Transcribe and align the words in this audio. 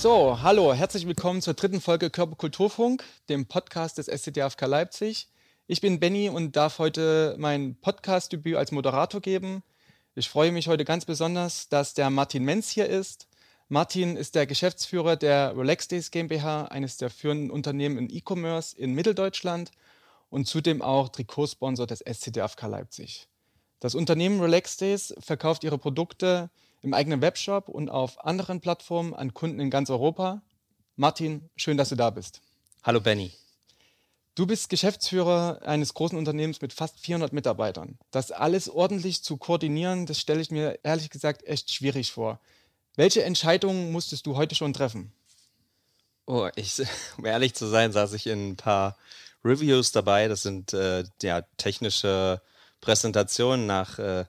So, 0.00 0.40
hallo, 0.40 0.72
herzlich 0.72 1.06
willkommen 1.06 1.42
zur 1.42 1.52
dritten 1.52 1.82
Folge 1.82 2.08
Körperkulturfunk, 2.08 3.04
dem 3.28 3.44
Podcast 3.44 3.98
des 3.98 4.06
SCDFK 4.06 4.62
Leipzig. 4.62 5.28
Ich 5.66 5.82
bin 5.82 6.00
Benny 6.00 6.30
und 6.30 6.56
darf 6.56 6.78
heute 6.78 7.36
mein 7.38 7.76
Podcast-Debüt 7.78 8.56
als 8.56 8.72
Moderator 8.72 9.20
geben. 9.20 9.62
Ich 10.14 10.30
freue 10.30 10.52
mich 10.52 10.68
heute 10.68 10.86
ganz 10.86 11.04
besonders, 11.04 11.68
dass 11.68 11.92
der 11.92 12.08
Martin 12.08 12.46
Menz 12.46 12.70
hier 12.70 12.86
ist. 12.86 13.28
Martin 13.68 14.16
ist 14.16 14.36
der 14.36 14.46
Geschäftsführer 14.46 15.16
der 15.16 15.54
Relax 15.54 15.86
Days 15.86 16.10
GmbH, 16.10 16.64
eines 16.64 16.96
der 16.96 17.10
führenden 17.10 17.50
Unternehmen 17.50 17.98
in 17.98 18.08
E-Commerce 18.08 18.74
in 18.74 18.94
Mitteldeutschland 18.94 19.70
und 20.30 20.46
zudem 20.46 20.80
auch 20.80 21.10
Trikotsponsor 21.10 21.86
des 21.86 22.00
SCDFK 22.00 22.68
Leipzig. 22.68 23.28
Das 23.80 23.94
Unternehmen 23.94 24.40
Relax 24.40 24.78
Days 24.78 25.12
verkauft 25.20 25.62
ihre 25.62 25.76
Produkte 25.76 26.48
im 26.82 26.94
eigenen 26.94 27.20
Webshop 27.20 27.68
und 27.68 27.88
auf 27.88 28.24
anderen 28.24 28.60
Plattformen 28.60 29.14
an 29.14 29.34
Kunden 29.34 29.60
in 29.60 29.70
ganz 29.70 29.90
Europa. 29.90 30.42
Martin, 30.96 31.48
schön, 31.56 31.76
dass 31.76 31.90
du 31.90 31.96
da 31.96 32.10
bist. 32.10 32.40
Hallo 32.82 33.00
Benny. 33.00 33.32
Du 34.34 34.46
bist 34.46 34.70
Geschäftsführer 34.70 35.60
eines 35.62 35.92
großen 35.92 36.16
Unternehmens 36.16 36.60
mit 36.60 36.72
fast 36.72 36.98
400 37.00 37.32
Mitarbeitern. 37.32 37.98
Das 38.10 38.30
alles 38.30 38.70
ordentlich 38.70 39.22
zu 39.22 39.36
koordinieren, 39.36 40.06
das 40.06 40.18
stelle 40.18 40.40
ich 40.40 40.50
mir 40.50 40.78
ehrlich 40.82 41.10
gesagt 41.10 41.46
echt 41.46 41.70
schwierig 41.70 42.12
vor. 42.12 42.40
Welche 42.96 43.22
Entscheidungen 43.24 43.92
musstest 43.92 44.26
du 44.26 44.36
heute 44.36 44.54
schon 44.54 44.72
treffen? 44.72 45.12
Oh, 46.26 46.48
ich, 46.54 46.80
um 47.18 47.26
ehrlich 47.26 47.54
zu 47.54 47.66
sein, 47.66 47.92
saß 47.92 48.12
ich 48.14 48.26
in 48.26 48.50
ein 48.50 48.56
paar 48.56 48.96
Reviews 49.44 49.92
dabei. 49.92 50.28
Das 50.28 50.42
sind 50.42 50.72
äh, 50.72 51.04
ja, 51.22 51.42
technische 51.56 52.40
Präsentationen 52.80 53.66
nach 53.66 53.98
äh, 53.98 54.24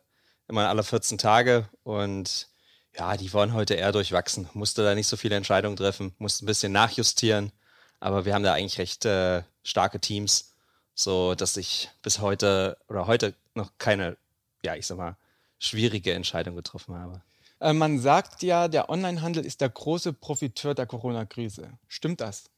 immer 0.51 0.69
alle 0.69 0.83
14 0.83 1.17
Tage 1.17 1.67
und 1.83 2.47
ja, 2.95 3.17
die 3.17 3.33
waren 3.33 3.53
heute 3.53 3.73
eher 3.73 3.91
durchwachsen. 3.91 4.49
Musste 4.53 4.83
da 4.83 4.93
nicht 4.93 5.07
so 5.07 5.17
viele 5.17 5.35
Entscheidungen 5.35 5.77
treffen, 5.77 6.13
musste 6.17 6.43
ein 6.43 6.47
bisschen 6.47 6.71
nachjustieren, 6.71 7.51
aber 7.99 8.25
wir 8.25 8.33
haben 8.33 8.43
da 8.43 8.53
eigentlich 8.53 8.77
recht 8.77 9.05
äh, 9.05 9.43
starke 9.63 9.99
Teams, 9.99 10.53
so 10.93 11.35
dass 11.35 11.57
ich 11.57 11.89
bis 12.01 12.19
heute 12.19 12.77
oder 12.89 13.07
heute 13.07 13.33
noch 13.55 13.71
keine, 13.77 14.17
ja, 14.63 14.75
ich 14.75 14.85
sag 14.87 14.97
mal, 14.97 15.17
schwierige 15.57 16.13
Entscheidung 16.13 16.55
getroffen 16.55 16.95
habe. 16.95 17.21
Äh, 17.59 17.73
man 17.73 17.99
sagt 17.99 18.43
ja, 18.43 18.67
der 18.67 18.89
Onlinehandel 18.89 19.45
ist 19.45 19.61
der 19.61 19.69
große 19.69 20.13
Profiteur 20.13 20.75
der 20.75 20.85
Corona-Krise. 20.85 21.71
Stimmt 21.87 22.19
das? 22.19 22.49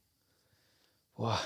Boah, 1.15 1.39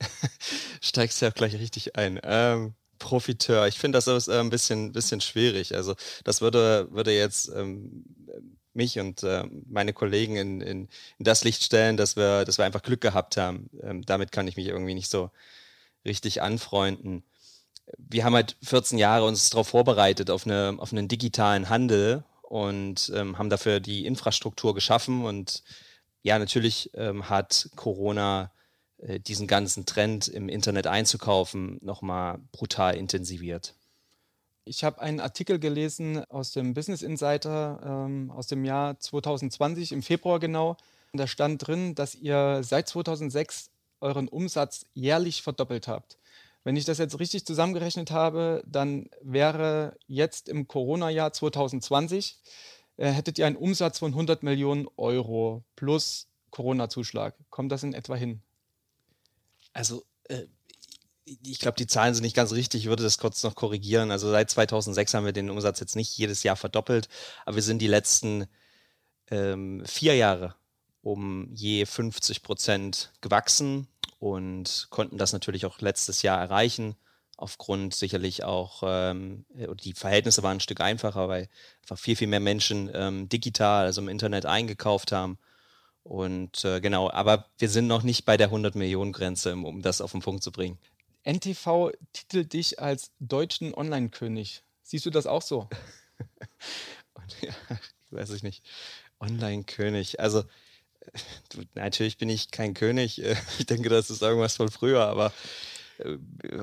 steigst 0.80 1.20
ja 1.20 1.30
gleich 1.30 1.54
richtig 1.54 1.96
ein. 1.96 2.18
Ähm, 2.22 2.74
Profiteur. 3.00 3.66
Ich 3.66 3.78
finde 3.80 3.96
das 3.96 4.06
ist 4.06 4.28
äh, 4.28 4.38
ein 4.38 4.50
bisschen, 4.50 4.92
bisschen 4.92 5.20
schwierig. 5.20 5.74
Also 5.74 5.96
das 6.22 6.40
würde, 6.40 6.86
würde 6.92 7.12
jetzt 7.12 7.48
ähm, 7.48 8.04
mich 8.72 9.00
und 9.00 9.24
äh, 9.24 9.44
meine 9.68 9.92
Kollegen 9.92 10.36
in, 10.36 10.60
in, 10.60 10.88
in, 11.18 11.24
das 11.24 11.42
Licht 11.42 11.64
stellen, 11.64 11.96
dass 11.96 12.14
wir, 12.14 12.44
dass 12.44 12.58
wir 12.58 12.64
einfach 12.64 12.82
Glück 12.82 13.00
gehabt 13.00 13.36
haben. 13.36 13.68
Ähm, 13.82 14.02
damit 14.06 14.30
kann 14.30 14.46
ich 14.46 14.56
mich 14.56 14.66
irgendwie 14.68 14.94
nicht 14.94 15.10
so 15.10 15.30
richtig 16.04 16.42
anfreunden. 16.42 17.24
Wir 17.98 18.24
haben 18.24 18.34
halt 18.34 18.56
14 18.62 18.98
Jahre 18.98 19.26
uns 19.26 19.50
darauf 19.50 19.68
vorbereitet, 19.68 20.30
auf, 20.30 20.46
eine, 20.46 20.76
auf 20.78 20.92
einen 20.92 21.08
digitalen 21.08 21.68
Handel 21.68 22.22
und 22.42 23.10
ähm, 23.14 23.38
haben 23.38 23.50
dafür 23.50 23.80
die 23.80 24.06
Infrastruktur 24.06 24.74
geschaffen. 24.74 25.24
Und 25.24 25.64
ja, 26.22 26.38
natürlich 26.38 26.90
ähm, 26.94 27.28
hat 27.28 27.70
Corona 27.74 28.52
diesen 29.00 29.46
ganzen 29.46 29.86
Trend 29.86 30.28
im 30.28 30.48
Internet 30.48 30.86
einzukaufen 30.86 31.78
nochmal 31.80 32.38
brutal 32.52 32.96
intensiviert. 32.96 33.74
Ich 34.64 34.84
habe 34.84 35.00
einen 35.00 35.20
Artikel 35.20 35.58
gelesen 35.58 36.24
aus 36.30 36.52
dem 36.52 36.74
Business 36.74 37.02
Insider 37.02 37.80
ähm, 37.84 38.30
aus 38.30 38.46
dem 38.46 38.64
Jahr 38.64 38.98
2020, 39.00 39.92
im 39.92 40.02
Februar 40.02 40.38
genau. 40.38 40.76
Da 41.12 41.26
stand 41.26 41.66
drin, 41.66 41.94
dass 41.94 42.14
ihr 42.14 42.60
seit 42.62 42.88
2006 42.88 43.70
euren 44.00 44.28
Umsatz 44.28 44.86
jährlich 44.94 45.42
verdoppelt 45.42 45.88
habt. 45.88 46.18
Wenn 46.62 46.76
ich 46.76 46.84
das 46.84 46.98
jetzt 46.98 47.18
richtig 47.18 47.46
zusammengerechnet 47.46 48.10
habe, 48.10 48.62
dann 48.66 49.08
wäre 49.22 49.96
jetzt 50.06 50.48
im 50.48 50.68
Corona-Jahr 50.68 51.32
2020, 51.32 52.38
äh, 52.98 53.10
hättet 53.10 53.38
ihr 53.38 53.46
einen 53.46 53.56
Umsatz 53.56 53.98
von 53.98 54.12
100 54.12 54.42
Millionen 54.42 54.86
Euro 54.96 55.64
plus 55.74 56.28
Corona-Zuschlag. 56.50 57.34
Kommt 57.48 57.72
das 57.72 57.82
in 57.82 57.94
etwa 57.94 58.14
hin? 58.14 58.42
Also 59.72 60.04
äh, 60.28 60.46
ich 61.24 61.60
glaube, 61.60 61.76
die 61.76 61.86
Zahlen 61.86 62.14
sind 62.14 62.24
nicht 62.24 62.36
ganz 62.36 62.52
richtig. 62.52 62.82
Ich 62.82 62.88
würde 62.88 63.02
das 63.02 63.18
kurz 63.18 63.42
noch 63.42 63.54
korrigieren. 63.54 64.10
Also 64.10 64.30
seit 64.30 64.50
2006 64.50 65.14
haben 65.14 65.24
wir 65.24 65.32
den 65.32 65.50
Umsatz 65.50 65.80
jetzt 65.80 65.96
nicht 65.96 66.16
jedes 66.16 66.42
Jahr 66.42 66.56
verdoppelt, 66.56 67.08
aber 67.44 67.56
wir 67.56 67.62
sind 67.62 67.80
die 67.80 67.86
letzten 67.86 68.46
ähm, 69.30 69.82
vier 69.86 70.16
Jahre 70.16 70.54
um 71.02 71.48
je 71.54 71.86
50 71.86 72.42
Prozent 72.42 73.12
gewachsen 73.20 73.86
und 74.18 74.88
konnten 74.90 75.16
das 75.16 75.32
natürlich 75.32 75.64
auch 75.66 75.80
letztes 75.80 76.22
Jahr 76.22 76.38
erreichen. 76.38 76.96
Aufgrund 77.36 77.94
sicherlich 77.94 78.44
auch, 78.44 78.82
ähm, 78.84 79.46
die 79.82 79.94
Verhältnisse 79.94 80.42
waren 80.42 80.58
ein 80.58 80.60
Stück 80.60 80.80
einfacher, 80.80 81.28
weil 81.28 81.48
einfach 81.82 81.98
viel, 81.98 82.16
viel 82.16 82.26
mehr 82.26 82.40
Menschen 82.40 82.90
ähm, 82.92 83.30
digital, 83.30 83.86
also 83.86 84.02
im 84.02 84.08
Internet 84.08 84.44
eingekauft 84.44 85.12
haben 85.12 85.38
und 86.10 86.64
äh, 86.64 86.80
genau, 86.80 87.08
aber 87.08 87.46
wir 87.58 87.68
sind 87.68 87.86
noch 87.86 88.02
nicht 88.02 88.24
bei 88.24 88.36
der 88.36 88.48
100 88.48 88.74
Millionen 88.74 89.12
Grenze, 89.12 89.54
um 89.54 89.80
das 89.80 90.00
auf 90.00 90.10
den 90.10 90.22
Punkt 90.22 90.42
zu 90.42 90.50
bringen. 90.50 90.76
NTV 91.22 91.92
titelt 92.12 92.52
dich 92.52 92.80
als 92.80 93.12
deutschen 93.20 93.72
Online-König. 93.72 94.64
Siehst 94.82 95.06
du 95.06 95.10
das 95.10 95.28
auch 95.28 95.40
so? 95.40 95.68
ja, 97.42 97.52
weiß 98.10 98.30
ich 98.30 98.42
nicht. 98.42 98.64
Online-König. 99.20 100.18
Also, 100.18 100.42
du, 101.50 101.62
natürlich 101.74 102.18
bin 102.18 102.28
ich 102.28 102.50
kein 102.50 102.74
König. 102.74 103.22
Ich 103.60 103.66
denke, 103.66 103.88
das 103.88 104.10
ist 104.10 104.20
irgendwas 104.20 104.56
von 104.56 104.68
früher, 104.68 105.06
aber 105.06 105.32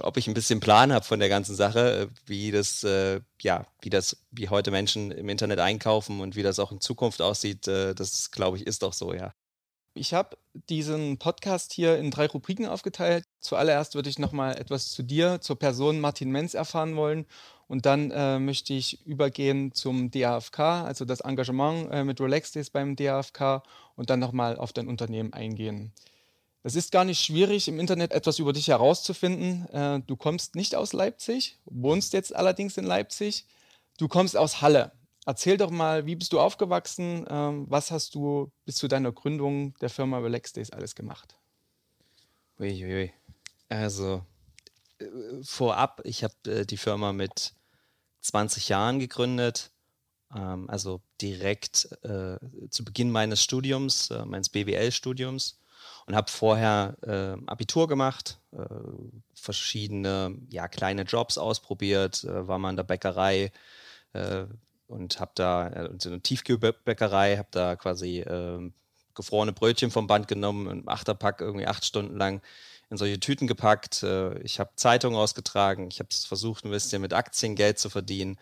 ob 0.01 0.17
ich 0.17 0.27
ein 0.27 0.33
bisschen 0.33 0.59
Plan 0.59 0.93
habe 0.93 1.05
von 1.05 1.19
der 1.19 1.29
ganzen 1.29 1.55
Sache, 1.55 2.01
äh, 2.01 2.07
wie 2.25 2.51
das, 2.51 2.83
äh, 2.83 3.21
ja, 3.41 3.65
wie 3.81 3.89
das, 3.89 4.17
wie 4.31 4.49
heute 4.49 4.71
Menschen 4.71 5.11
im 5.11 5.29
Internet 5.29 5.59
einkaufen 5.59 6.21
und 6.21 6.35
wie 6.35 6.43
das 6.43 6.59
auch 6.59 6.71
in 6.71 6.81
Zukunft 6.81 7.21
aussieht, 7.21 7.67
äh, 7.67 7.93
das 7.93 8.31
glaube 8.31 8.57
ich, 8.57 8.67
ist 8.67 8.83
doch 8.83 8.93
so, 8.93 9.13
ja. 9.13 9.33
Ich 9.93 10.13
habe 10.13 10.37
diesen 10.69 11.17
Podcast 11.17 11.73
hier 11.73 11.97
in 11.97 12.11
drei 12.11 12.27
Rubriken 12.27 12.67
aufgeteilt. 12.67 13.25
Zuallererst 13.39 13.95
würde 13.95 14.09
ich 14.09 14.19
nochmal 14.19 14.55
etwas 14.55 14.91
zu 14.91 15.01
dir, 15.01 15.41
zur 15.41 15.57
Person 15.57 15.99
Martin 15.99 16.29
Menz 16.29 16.53
erfahren 16.53 16.95
wollen. 16.95 17.25
Und 17.67 17.85
dann 17.85 18.11
äh, 18.11 18.39
möchte 18.39 18.73
ich 18.73 19.05
übergehen 19.05 19.73
zum 19.73 20.09
DAFK, 20.11 20.59
also 20.59 21.03
das 21.03 21.21
Engagement 21.21 21.91
äh, 21.91 22.03
mit 22.03 22.21
Relax 22.21 22.51
Days 22.51 22.69
beim 22.69 22.95
DAFK 22.95 23.63
und 23.95 24.09
dann 24.09 24.19
nochmal 24.19 24.57
auf 24.57 24.71
dein 24.71 24.87
Unternehmen 24.87 25.33
eingehen. 25.33 25.91
Es 26.63 26.75
ist 26.75 26.91
gar 26.91 27.05
nicht 27.05 27.23
schwierig, 27.23 27.67
im 27.67 27.79
Internet 27.79 28.11
etwas 28.11 28.39
über 28.39 28.53
dich 28.53 28.67
herauszufinden. 28.67 29.67
Äh, 29.69 30.01
du 30.05 30.15
kommst 30.15 30.55
nicht 30.55 30.75
aus 30.75 30.93
Leipzig, 30.93 31.57
wohnst 31.65 32.13
jetzt 32.13 32.35
allerdings 32.35 32.77
in 32.77 32.85
Leipzig. 32.85 33.45
Du 33.97 34.07
kommst 34.07 34.35
aus 34.35 34.61
Halle. 34.61 34.91
Erzähl 35.25 35.57
doch 35.57 35.71
mal, 35.71 36.05
wie 36.05 36.15
bist 36.15 36.33
du 36.33 36.39
aufgewachsen? 36.39 37.25
Ähm, 37.29 37.65
was 37.69 37.91
hast 37.91 38.15
du 38.15 38.51
bis 38.65 38.75
zu 38.75 38.87
deiner 38.87 39.11
Gründung 39.11 39.75
der 39.79 39.89
Firma 39.89 40.19
Relax 40.19 40.53
Days 40.53 40.71
alles 40.71 40.95
gemacht? 40.95 41.35
Uiuiui. 42.59 43.11
Also 43.69 44.23
äh, 44.99 45.05
vorab, 45.43 46.01
ich 46.05 46.23
habe 46.23 46.33
äh, 46.47 46.65
die 46.65 46.77
Firma 46.77 47.13
mit 47.13 47.53
20 48.21 48.69
Jahren 48.69 48.99
gegründet, 48.99 49.71
ähm, 50.35 50.69
also 50.69 51.01
direkt 51.21 51.89
zu 52.69 52.85
Beginn 52.85 53.09
meines 53.09 53.41
Studiums, 53.41 54.09
meines 54.25 54.49
BWL-Studiums 54.49 55.57
und 56.07 56.15
habe 56.15 56.31
vorher 56.31 56.95
äh, 57.01 57.35
Abitur 57.47 57.87
gemacht, 57.87 58.39
äh, 58.53 58.63
verschiedene 59.33 60.37
ja, 60.49 60.67
kleine 60.69 61.03
Jobs 61.03 61.37
ausprobiert, 61.37 62.23
äh, 62.23 62.47
war 62.47 62.57
mal 62.57 62.71
in 62.71 62.77
der 62.77 62.83
Bäckerei 62.83 63.51
äh, 64.13 64.45
und 64.87 65.19
habe 65.19 65.31
da 65.35 65.67
äh, 65.67 65.89
so 65.99 66.09
eine 66.09 66.21
Tiefkühlbäckerei, 66.21 67.37
habe 67.37 67.49
da 67.51 67.75
quasi 67.75 68.21
ähm, 68.21 68.73
gefrorene 69.15 69.51
Brötchen 69.51 69.91
vom 69.91 70.07
Band 70.07 70.29
genommen 70.29 70.67
und 70.67 70.87
Achterpack 70.87 71.41
irgendwie 71.41 71.67
acht 71.67 71.83
Stunden 71.83 72.15
lang 72.15 72.41
in 72.89 72.95
solche 72.95 73.19
Tüten 73.19 73.45
gepackt. 73.45 74.01
Äh, 74.03 74.39
ich 74.39 74.61
habe 74.61 74.71
Zeitungen 74.77 75.19
ausgetragen, 75.19 75.89
ich 75.91 75.99
habe 75.99 76.09
versucht, 76.11 76.63
ein 76.63 76.71
bisschen 76.71 77.01
mit 77.01 77.13
Aktien 77.13 77.55
Geld 77.55 77.79
zu 77.79 77.89
verdienen 77.89 78.39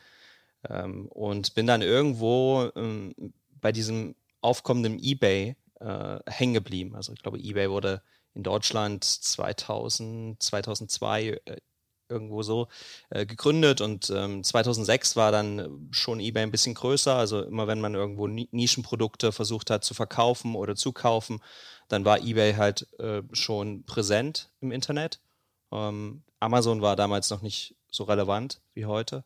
ähm, 0.69 1.07
und 1.07 1.55
bin 1.55 1.65
dann 1.65 1.81
irgendwo 1.81 2.69
ähm, 2.75 3.15
bei 3.59 3.71
diesem 3.71 4.13
aufkommenden 4.41 4.99
eBay 5.01 5.55
äh, 5.85 6.19
hängen 6.27 6.53
geblieben. 6.55 6.95
Also 6.95 7.13
ich 7.13 7.21
glaube, 7.21 7.37
eBay 7.39 7.69
wurde 7.69 8.01
in 8.33 8.43
Deutschland 8.43 9.03
2000, 9.03 10.41
2002 10.41 11.39
äh, 11.45 11.57
irgendwo 12.09 12.43
so 12.43 12.67
äh, 13.09 13.25
gegründet 13.25 13.81
und 13.81 14.11
ähm, 14.11 14.43
2006 14.43 15.15
war 15.15 15.31
dann 15.31 15.87
schon 15.91 16.19
eBay 16.19 16.43
ein 16.43 16.51
bisschen 16.51 16.75
größer. 16.75 17.15
Also 17.15 17.41
immer 17.43 17.67
wenn 17.67 17.81
man 17.81 17.95
irgendwo 17.95 18.27
Nischenprodukte 18.27 19.31
versucht 19.31 19.69
hat 19.69 19.83
zu 19.83 19.93
verkaufen 19.93 20.55
oder 20.55 20.75
zu 20.75 20.91
kaufen, 20.91 21.41
dann 21.87 22.05
war 22.05 22.19
eBay 22.19 22.53
halt 22.55 22.87
äh, 22.99 23.23
schon 23.31 23.85
präsent 23.85 24.51
im 24.61 24.71
Internet. 24.71 25.19
Ähm, 25.71 26.23
Amazon 26.39 26.81
war 26.81 26.95
damals 26.95 27.29
noch 27.29 27.41
nicht 27.41 27.75
so 27.89 28.03
relevant 28.03 28.61
wie 28.73 28.85
heute. 28.85 29.23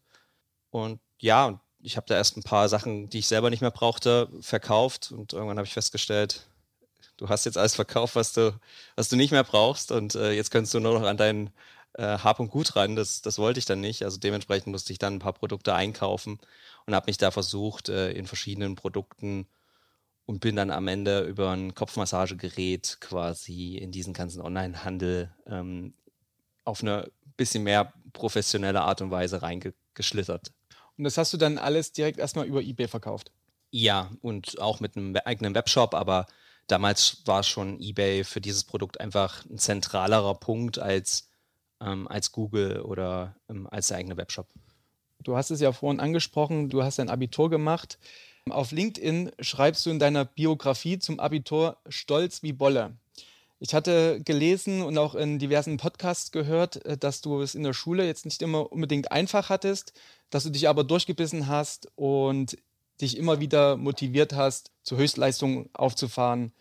Und 0.70 1.00
ja, 1.20 1.62
ich 1.82 1.98
habe 1.98 2.08
da 2.08 2.16
erst 2.16 2.38
ein 2.38 2.44
paar 2.44 2.70
Sachen, 2.70 3.10
die 3.10 3.20
ich 3.20 3.28
selber 3.28 3.50
nicht 3.50 3.62
mehr 3.62 3.72
brauchte, 3.72 4.30
verkauft 4.42 5.12
und 5.12 5.34
irgendwann 5.34 5.58
habe 5.58 5.68
ich 5.68 5.74
festgestellt, 5.74 6.48
du 7.18 7.30
hast 7.30 7.46
jetzt 7.46 7.58
alles 7.58 7.76
verkauft, 7.76 8.16
was 8.16 8.34
du, 8.34 8.58
was 8.96 9.10
du 9.10 9.16
nicht 9.16 9.32
mehr 9.32 9.44
brauchst 9.44 9.92
und 9.92 10.16
äh, 10.16 10.32
jetzt 10.32 10.52
kannst 10.52 10.74
du 10.74 10.80
nur 10.80 11.00
noch 11.00 11.08
an 11.08 11.18
deinen 11.18 11.52
äh, 11.94 12.18
Hab 12.18 12.40
und 12.40 12.50
Gut 12.50 12.76
ran. 12.76 12.96
Das, 12.96 13.22
das 13.22 13.38
wollte 13.40 13.60
ich 13.60 13.66
dann 13.66 13.82
nicht. 13.82 14.04
Also 14.04 14.18
dementsprechend 14.18 14.68
musste 14.68 14.94
ich 14.94 15.00
dann 15.00 15.16
ein 15.16 15.20
paar 15.20 15.34
Produkte 15.34 15.74
einkaufen 15.74 16.40
und 16.86 16.96
habe 16.96 17.08
mich 17.08 17.18
da 17.18 17.32
versucht, 17.32 17.90
äh, 17.90 18.12
in 18.12 18.26
verschiedenen 18.26 18.76
Produkten 18.76 19.48
und 20.26 20.40
bin 20.42 20.56
dann 20.56 20.72
am 20.72 20.88
Ende 20.88 21.22
über 21.22 21.52
ein 21.52 21.74
Kopfmassagegerät 21.74 22.98
quasi 23.02 23.78
in 23.78 23.92
diesen 23.92 24.14
ganzen 24.14 24.42
Online-Handel 24.42 25.34
ähm, 25.48 25.94
auf 26.66 26.82
eine 26.82 27.10
bisschen 27.36 27.64
mehr 27.64 27.94
professionelle 28.14 28.82
Art 28.82 29.02
und 29.02 29.12
Weise 29.12 29.42
reingeschlittert. 29.42 30.52
Und 31.00 31.06
das 31.06 31.18
hast 31.18 31.32
du 31.32 31.38
dann 31.38 31.58
alles 31.58 31.94
direkt 31.94 32.20
erstmal 32.20 32.46
über 32.46 32.62
eBay 32.62 32.90
verkauft? 32.90 33.32
Ja, 33.72 34.12
und 34.22 34.60
auch 34.60 34.82
mit 34.82 34.98
einem 34.98 35.16
eigenen 35.24 35.56
Webshop, 35.56 35.94
aber 35.94 36.26
damals 36.68 37.22
war 37.26 37.44
schon 37.44 37.80
eBay 37.80 38.26
für 38.26 38.42
dieses 38.42 38.66
Produkt 38.66 39.00
einfach 39.00 39.46
ein 39.46 39.58
zentralerer 39.58 40.36
Punkt 40.36 40.78
als, 40.78 41.30
ähm, 41.80 42.06
als 42.10 42.34
Google 42.34 42.82
oder 42.82 43.38
ähm, 43.50 43.66
als 43.72 43.88
der 43.88 43.98
eigene 43.98 44.18
Webshop. 44.18 44.50
Du 45.24 45.38
hast 45.38 45.52
es 45.52 45.62
ja 45.62 45.72
vorhin 45.72 46.02
angesprochen, 46.02 46.68
du 46.68 46.84
hast 46.84 47.00
dein 47.00 47.10
Abitur 47.10 47.50
gemacht. 47.50 47.98
Auf 48.50 48.72
LinkedIn 48.72 49.32
schreibst 49.40 49.86
du 49.86 49.92
in 49.92 50.00
deiner 50.00 50.26
Biografie 50.26 51.00
zum 51.00 51.22
Abitur 51.22 51.78
Stolz 51.88 52.44
wie 52.44 52.52
Bolle. 52.52 52.98
Ich 53.60 53.74
hatte 53.74 54.22
gelesen 54.22 54.82
und 54.82 54.98
auch 54.98 55.16
in 55.16 55.38
diversen 55.38 55.78
Podcasts 55.78 56.32
gehört, 56.32 56.86
äh, 56.86 56.98
dass 56.98 57.22
du 57.22 57.42
es 57.42 57.56
in 57.56 57.64
der 57.64 57.74
Schule 57.74 58.06
jetzt 58.06 58.26
nicht 58.26 58.42
immer 58.42 58.72
unbedingt 58.72 59.12
einfach 59.12 59.50
hattest, 59.50 59.94
dass 60.30 60.44
du 60.44 60.50
dich 60.50 60.70
aber 60.70 60.84
durchgebissen 60.84 61.48
hast 61.48 61.90
und 61.96 62.58
dich 63.02 63.18
immer 63.18 63.40
wieder 63.40 63.78
motiviert 63.78 64.34
hast, 64.34 64.72
zur 64.84 64.98
Höchstleistung 64.98 65.70
aufzufahren. 65.74 66.54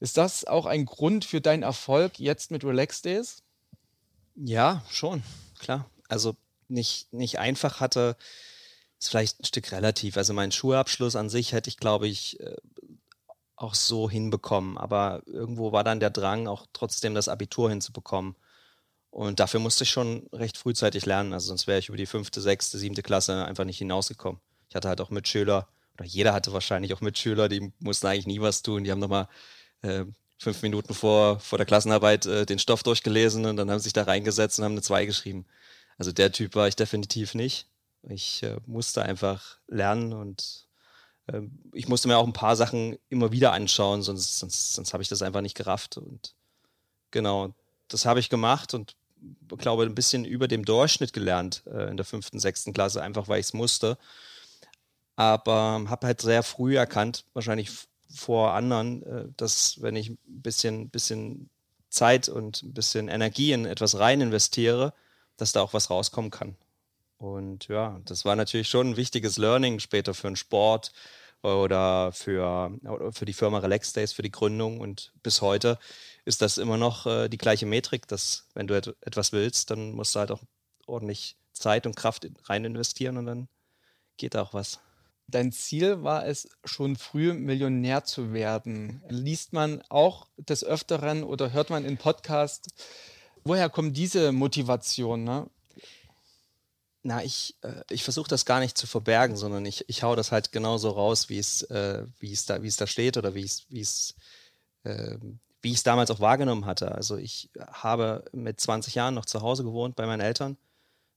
Ist 0.00 0.16
das 0.16 0.44
auch 0.44 0.66
ein 0.66 0.84
Grund 0.84 1.24
für 1.24 1.40
deinen 1.40 1.62
Erfolg 1.62 2.18
jetzt 2.18 2.50
mit 2.50 2.64
Relax 2.64 3.02
Days? 3.02 3.42
Ja, 4.34 4.84
schon, 4.90 5.22
klar. 5.58 5.88
Also 6.08 6.36
nicht, 6.68 7.12
nicht 7.12 7.38
einfach 7.38 7.80
hatte, 7.80 8.16
ist 8.98 9.08
vielleicht 9.08 9.40
ein 9.40 9.44
Stück 9.44 9.72
relativ. 9.72 10.16
Also 10.16 10.32
mein 10.32 10.52
Schulabschluss 10.52 11.16
an 11.16 11.30
sich 11.30 11.52
hätte 11.52 11.68
ich, 11.68 11.76
glaube 11.76 12.08
ich, 12.08 12.40
äh, 12.40 12.56
auch 13.56 13.74
so 13.74 14.10
hinbekommen. 14.10 14.78
Aber 14.78 15.22
irgendwo 15.26 15.72
war 15.72 15.84
dann 15.84 16.00
der 16.00 16.10
Drang, 16.10 16.46
auch 16.46 16.66
trotzdem 16.72 17.14
das 17.14 17.28
Abitur 17.28 17.70
hinzubekommen. 17.70 18.36
Und 19.10 19.38
dafür 19.40 19.60
musste 19.60 19.84
ich 19.84 19.90
schon 19.90 20.28
recht 20.32 20.58
frühzeitig 20.58 21.06
lernen. 21.06 21.32
Also 21.32 21.48
sonst 21.48 21.66
wäre 21.66 21.78
ich 21.78 21.88
über 21.88 21.96
die 21.96 22.06
fünfte, 22.06 22.40
sechste, 22.40 22.78
siebte 22.78 23.02
Klasse 23.02 23.44
einfach 23.44 23.64
nicht 23.64 23.78
hinausgekommen. 23.78 24.40
Ich 24.68 24.74
hatte 24.74 24.88
halt 24.88 25.00
auch 25.00 25.10
Mitschüler, 25.10 25.68
oder 25.94 26.04
jeder 26.04 26.34
hatte 26.34 26.52
wahrscheinlich 26.52 26.92
auch 26.94 27.00
Mitschüler, 27.00 27.48
die 27.48 27.72
mussten 27.78 28.08
eigentlich 28.08 28.26
nie 28.26 28.40
was 28.40 28.62
tun. 28.62 28.84
Die 28.84 28.90
haben 28.90 28.98
nochmal 28.98 29.28
äh, 29.82 30.04
fünf 30.38 30.62
Minuten 30.62 30.94
vor, 30.94 31.38
vor 31.38 31.58
der 31.58 31.66
Klassenarbeit 31.66 32.26
äh, 32.26 32.46
den 32.46 32.58
Stoff 32.58 32.82
durchgelesen 32.82 33.46
und 33.46 33.56
dann 33.56 33.70
haben 33.70 33.78
sie 33.78 33.84
sich 33.84 33.92
da 33.92 34.02
reingesetzt 34.02 34.58
und 34.58 34.64
haben 34.64 34.72
eine 34.72 34.82
2 34.82 35.06
geschrieben. 35.06 35.46
Also 35.98 36.12
der 36.12 36.32
Typ 36.32 36.56
war 36.56 36.66
ich 36.66 36.76
definitiv 36.76 37.34
nicht. 37.34 37.68
Ich 38.02 38.42
äh, 38.42 38.56
musste 38.66 39.02
einfach 39.02 39.58
lernen 39.68 40.12
und 40.12 40.63
ich 41.72 41.88
musste 41.88 42.08
mir 42.08 42.18
auch 42.18 42.26
ein 42.26 42.32
paar 42.32 42.56
Sachen 42.56 42.98
immer 43.08 43.32
wieder 43.32 43.52
anschauen, 43.52 44.02
sonst, 44.02 44.38
sonst, 44.38 44.74
sonst 44.74 44.92
habe 44.92 45.02
ich 45.02 45.08
das 45.08 45.22
einfach 45.22 45.40
nicht 45.40 45.56
gerafft. 45.56 45.96
Und 45.96 46.34
genau, 47.10 47.54
das 47.88 48.04
habe 48.04 48.20
ich 48.20 48.28
gemacht 48.28 48.74
und 48.74 48.96
glaube 49.56 49.84
ein 49.84 49.94
bisschen 49.94 50.24
über 50.24 50.48
dem 50.48 50.64
Durchschnitt 50.64 51.12
gelernt 51.12 51.62
äh, 51.66 51.88
in 51.88 51.96
der 51.96 52.04
fünften, 52.04 52.38
sechsten 52.38 52.72
Klasse, 52.72 53.02
einfach 53.02 53.28
weil 53.28 53.40
ich 53.40 53.46
es 53.46 53.54
musste. 53.54 53.96
Aber 55.16 55.84
habe 55.88 56.06
halt 56.06 56.20
sehr 56.20 56.42
früh 56.42 56.76
erkannt, 56.76 57.24
wahrscheinlich 57.32 57.70
vor 58.14 58.52
anderen, 58.52 59.02
äh, 59.04 59.24
dass 59.36 59.80
wenn 59.80 59.96
ich 59.96 60.10
ein 60.10 60.18
bisschen, 60.26 60.90
bisschen 60.90 61.48
Zeit 61.88 62.28
und 62.28 62.62
ein 62.62 62.74
bisschen 62.74 63.08
Energie 63.08 63.52
in 63.52 63.64
etwas 63.66 63.98
rein 63.98 64.20
investiere, 64.20 64.92
dass 65.36 65.52
da 65.52 65.62
auch 65.62 65.72
was 65.72 65.90
rauskommen 65.90 66.30
kann. 66.30 66.56
Und 67.18 67.68
ja, 67.68 68.00
das 68.04 68.24
war 68.24 68.36
natürlich 68.36 68.68
schon 68.68 68.90
ein 68.90 68.96
wichtiges 68.96 69.38
Learning 69.38 69.78
später 69.78 70.14
für 70.14 70.28
den 70.28 70.36
Sport 70.36 70.92
oder 71.42 72.10
für, 72.12 72.78
für 73.12 73.24
die 73.24 73.32
Firma 73.32 73.58
Relax 73.58 73.92
Days, 73.92 74.12
für 74.12 74.22
die 74.22 74.30
Gründung. 74.30 74.80
Und 74.80 75.12
bis 75.22 75.42
heute 75.42 75.78
ist 76.24 76.42
das 76.42 76.58
immer 76.58 76.78
noch 76.78 77.06
äh, 77.06 77.28
die 77.28 77.38
gleiche 77.38 77.66
Metrik, 77.66 78.08
dass 78.08 78.48
wenn 78.54 78.66
du 78.66 78.74
et 78.74 78.96
etwas 79.02 79.32
willst, 79.32 79.70
dann 79.70 79.92
musst 79.92 80.14
du 80.14 80.20
halt 80.20 80.30
auch 80.30 80.40
ordentlich 80.86 81.36
Zeit 81.52 81.86
und 81.86 81.96
Kraft 81.96 82.26
rein 82.44 82.64
investieren 82.64 83.16
und 83.16 83.26
dann 83.26 83.48
geht 84.16 84.36
auch 84.36 84.54
was. 84.54 84.80
Dein 85.26 85.52
Ziel 85.52 86.02
war 86.02 86.26
es, 86.26 86.48
schon 86.64 86.96
früh 86.96 87.32
Millionär 87.32 88.04
zu 88.04 88.32
werden. 88.32 89.02
Liest 89.08 89.52
man 89.52 89.82
auch 89.88 90.28
des 90.36 90.64
Öfteren 90.64 91.24
oder 91.24 91.52
hört 91.52 91.70
man 91.70 91.84
in 91.84 91.96
Podcasts, 91.96 92.68
woher 93.44 93.70
kommt 93.70 93.96
diese 93.96 94.32
Motivation? 94.32 95.24
Ne? 95.24 95.48
Na, 97.06 97.22
ich, 97.22 97.54
äh, 97.60 97.82
ich 97.90 98.02
versuche 98.02 98.28
das 98.28 98.46
gar 98.46 98.60
nicht 98.60 98.78
zu 98.78 98.86
verbergen, 98.86 99.36
sondern 99.36 99.66
ich, 99.66 99.86
ich 99.88 100.02
hau 100.02 100.16
das 100.16 100.32
halt 100.32 100.52
genauso 100.52 100.88
raus, 100.90 101.28
wie 101.28 101.38
es, 101.38 101.60
äh, 101.62 102.06
es, 102.22 102.46
da, 102.46 102.62
wie 102.62 102.66
es 102.66 102.76
da 102.76 102.86
steht 102.86 103.18
oder 103.18 103.34
wie 103.34 103.44
es, 103.44 103.66
wie 103.68 103.82
es, 103.82 104.14
äh, 104.84 105.18
wie 105.60 105.70
ich 105.70 105.76
es 105.76 105.82
damals 105.82 106.10
auch 106.10 106.20
wahrgenommen 106.20 106.64
hatte. 106.64 106.92
Also 106.92 107.18
ich 107.18 107.50
habe 107.60 108.24
mit 108.32 108.58
20 108.58 108.94
Jahren 108.94 109.14
noch 109.14 109.26
zu 109.26 109.42
Hause 109.42 109.64
gewohnt 109.64 109.96
bei 109.96 110.06
meinen 110.06 110.22
Eltern. 110.22 110.56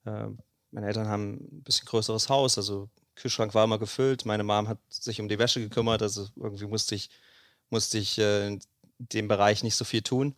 Äh, 0.05 0.27
meine 0.71 0.87
Eltern 0.87 1.07
haben 1.07 1.35
ein 1.35 1.63
bisschen 1.63 1.85
größeres 1.85 2.27
Haus, 2.27 2.57
also 2.57 2.89
Kühlschrank 3.15 3.55
war 3.55 3.63
immer 3.63 3.79
gefüllt. 3.79 4.25
Meine 4.25 4.43
Mom 4.43 4.67
hat 4.67 4.79
sich 4.89 5.21
um 5.21 5.29
die 5.29 5.39
Wäsche 5.39 5.61
gekümmert, 5.61 6.01
also 6.01 6.27
irgendwie 6.35 6.67
musste 6.67 6.95
ich, 6.95 7.09
musste 7.69 7.97
ich 7.97 8.17
äh, 8.17 8.47
in 8.47 8.61
dem 8.99 9.29
Bereich 9.29 9.63
nicht 9.63 9.77
so 9.77 9.85
viel 9.85 10.01
tun. 10.01 10.35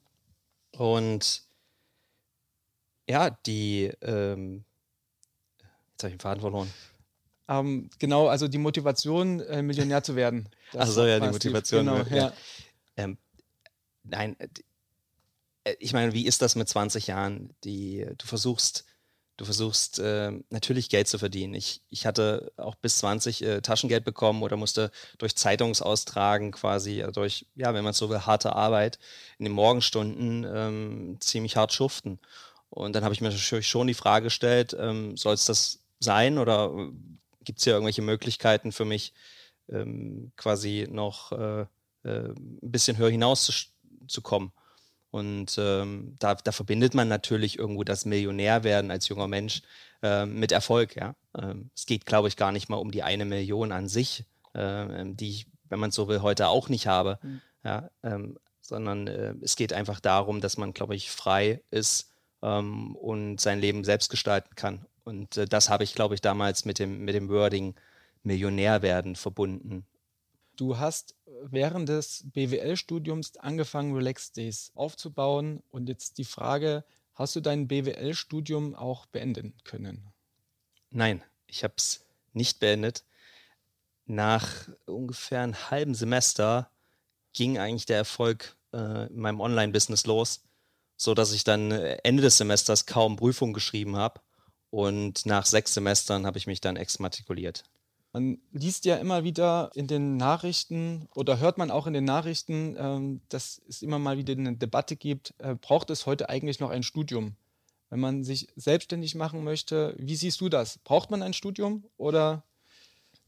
Und 0.78 1.44
ja, 3.10 3.32
die, 3.32 3.92
ähm, 4.02 4.64
jetzt 6.00 6.04
habe 6.04 6.12
ich 6.12 6.18
den 6.18 6.22
Faden 6.22 6.42
verloren. 6.42 6.74
Ähm, 7.48 7.90
genau, 8.00 8.28
also 8.28 8.48
die 8.48 8.58
Motivation, 8.58 9.42
äh, 9.42 9.62
Millionär 9.62 10.04
zu 10.04 10.16
werden. 10.16 10.50
Achso, 10.78 11.06
ja, 11.06 11.20
die 11.20 11.30
Motivation. 11.30 11.86
Genau, 11.86 11.98
ja. 12.10 12.16
ja. 12.16 12.34
Ähm, 12.96 13.18
nein, 14.04 14.36
äh, 15.64 15.76
ich 15.80 15.94
meine, 15.94 16.14
wie 16.14 16.26
ist 16.26 16.42
das 16.42 16.56
mit 16.56 16.70
20 16.70 17.08
Jahren? 17.08 17.54
Die, 17.64 18.06
du 18.18 18.26
versuchst, 18.26 18.86
du 19.38 19.46
versuchst 19.46 20.00
äh, 20.00 20.32
natürlich 20.50 20.90
Geld 20.90 21.08
zu 21.08 21.18
verdienen. 21.18 21.54
Ich, 21.54 21.82
ich 21.90 22.06
hatte 22.06 22.52
auch 22.56 22.76
bis 22.76 23.00
20 23.00 23.42
äh, 23.42 23.62
Taschengeld 23.62 24.06
bekommen 24.06 24.44
oder 24.44 24.56
musste 24.56 24.92
durch 25.18 25.36
Zeitungsaustragen 25.36 26.52
quasi, 26.52 27.02
also 27.02 27.22
durch, 27.22 27.46
ja, 27.56 27.74
wenn 27.74 27.84
man 27.84 27.94
so 27.94 28.10
will, 28.10 28.22
harte 28.22 28.56
Arbeit 28.56 29.00
in 29.38 29.46
den 29.46 29.54
Morgenstunden 29.54 30.46
ähm, 30.48 31.18
ziemlich 31.20 31.58
hart 31.58 31.74
schuften. 31.74 32.20
Und 32.70 32.94
dann 32.94 33.04
habe 33.04 33.14
ich 33.14 33.22
mir 33.22 33.30
natürlich 33.30 33.68
schon 33.68 33.88
die 33.88 33.96
Frage 33.96 34.26
gestellt, 34.26 34.76
ähm, 34.80 35.18
soll 35.18 35.34
es 35.34 35.46
das 35.46 35.79
sein 36.00 36.38
oder 36.38 36.74
äh, 36.76 36.92
gibt 37.44 37.60
es 37.60 37.64
hier 37.64 37.74
irgendwelche 37.74 38.02
Möglichkeiten 38.02 38.72
für 38.72 38.86
mich, 38.86 39.14
ähm, 39.70 40.32
quasi 40.36 40.88
noch 40.90 41.32
äh, 41.32 41.62
äh, 42.04 42.30
ein 42.30 42.60
bisschen 42.62 42.98
höher 42.98 43.10
hinaus 43.10 43.46
zu, 43.46 43.54
zu 44.08 44.22
kommen? 44.22 44.52
Und 45.12 45.58
ähm, 45.58 46.16
da, 46.20 46.36
da, 46.36 46.52
verbindet 46.52 46.94
man 46.94 47.08
natürlich 47.08 47.58
irgendwo 47.58 47.84
das 47.84 48.06
Millionärwerden 48.06 48.92
als 48.92 49.08
junger 49.08 49.28
Mensch 49.28 49.64
äh, 50.04 50.28
mit 50.28 50.52
Erfolg. 50.52 50.96
Ja? 50.96 51.16
Ähm, 51.36 51.72
es 51.76 51.88
geht, 51.88 52.06
glaube 52.06 52.28
ich, 52.28 52.38
gar 52.38 52.52
nicht 52.52 52.70
mal 52.70 52.78
um 52.78 52.92
die 52.92 53.02
eine 53.02 53.26
Million 53.26 53.72
an 53.72 53.88
sich, 53.88 54.26
äh, 54.54 55.06
die 55.06 55.30
ich, 55.30 55.48
wenn 55.68 55.80
man 55.80 55.90
so 55.90 56.08
will, 56.08 56.22
heute 56.22 56.48
auch 56.48 56.70
nicht 56.70 56.86
habe. 56.86 57.18
Mhm. 57.24 57.42
Ja? 57.64 57.90
Ähm, 58.04 58.38
sondern 58.62 59.08
äh, 59.08 59.34
es 59.42 59.56
geht 59.56 59.74
einfach 59.74 60.00
darum, 60.00 60.42
dass 60.42 60.58
man, 60.58 60.74
glaube 60.74 60.96
ich, 60.96 61.10
frei 61.10 61.64
ist, 61.72 62.10
ähm, 62.42 62.96
und 62.96 63.40
sein 63.40 63.60
Leben 63.60 63.84
selbst 63.84 64.10
gestalten 64.10 64.56
kann. 64.56 64.86
Und 65.10 65.38
äh, 65.38 65.46
das 65.46 65.70
habe 65.70 65.84
ich, 65.84 65.96
glaube 65.96 66.16
ich, 66.16 66.22
damals 66.22 66.66
mit 66.66 66.80
dem, 66.80 67.04
mit 67.04 67.16
dem 67.16 67.30
Wording 67.30 67.76
Millionär 68.24 68.82
werden 68.82 69.16
verbunden. 69.16 69.86
Du 70.56 70.78
hast 70.78 71.16
während 71.42 71.90
des 71.90 72.26
BWL-Studiums 72.34 73.38
angefangen, 73.38 73.96
Relax 73.96 74.32
Days 74.32 74.72
aufzubauen. 74.76 75.64
Und 75.72 75.90
jetzt 75.90 76.18
die 76.18 76.26
Frage, 76.26 76.84
hast 77.16 77.36
du 77.36 77.42
dein 77.42 77.68
BWL-Studium 77.68 78.76
auch 78.76 79.06
beenden 79.08 79.56
können? 79.64 80.06
Nein, 80.92 81.24
ich 81.48 81.64
habe 81.64 81.74
es 81.78 82.06
nicht 82.34 82.60
beendet. 82.60 83.04
Nach 84.06 84.70
ungefähr 84.86 85.42
einem 85.42 85.72
halben 85.72 85.96
Semester 85.96 86.70
ging 87.34 87.58
eigentlich 87.58 87.86
der 87.86 87.98
Erfolg 87.98 88.58
äh, 88.74 89.08
in 89.08 89.20
meinem 89.20 89.40
Online-Business 89.40 90.06
los 90.06 90.44
so 91.00 91.14
dass 91.14 91.32
ich 91.32 91.46
dann 91.46 91.72
äh, 91.72 91.98
Ende 92.04 92.22
des 92.22 92.38
Semesters 92.38 92.86
kaum 92.86 93.16
Prüfungen 93.16 93.54
geschrieben 93.54 93.96
habe 93.96 94.20
und 94.70 95.26
nach 95.26 95.46
sechs 95.46 95.74
Semestern 95.74 96.26
habe 96.26 96.38
ich 96.38 96.48
mich 96.48 96.62
dann 96.62 96.76
exmatrikuliert. 96.76 97.64
Man 98.12 98.40
liest 98.52 98.86
ja 98.86 98.96
immer 98.96 99.24
wieder 99.24 99.70
in 99.76 99.86
den 99.86 100.18
Nachrichten 100.18 101.08
oder 101.14 101.40
hört 101.40 101.60
man 101.60 101.70
auch 101.70 101.86
in 101.86 101.94
den 101.94 102.06
Nachrichten, 102.06 102.76
ähm, 102.78 103.22
dass 103.30 103.62
es 103.68 103.84
immer 103.84 104.00
mal 104.00 104.18
wieder 104.18 104.34
eine 104.34 104.56
Debatte 104.56 104.96
gibt, 104.96 105.36
äh, 105.38 105.54
braucht 105.54 105.92
es 105.92 106.08
heute 106.08 106.28
eigentlich 106.28 106.60
noch 106.60 106.72
ein 106.72 106.82
Studium? 106.82 107.36
Wenn 107.92 108.00
man 108.00 108.24
sich 108.24 108.48
selbstständig 108.56 109.16
machen 109.16 109.44
möchte, 109.44 109.96
wie 110.00 110.16
siehst 110.16 110.42
du 110.42 110.50
das? 110.50 110.80
Braucht 110.80 111.12
man 111.12 111.22
ein 111.22 111.34
Studium 111.34 111.86
oder 111.98 112.44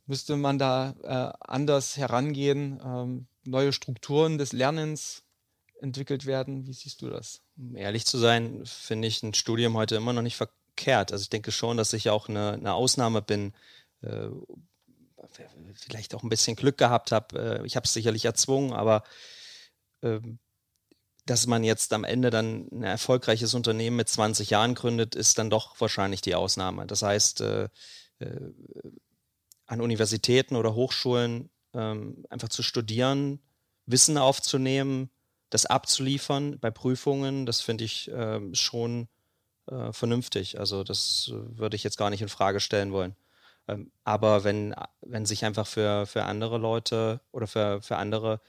müsste 0.07 0.35
man 0.35 0.57
da 0.57 0.95
äh, 1.03 1.37
anders 1.47 1.97
herangehen? 1.97 2.81
Ähm, 2.83 3.27
neue 3.43 3.73
Strukturen 3.73 4.37
des 4.37 4.51
Lernens 4.51 5.23
entwickelt 5.79 6.25
werden. 6.25 6.67
Wie 6.67 6.73
siehst 6.73 7.01
du 7.01 7.09
das? 7.09 7.41
Um 7.57 7.75
ehrlich 7.75 8.05
zu 8.05 8.17
sein, 8.17 8.63
finde 8.65 9.07
ich 9.07 9.21
ein 9.21 9.33
Studium 9.33 9.75
heute 9.75 9.95
immer 9.95 10.13
noch 10.13 10.21
nicht 10.21 10.37
verkehrt. 10.37 10.60
Also 11.11 11.21
ich 11.21 11.29
denke 11.29 11.51
schon, 11.51 11.77
dass 11.77 11.93
ich 11.93 12.09
auch 12.09 12.27
eine, 12.27 12.53
eine 12.53 12.73
Ausnahme 12.73 13.21
bin. 13.21 13.53
Äh, 14.01 14.29
vielleicht 15.75 16.15
auch 16.15 16.23
ein 16.23 16.29
bisschen 16.29 16.55
Glück 16.55 16.77
gehabt 16.77 17.11
habe. 17.11 17.59
Äh, 17.61 17.65
ich 17.65 17.75
habe 17.75 17.85
es 17.85 17.93
sicherlich 17.93 18.25
erzwungen, 18.25 18.73
aber 18.73 19.03
äh, 20.01 20.19
dass 21.25 21.47
man 21.47 21.63
jetzt 21.63 21.93
am 21.93 22.03
Ende 22.03 22.29
dann 22.29 22.67
ein 22.71 22.83
erfolgreiches 22.83 23.53
Unternehmen 23.53 23.95
mit 23.95 24.09
20 24.09 24.49
Jahren 24.49 24.75
gründet, 24.75 25.15
ist 25.15 25.37
dann 25.37 25.49
doch 25.49 25.79
wahrscheinlich 25.79 26.21
die 26.21 26.35
Ausnahme. 26.35 26.87
Das 26.87 27.03
heißt, 27.03 27.41
äh, 27.41 27.69
äh, 28.19 28.51
an 29.67 29.81
Universitäten 29.81 30.55
oder 30.55 30.73
Hochschulen 30.73 31.49
ähm, 31.73 32.25
einfach 32.29 32.49
zu 32.49 32.63
studieren, 32.63 33.39
Wissen 33.85 34.17
aufzunehmen, 34.17 35.09
das 35.49 35.65
abzuliefern 35.65 36.59
bei 36.59 36.71
Prüfungen, 36.71 37.45
das 37.45 37.61
finde 37.61 37.83
ich 37.83 38.09
äh, 38.09 38.39
schon 38.53 39.07
äh, 39.67 39.91
vernünftig. 39.93 40.59
Also 40.59 40.83
das 40.83 41.31
äh, 41.31 41.57
würde 41.57 41.75
ich 41.75 41.83
jetzt 41.83 41.97
gar 41.97 42.09
nicht 42.09 42.21
in 42.21 42.29
Frage 42.29 42.59
stellen 42.59 42.91
wollen. 42.91 43.15
Ähm, 43.67 43.91
aber 44.03 44.43
wenn, 44.43 44.75
wenn 45.01 45.25
sich 45.25 45.45
einfach 45.45 45.67
für, 45.67 46.05
für 46.05 46.23
andere 46.23 46.57
Leute 46.57 47.21
oder 47.31 47.47
für, 47.47 47.81
für 47.81 47.97
andere 47.97 48.41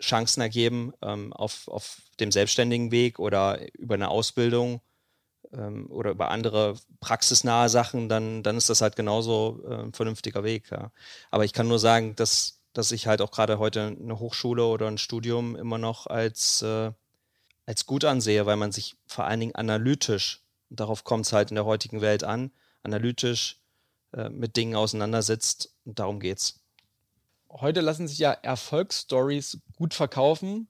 Chancen 0.00 0.40
ergeben 0.40 0.92
ähm, 1.02 1.32
auf, 1.32 1.68
auf 1.68 2.02
dem 2.20 2.32
selbstständigen 2.32 2.90
Weg 2.90 3.18
oder 3.18 3.60
über 3.74 3.94
eine 3.94 4.08
Ausbildung 4.08 4.80
ähm, 5.52 5.90
oder 5.90 6.10
über 6.10 6.30
andere 6.30 6.76
praxisnahe 7.00 7.68
Sachen, 7.68 8.08
dann, 8.08 8.42
dann 8.42 8.56
ist 8.56 8.70
das 8.70 8.82
halt 8.82 8.96
genauso 8.96 9.62
äh, 9.68 9.84
ein 9.84 9.92
vernünftiger 9.92 10.44
Weg. 10.44 10.70
Ja. 10.70 10.90
Aber 11.30 11.44
ich 11.44 11.52
kann 11.52 11.68
nur 11.68 11.78
sagen, 11.78 12.16
dass 12.16 12.60
dass 12.74 12.90
ich 12.90 13.06
halt 13.06 13.22
auch 13.22 13.30
gerade 13.30 13.58
heute 13.58 13.96
eine 13.98 14.18
Hochschule 14.18 14.64
oder 14.64 14.88
ein 14.88 14.98
Studium 14.98 15.56
immer 15.56 15.78
noch 15.78 16.06
als, 16.06 16.60
äh, 16.62 16.92
als 17.66 17.86
gut 17.86 18.04
ansehe, 18.04 18.46
weil 18.46 18.56
man 18.56 18.72
sich 18.72 18.96
vor 19.06 19.24
allen 19.24 19.40
Dingen 19.40 19.54
analytisch, 19.54 20.42
und 20.70 20.80
darauf 20.80 21.04
kommt 21.04 21.26
es 21.26 21.32
halt 21.32 21.50
in 21.50 21.54
der 21.54 21.64
heutigen 21.64 22.00
Welt 22.00 22.24
an, 22.24 22.50
analytisch 22.82 23.60
äh, 24.12 24.28
mit 24.28 24.56
Dingen 24.56 24.76
auseinandersetzt 24.76 25.74
und 25.84 25.98
darum 25.98 26.20
geht's. 26.20 26.60
Heute 27.50 27.80
lassen 27.80 28.08
sich 28.08 28.18
ja 28.18 28.32
Erfolgsstories 28.32 29.58
gut 29.76 29.94
verkaufen. 29.94 30.68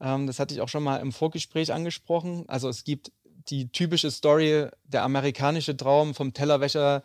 Ähm, 0.00 0.26
das 0.26 0.38
hatte 0.38 0.54
ich 0.54 0.60
auch 0.60 0.68
schon 0.68 0.82
mal 0.82 0.98
im 0.98 1.12
Vorgespräch 1.12 1.72
angesprochen. 1.72 2.44
Also 2.48 2.68
es 2.68 2.84
gibt 2.84 3.12
die 3.48 3.68
typische 3.68 4.10
Story, 4.10 4.68
der 4.84 5.02
amerikanische 5.02 5.76
Traum 5.76 6.14
vom 6.14 6.32
Tellerwäscher 6.32 7.02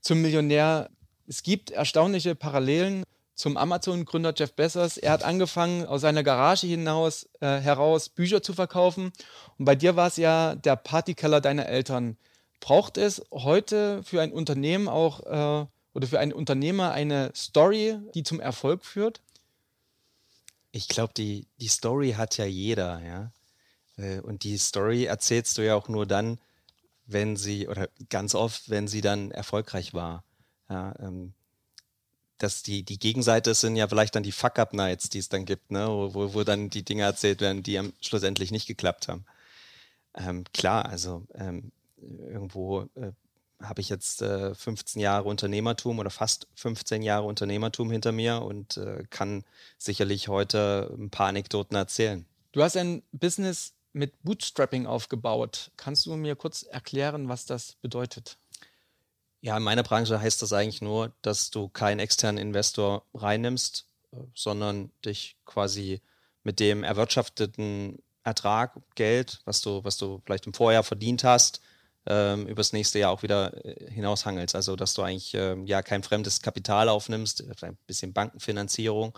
zum 0.00 0.22
Millionär. 0.22 0.90
Es 1.26 1.42
gibt 1.42 1.70
erstaunliche 1.70 2.34
Parallelen 2.34 3.04
zum 3.38 3.56
Amazon-Gründer 3.56 4.34
Jeff 4.36 4.52
Bezos. 4.52 4.96
Er 4.96 5.12
hat 5.12 5.22
angefangen, 5.22 5.86
aus 5.86 6.00
seiner 6.00 6.24
Garage 6.24 6.66
hinaus, 6.66 7.28
äh, 7.40 7.58
heraus 7.60 8.08
Bücher 8.08 8.42
zu 8.42 8.52
verkaufen. 8.52 9.12
Und 9.58 9.64
bei 9.64 9.76
dir 9.76 9.94
war 9.94 10.08
es 10.08 10.16
ja 10.16 10.56
der 10.56 10.74
Partykeller 10.74 11.40
deiner 11.40 11.66
Eltern. 11.66 12.18
Braucht 12.58 12.98
es 12.98 13.22
heute 13.32 14.02
für 14.02 14.20
ein 14.20 14.32
Unternehmen 14.32 14.88
auch 14.88 15.20
äh, 15.20 15.66
oder 15.94 16.06
für 16.08 16.18
einen 16.18 16.32
Unternehmer 16.32 16.90
eine 16.90 17.30
Story, 17.34 17.98
die 18.12 18.24
zum 18.24 18.40
Erfolg 18.40 18.84
führt? 18.84 19.22
Ich 20.72 20.88
glaube, 20.88 21.14
die, 21.16 21.46
die 21.60 21.68
Story 21.68 22.14
hat 22.16 22.36
ja 22.38 22.44
jeder, 22.44 23.00
ja. 23.06 23.32
Äh, 23.96 24.20
und 24.20 24.42
die 24.42 24.58
Story 24.58 25.04
erzählst 25.04 25.56
du 25.56 25.62
ja 25.62 25.76
auch 25.76 25.88
nur 25.88 26.06
dann, 26.06 26.40
wenn 27.06 27.36
sie, 27.36 27.68
oder 27.68 27.88
ganz 28.10 28.34
oft, 28.34 28.68
wenn 28.68 28.88
sie 28.88 29.00
dann 29.00 29.30
erfolgreich 29.30 29.94
war. 29.94 30.24
Ja, 30.68 30.94
ähm, 30.98 31.34
dass 32.38 32.62
die, 32.62 32.82
die 32.82 32.98
Gegenseite 32.98 33.54
sind 33.54 33.76
ja 33.76 33.88
vielleicht 33.88 34.14
dann 34.14 34.22
die 34.22 34.32
Fuck-Up-Nights, 34.32 35.10
die 35.10 35.18
es 35.18 35.28
dann 35.28 35.44
gibt, 35.44 35.70
ne? 35.70 35.86
wo, 35.88 36.34
wo 36.34 36.44
dann 36.44 36.70
die 36.70 36.84
Dinge 36.84 37.02
erzählt 37.02 37.40
werden, 37.40 37.62
die 37.62 37.78
am 37.78 37.92
schlussendlich 38.00 38.50
nicht 38.50 38.66
geklappt 38.66 39.08
haben. 39.08 39.24
Ähm, 40.14 40.44
klar, 40.52 40.86
also 40.86 41.26
ähm, 41.34 41.72
irgendwo 42.00 42.82
äh, 42.94 43.12
habe 43.60 43.80
ich 43.80 43.88
jetzt 43.88 44.22
äh, 44.22 44.54
15 44.54 45.00
Jahre 45.00 45.28
Unternehmertum 45.28 45.98
oder 45.98 46.10
fast 46.10 46.46
15 46.54 47.02
Jahre 47.02 47.26
Unternehmertum 47.26 47.90
hinter 47.90 48.12
mir 48.12 48.42
und 48.42 48.76
äh, 48.76 49.04
kann 49.10 49.44
sicherlich 49.78 50.28
heute 50.28 50.94
ein 50.96 51.10
paar 51.10 51.28
Anekdoten 51.28 51.76
erzählen. 51.76 52.24
Du 52.52 52.62
hast 52.62 52.76
ein 52.76 53.02
Business 53.12 53.74
mit 53.92 54.22
Bootstrapping 54.22 54.86
aufgebaut. 54.86 55.72
Kannst 55.76 56.06
du 56.06 56.14
mir 56.14 56.36
kurz 56.36 56.62
erklären, 56.62 57.28
was 57.28 57.46
das 57.46 57.74
bedeutet? 57.82 58.38
Ja, 59.40 59.56
in 59.56 59.62
meiner 59.62 59.82
Branche 59.84 60.20
heißt 60.20 60.42
das 60.42 60.52
eigentlich 60.52 60.82
nur, 60.82 61.12
dass 61.22 61.50
du 61.50 61.68
keinen 61.68 62.00
externen 62.00 62.38
Investor 62.38 63.04
reinnimmst, 63.14 63.86
äh, 64.12 64.16
sondern 64.34 64.90
dich 65.04 65.36
quasi 65.44 66.02
mit 66.42 66.60
dem 66.60 66.82
erwirtschafteten 66.82 68.02
Ertrag, 68.24 68.80
Geld, 68.94 69.40
was 69.44 69.60
du, 69.60 69.82
was 69.84 69.96
du 69.96 70.20
vielleicht 70.24 70.46
im 70.46 70.54
Vorjahr 70.54 70.82
verdient 70.82 71.24
hast, 71.24 71.60
ähm, 72.06 72.46
übers 72.46 72.72
nächste 72.72 72.98
Jahr 72.98 73.10
auch 73.12 73.22
wieder 73.22 73.64
äh, 73.64 73.90
hinaushangelst. 73.90 74.54
Also, 74.54 74.76
dass 74.76 74.94
du 74.94 75.02
eigentlich 75.02 75.34
ähm, 75.34 75.66
ja 75.66 75.82
kein 75.82 76.02
fremdes 76.02 76.42
Kapital 76.42 76.88
aufnimmst, 76.88 77.44
ein 77.62 77.78
bisschen 77.86 78.12
Bankenfinanzierung, 78.12 79.16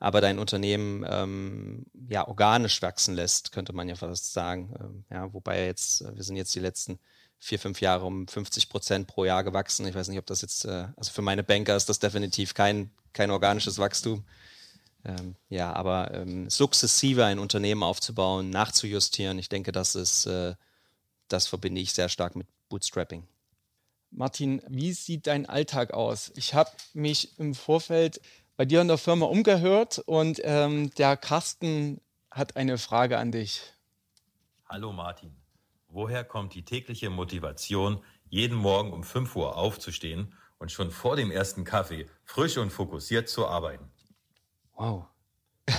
aber 0.00 0.20
dein 0.20 0.38
Unternehmen 0.38 1.04
ähm, 1.08 1.86
ja 2.08 2.26
organisch 2.26 2.82
wachsen 2.82 3.14
lässt, 3.14 3.52
könnte 3.52 3.72
man 3.72 3.88
ja 3.88 3.94
fast 3.96 4.32
sagen. 4.32 4.74
Ähm, 4.80 5.04
ja, 5.10 5.32
wobei 5.32 5.66
jetzt, 5.66 6.02
äh, 6.02 6.16
wir 6.16 6.24
sind 6.24 6.36
jetzt 6.36 6.54
die 6.54 6.60
letzten 6.60 6.98
vier, 7.42 7.58
fünf 7.58 7.80
Jahre 7.80 8.04
um 8.04 8.28
50 8.28 8.68
Prozent 8.68 9.08
pro 9.08 9.24
Jahr 9.24 9.42
gewachsen. 9.42 9.84
Ich 9.88 9.96
weiß 9.96 10.06
nicht, 10.06 10.18
ob 10.18 10.26
das 10.26 10.42
jetzt, 10.42 10.64
äh, 10.64 10.86
also 10.96 11.10
für 11.10 11.22
meine 11.22 11.42
Banker 11.42 11.74
ist 11.74 11.88
das 11.88 11.98
definitiv 11.98 12.54
kein, 12.54 12.92
kein 13.12 13.32
organisches 13.32 13.78
Wachstum. 13.78 14.24
Ähm, 15.04 15.34
ja, 15.48 15.72
aber 15.72 16.14
ähm, 16.14 16.48
sukzessive 16.48 17.24
ein 17.24 17.40
Unternehmen 17.40 17.82
aufzubauen, 17.82 18.50
nachzujustieren, 18.50 19.40
ich 19.40 19.48
denke, 19.48 19.72
das 19.72 19.96
ist, 19.96 20.26
äh, 20.26 20.54
das 21.26 21.48
verbinde 21.48 21.80
ich 21.80 21.92
sehr 21.92 22.08
stark 22.08 22.36
mit 22.36 22.46
Bootstrapping. 22.68 23.26
Martin, 24.12 24.62
wie 24.68 24.92
sieht 24.92 25.26
dein 25.26 25.46
Alltag 25.46 25.92
aus? 25.92 26.30
Ich 26.36 26.54
habe 26.54 26.70
mich 26.92 27.36
im 27.40 27.56
Vorfeld 27.56 28.20
bei 28.56 28.64
dir 28.64 28.80
in 28.80 28.88
der 28.88 28.98
Firma 28.98 29.26
umgehört 29.26 29.98
und 29.98 30.40
ähm, 30.44 30.90
der 30.94 31.16
Carsten 31.16 32.00
hat 32.30 32.56
eine 32.56 32.78
Frage 32.78 33.18
an 33.18 33.32
dich. 33.32 33.62
Hallo 34.68 34.92
Martin. 34.92 35.41
Woher 35.92 36.24
kommt 36.24 36.54
die 36.54 36.64
tägliche 36.64 37.10
Motivation, 37.10 38.02
jeden 38.30 38.56
Morgen 38.56 38.94
um 38.94 39.04
5 39.04 39.36
Uhr 39.36 39.58
aufzustehen 39.58 40.32
und 40.56 40.72
schon 40.72 40.90
vor 40.90 41.16
dem 41.16 41.30
ersten 41.30 41.64
Kaffee 41.64 42.08
frisch 42.24 42.56
und 42.56 42.70
fokussiert 42.70 43.28
zu 43.28 43.46
arbeiten? 43.46 43.90
Wow. 44.72 45.04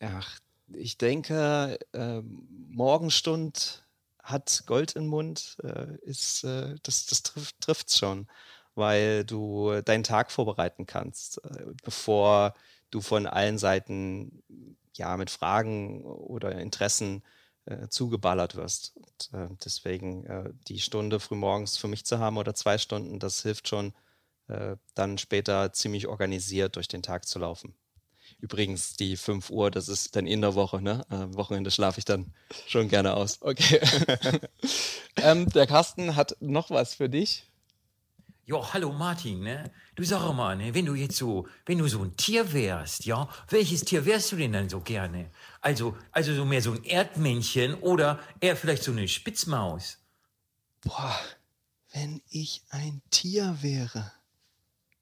Ach, 0.00 0.38
ich 0.72 0.98
denke, 0.98 1.80
äh, 1.92 2.22
Morgenstund 2.22 3.84
hat 4.22 4.62
Gold 4.66 4.94
im 4.94 5.08
Mund, 5.08 5.56
äh, 5.64 5.96
ist, 6.02 6.44
äh, 6.44 6.76
das, 6.84 7.06
das 7.06 7.24
trifft 7.24 7.88
es 7.88 7.98
schon, 7.98 8.28
weil 8.76 9.24
du 9.24 9.80
deinen 9.82 10.04
Tag 10.04 10.30
vorbereiten 10.30 10.86
kannst, 10.86 11.44
äh, 11.44 11.66
bevor 11.82 12.54
du 12.92 13.00
von 13.00 13.26
allen 13.26 13.58
Seiten 13.58 14.44
ja 14.94 15.16
mit 15.16 15.28
Fragen 15.30 16.04
oder 16.04 16.52
Interessen 16.52 17.24
äh, 17.66 17.88
zugeballert 17.88 18.56
wirst. 18.56 18.96
Und, 18.96 19.30
äh, 19.32 19.48
deswegen 19.64 20.26
äh, 20.26 20.50
die 20.68 20.78
Stunde 20.78 21.20
frühmorgens 21.20 21.76
für 21.76 21.88
mich 21.88 22.04
zu 22.04 22.18
haben 22.18 22.36
oder 22.38 22.54
zwei 22.54 22.78
Stunden, 22.78 23.18
das 23.18 23.42
hilft 23.42 23.68
schon, 23.68 23.92
äh, 24.48 24.76
dann 24.94 25.18
später 25.18 25.72
ziemlich 25.72 26.08
organisiert 26.08 26.76
durch 26.76 26.88
den 26.88 27.02
Tag 27.02 27.26
zu 27.26 27.38
laufen. 27.38 27.74
Übrigens, 28.38 28.94
die 28.94 29.16
5 29.16 29.50
Uhr, 29.50 29.70
das 29.70 29.88
ist 29.88 30.16
dann 30.16 30.26
in 30.26 30.40
der 30.40 30.54
Woche, 30.54 30.80
ne? 30.80 31.04
Am 31.08 31.34
Wochenende 31.36 31.70
schlafe 31.70 31.98
ich 31.98 32.04
dann 32.04 32.32
schon 32.66 32.88
gerne 32.88 33.14
aus. 33.14 33.38
Okay. 33.40 33.80
ähm, 35.16 35.48
der 35.50 35.66
Carsten 35.66 36.16
hat 36.16 36.36
noch 36.40 36.70
was 36.70 36.94
für 36.94 37.08
dich. 37.08 37.49
Ja, 38.50 38.72
hallo 38.72 38.90
Martin, 38.90 39.44
ne? 39.44 39.70
Du 39.94 40.02
sag 40.02 40.32
mal, 40.32 40.56
ne, 40.56 40.74
wenn 40.74 40.84
du 40.84 40.96
jetzt 40.96 41.18
so, 41.18 41.46
wenn 41.66 41.78
du 41.78 41.86
so 41.86 42.02
ein 42.02 42.16
Tier 42.16 42.52
wärst, 42.52 43.04
ja, 43.04 43.28
welches 43.48 43.84
Tier 43.84 44.04
wärst 44.04 44.32
du 44.32 44.36
denn 44.36 44.52
dann 44.52 44.68
so 44.68 44.80
gerne? 44.80 45.30
Also, 45.60 45.96
also 46.10 46.34
so 46.34 46.44
mehr 46.44 46.60
so 46.60 46.72
ein 46.72 46.82
Erdmännchen 46.82 47.74
oder 47.74 48.18
eher 48.40 48.56
vielleicht 48.56 48.82
so 48.82 48.90
eine 48.90 49.06
Spitzmaus? 49.06 49.98
Boah, 50.80 51.16
wenn 51.92 52.22
ich 52.28 52.64
ein 52.70 53.00
Tier 53.10 53.56
wäre. 53.60 54.10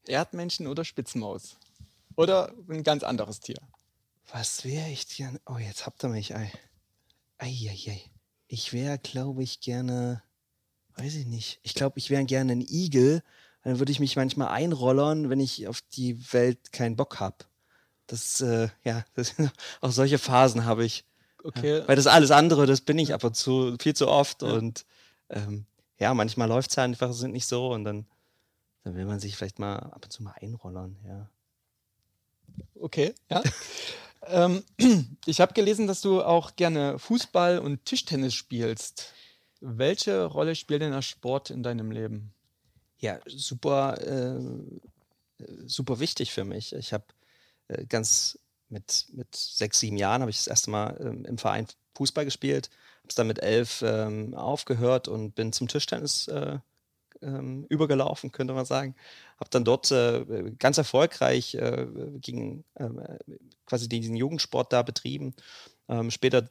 Erdmännchen 0.05 0.67
oder 0.67 0.85
Spitzmaus? 0.85 1.57
Oder 2.15 2.53
ein 2.69 2.83
ganz 2.83 3.01
anderes 3.01 3.39
Tier? 3.39 3.57
Was 4.31 4.63
wäre 4.63 4.91
ich 4.91 5.07
gerne? 5.07 5.41
Oh, 5.47 5.57
jetzt 5.57 5.87
habt 5.87 6.03
ihr 6.03 6.09
mich, 6.09 6.35
ey. 6.35 6.51
Eieiei. 7.39 7.99
Ich 8.47 8.73
wäre, 8.73 8.99
glaube 8.99 9.41
ich, 9.41 9.59
gerne 9.59 10.21
weiß 10.99 11.15
ich 11.15 11.25
nicht. 11.25 11.59
Ich 11.63 11.73
glaube, 11.73 11.97
ich 11.99 12.09
wäre 12.09 12.23
gerne 12.25 12.51
ein 12.51 12.61
Igel. 12.61 13.23
Dann 13.63 13.79
würde 13.79 13.91
ich 13.91 13.99
mich 13.99 14.15
manchmal 14.15 14.49
einrollern, 14.49 15.29
wenn 15.29 15.39
ich 15.39 15.67
auf 15.67 15.81
die 15.93 16.33
Welt 16.33 16.71
keinen 16.71 16.95
Bock 16.95 17.19
habe. 17.19 17.37
Das, 18.07 18.41
äh, 18.41 18.69
ja, 18.83 19.05
das, 19.15 19.35
auch 19.81 19.91
solche 19.91 20.17
Phasen 20.17 20.65
habe 20.65 20.85
ich. 20.85 21.05
Okay. 21.43 21.79
Ja, 21.79 21.87
weil 21.87 21.95
das 21.95 22.07
alles 22.07 22.31
andere, 22.31 22.65
das 22.65 22.81
bin 22.81 22.99
ich 22.99 23.13
ab 23.13 23.23
und 23.23 23.35
zu 23.35 23.77
viel 23.79 23.95
zu 23.95 24.07
oft. 24.07 24.41
Ja. 24.41 24.53
Und 24.53 24.85
ähm, 25.29 25.65
ja, 25.97 26.13
manchmal 26.13 26.47
läuft 26.47 26.71
es 26.71 26.77
einfach 26.77 27.15
nicht 27.23 27.47
so 27.47 27.71
und 27.71 27.83
dann, 27.83 28.05
dann 28.83 28.95
will 28.95 29.05
man 29.05 29.19
sich 29.19 29.35
vielleicht 29.35 29.59
mal 29.59 29.77
ab 29.77 30.05
und 30.05 30.11
zu 30.11 30.23
mal 30.23 30.33
einrollern, 30.41 30.97
ja. 31.05 31.29
Okay, 32.75 33.13
ja. 33.29 33.43
ähm, 34.27 34.63
ich 35.25 35.39
habe 35.39 35.53
gelesen, 35.53 35.87
dass 35.87 36.01
du 36.01 36.21
auch 36.21 36.55
gerne 36.55 36.99
Fußball 36.99 37.59
und 37.59 37.85
Tischtennis 37.85 38.33
spielst. 38.33 39.13
Welche 39.61 40.25
Rolle 40.25 40.55
spielt 40.55 40.81
denn 40.81 40.91
der 40.91 41.01
Sport 41.01 41.49
in 41.49 41.63
deinem 41.63 41.91
Leben? 41.91 42.33
Ja, 42.99 43.19
super, 43.25 43.99
äh, 44.01 44.39
super 45.65 45.99
wichtig 45.99 46.31
für 46.31 46.43
mich. 46.43 46.73
Ich 46.73 46.93
habe 46.93 47.05
äh, 47.67 47.85
ganz 47.85 48.39
mit, 48.69 49.07
mit 49.13 49.35
sechs, 49.35 49.79
sieben 49.79 49.97
Jahren 49.97 50.21
habe 50.21 50.31
ich 50.31 50.37
das 50.37 50.47
erste 50.47 50.69
Mal 50.69 50.97
ähm, 51.01 51.25
im 51.25 51.37
Verein 51.37 51.67
Fußball 51.95 52.25
gespielt, 52.25 52.69
habe 52.99 53.09
es 53.09 53.15
dann 53.15 53.27
mit 53.27 53.39
elf 53.39 53.81
ähm, 53.85 54.33
aufgehört 54.33 55.07
und 55.07 55.35
bin 55.35 55.51
zum 55.51 55.67
Tischtennis 55.67 56.27
äh, 56.27 56.59
ähm, 57.21 57.65
übergelaufen, 57.69 58.31
könnte 58.31 58.53
man 58.53 58.65
sagen. 58.65 58.95
Habe 59.39 59.49
dann 59.49 59.65
dort 59.65 59.91
äh, 59.91 60.51
ganz 60.57 60.77
erfolgreich 60.77 61.55
äh, 61.55 61.87
gegen 62.21 62.63
ähm, 62.77 63.01
quasi 63.65 63.89
diesen 63.89 64.15
Jugendsport 64.15 64.71
da 64.71 64.83
betrieben. 64.83 65.33
Ähm, 65.89 66.11
später 66.11 66.47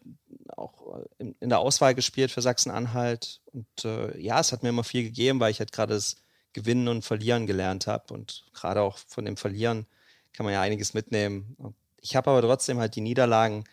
auch 0.57 1.05
in, 1.19 1.35
in, 1.41 1.49
der 1.49 1.61
Auswahl 1.61 1.95
gespielt 1.95 2.31
für 2.31 2.43
Sachsen-Anhalt. 2.43 3.41
Und 3.53 3.85
äh, 3.85 4.21
ja, 4.21 4.41
es 4.41 4.53
hat 4.53 4.63
mir 4.63 4.71
immer 4.71 4.85
viel 4.85 5.05
gegeben, 5.05 5.41
weil 5.41 5.53
ich 5.53 5.61
halt 5.61 5.73
gerade 5.73 5.95
das 5.95 6.17
Gewinnen 6.53 6.89
und 6.89 7.05
Verlieren 7.05 7.47
gelernt 7.47 7.87
habe. 7.87 8.13
Und 8.13 8.47
gerade 8.53 8.83
auch 8.83 8.99
von 8.99 9.25
dem 9.25 9.37
Verlieren 9.37 9.87
kann 10.33 10.45
man 10.45 10.53
ja 10.53 10.61
einiges 10.61 10.93
mitnehmen. 10.93 11.57
Ich 12.01 12.17
habe 12.17 12.31
aber 12.31 12.43
trotzdem 12.43 12.79
halt 12.79 12.97
die 12.97 13.01
Niederlagen 13.01 13.65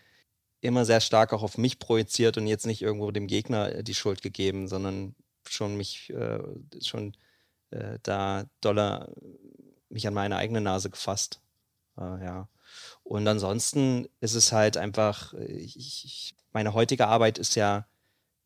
immer 0.62 0.86
sehr 0.86 1.02
stark 1.02 1.34
auch 1.34 1.44
auf 1.44 1.58
mich 1.58 1.80
projiziert 1.80 2.38
und 2.38 2.48
jetzt 2.48 2.66
nicht 2.66 2.82
irgendwo 2.82 3.12
dem 3.12 3.28
Gegner 3.28 3.74
äh, 3.74 3.84
die 3.84 3.94
Schuld 3.94 4.22
gegeben, 4.22 4.68
sondern 4.68 5.16
schon 5.48 5.78
mich 5.78 6.10
äh, 6.12 6.40
schon 6.82 7.16
äh, 7.72 8.00
da 8.04 8.46
doller 8.62 9.12
mich 9.90 10.08
an 10.08 10.14
meine 10.14 10.38
eigene 10.38 10.62
Nase 10.62 10.90
gefasst. 10.90 11.42
Äh, 11.98 12.24
ja. 12.24 12.48
Und 13.06 13.28
ansonsten 13.28 14.10
ist 14.20 14.34
es 14.34 14.52
halt 14.52 14.78
einfach, 14.78 15.34
äh, 15.36 15.46
ich, 15.46 16.36
meine 16.52 16.74
heutige 16.74 17.08
Arbeit 17.08 17.38
ist 17.38 17.56
ja, 17.56 17.86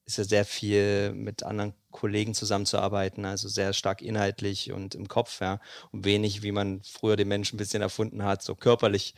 ist 0.05 0.17
ja 0.17 0.25
sehr 0.25 0.45
viel 0.45 1.13
mit 1.13 1.43
anderen 1.43 1.73
Kollegen 1.91 2.33
zusammenzuarbeiten, 2.33 3.25
also 3.25 3.47
sehr 3.47 3.73
stark 3.73 4.01
inhaltlich 4.01 4.71
und 4.73 4.95
im 4.95 5.07
Kopf, 5.07 5.39
ja. 5.39 5.61
Und 5.91 6.03
wenig, 6.03 6.43
wie 6.43 6.51
man 6.51 6.81
früher 6.83 7.15
den 7.15 7.29
Menschen 7.29 7.55
ein 7.55 7.57
bisschen 7.57 7.81
erfunden 7.81 8.23
hat, 8.23 8.43
so 8.43 8.53
körperlich 8.53 9.15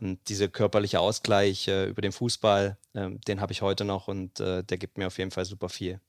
und 0.00 0.18
dieser 0.28 0.48
körperliche 0.48 1.00
Ausgleich 1.00 1.68
äh, 1.68 1.86
über 1.86 2.02
den 2.02 2.12
Fußball, 2.12 2.76
äh, 2.94 3.10
den 3.28 3.40
habe 3.40 3.52
ich 3.52 3.62
heute 3.62 3.84
noch 3.84 4.08
und 4.08 4.40
äh, 4.40 4.64
der 4.64 4.78
gibt 4.78 4.98
mir 4.98 5.06
auf 5.06 5.18
jeden 5.18 5.30
Fall 5.30 5.44
super 5.44 5.68
viel. 5.68 6.00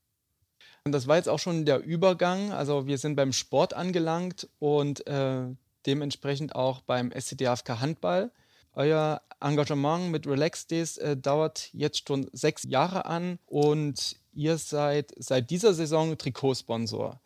Und 0.83 0.93
das 0.93 1.07
war 1.07 1.17
jetzt 1.17 1.29
auch 1.29 1.39
schon 1.39 1.65
der 1.65 1.83
Übergang. 1.83 2.51
Also 2.51 2.87
wir 2.87 2.97
sind 2.97 3.15
beim 3.15 3.33
Sport 3.33 3.73
angelangt 3.73 4.49
und 4.59 5.05
äh, 5.05 5.45
dementsprechend 5.85 6.55
auch 6.55 6.81
beim 6.81 7.11
SCDFK 7.11 7.79
Handball. 7.79 8.31
Euer 8.73 9.21
Engagement 9.39 10.09
mit 10.09 10.25
Relax 10.25 10.67
Days 10.67 10.97
äh, 10.97 11.15
dauert 11.15 11.69
jetzt 11.73 12.07
schon 12.07 12.29
sechs 12.33 12.63
Jahre 12.63 13.05
an 13.05 13.39
und 13.45 14.15
ihr 14.33 14.57
seid 14.57 15.13
seit 15.17 15.49
dieser 15.49 15.73
Saison 15.73 16.17
Trikotsponsor. 16.17 17.21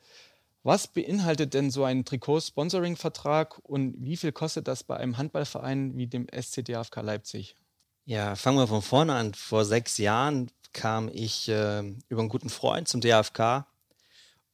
Was 0.64 0.88
beinhaltet 0.88 1.54
denn 1.54 1.72
so 1.72 1.86
ein 1.86 2.04
Trikot-Sponsoring-Vertrag 2.04 3.60
und 3.64 3.96
wie 4.00 4.18
viel 4.18 4.34
kostet 4.34 4.68
das 4.68 4.84
bei 4.84 4.98
einem 4.98 5.18
Handballverein 5.18 5.96
wie 5.96 6.08
dem 6.08 6.28
SCDFK 6.30 7.02
Leipzig? 7.02 7.56
Ja, 8.04 8.36
fangen 8.36 8.58
wir 8.58 8.68
von 8.68 8.82
vorne 8.82 9.14
an. 9.14 9.34
Vor 9.34 9.64
sechs 9.64 9.98
Jahren 9.98 10.52
kam 10.74 11.10
ich 11.14 11.48
äh, 11.48 11.84
über 12.10 12.20
einen 12.20 12.30
guten 12.30 12.50
Freund 12.50 12.90
zum 12.90 13.00
DFK 13.00 13.66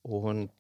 und 0.04 0.52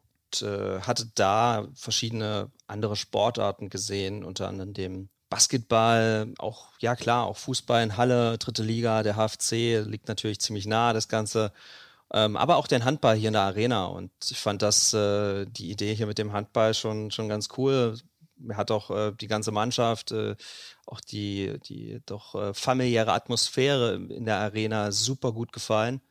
äh, 0.41 0.79
hatte 0.79 1.11
da 1.13 1.67
verschiedene 1.75 2.51
andere 2.65 2.95
Sportarten 2.95 3.69
gesehen, 3.69 4.23
unter 4.23 4.47
anderem 4.47 4.73
dem 4.73 5.09
Basketball, 5.33 6.33
auch, 6.37 6.67
ja 6.79 6.95
klar, 6.95 7.25
auch 7.25 7.37
Fußball 7.37 7.83
in 7.83 7.97
Halle, 7.97 8.37
dritte 8.37 8.63
Liga, 8.63 9.03
der 9.03 9.15
HFC 9.15 9.83
liegt 9.85 10.07
natürlich 10.07 10.39
ziemlich 10.39 10.65
nah, 10.65 10.93
das 10.93 11.07
Ganze 11.07 11.51
ähm, 12.13 12.37
aber 12.37 12.57
auch 12.57 12.67
den 12.67 12.85
Handball 12.85 13.15
hier 13.15 13.29
in 13.29 13.33
der 13.33 13.41
Arena. 13.41 13.85
Und 13.85 14.11
ich 14.29 14.39
fand 14.39 14.61
das, 14.61 14.93
äh, 14.93 15.45
die 15.45 15.71
Idee 15.71 15.95
hier 15.95 16.05
mit 16.05 16.19
dem 16.19 16.31
Handball 16.31 16.73
schon, 16.75 17.09
schon 17.09 17.27
ganz 17.27 17.49
cool. 17.57 17.97
Mir 18.37 18.55
hat 18.55 18.69
auch 18.71 18.91
äh, 18.91 19.13
die 19.13 19.27
ganze 19.27 19.51
Mannschaft, 19.51 20.11
äh, 20.11 20.35
auch 20.85 21.01
die, 21.01 21.59
die 21.65 22.01
doch 22.05 22.35
äh, 22.35 22.53
familiäre 22.53 23.13
Atmosphäre 23.13 23.95
in 23.95 24.25
der 24.25 24.37
Arena 24.37 24.91
super 24.91 25.31
gut 25.31 25.51
gefallen. 25.51 26.01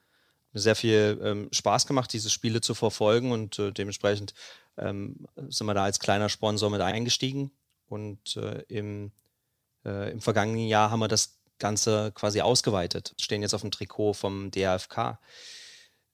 Mir 0.52 0.60
sehr 0.60 0.76
viel 0.76 1.20
ähm, 1.22 1.48
Spaß 1.52 1.86
gemacht, 1.86 2.12
diese 2.12 2.30
Spiele 2.30 2.60
zu 2.60 2.74
verfolgen 2.74 3.30
und 3.30 3.58
äh, 3.60 3.70
dementsprechend 3.70 4.34
ähm, 4.76 5.26
sind 5.48 5.66
wir 5.66 5.74
da 5.74 5.84
als 5.84 6.00
kleiner 6.00 6.28
Sponsor 6.28 6.68
mit 6.68 6.80
eingestiegen. 6.80 7.52
Und 7.92 8.36
äh, 8.36 8.62
im, 8.68 9.12
im 9.84 10.20
vergangenen 10.20 10.68
Jahr 10.68 10.90
haben 10.90 11.00
wir 11.00 11.08
das 11.08 11.40
Ganze 11.58 12.12
quasi 12.14 12.40
ausgeweitet. 12.40 13.14
Stehen 13.20 13.42
jetzt 13.42 13.54
auf 13.54 13.60
dem 13.60 13.70
Trikot 13.70 14.14
vom 14.14 14.50
DAFK. 14.50 15.18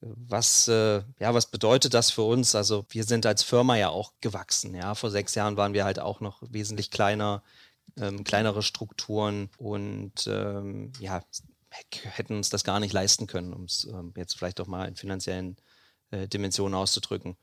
Was, 0.01 0.69
äh, 0.69 1.03
ja, 1.19 1.35
was 1.35 1.47
bedeutet 1.47 1.95
das 1.95 2.11
für 2.11 2.23
uns? 2.23 2.55
Also 2.55 2.85
wir 2.91 3.05
sind 3.05 3.27
als 3.27 3.43
Firma 3.43 3.77
ja 3.77 3.89
auch 3.89 4.13
gewachsen. 4.21 4.75
Ja, 4.75 4.95
vor 4.95 5.11
sechs 5.11 5.35
Jahren 5.35 5.57
waren 5.57 5.73
wir 5.73 5.85
halt 5.85 5.99
auch 5.99 6.21
noch 6.21 6.43
wesentlich 6.43 6.91
kleiner, 6.91 7.43
ähm, 7.97 8.25
kleinere 8.25 8.63
Strukturen 8.63 9.51
und 9.57 10.27
ähm, 10.29 10.93
ja, 11.01 11.23
hätten 12.03 12.37
uns 12.37 12.51
das 12.51 12.63
gar 12.63 12.79
nicht 12.79 12.93
leisten 12.93 13.27
können, 13.27 13.53
um 13.53 13.65
es 13.65 13.85
ähm, 13.85 14.13
jetzt 14.17 14.37
vielleicht 14.37 14.61
auch 14.61 14.67
mal 14.67 14.87
in 14.87 14.97
finanziellen 14.97 15.57
äh, 16.11 16.29
Dimensionen 16.29 16.75
auszudrücken. 16.75 17.37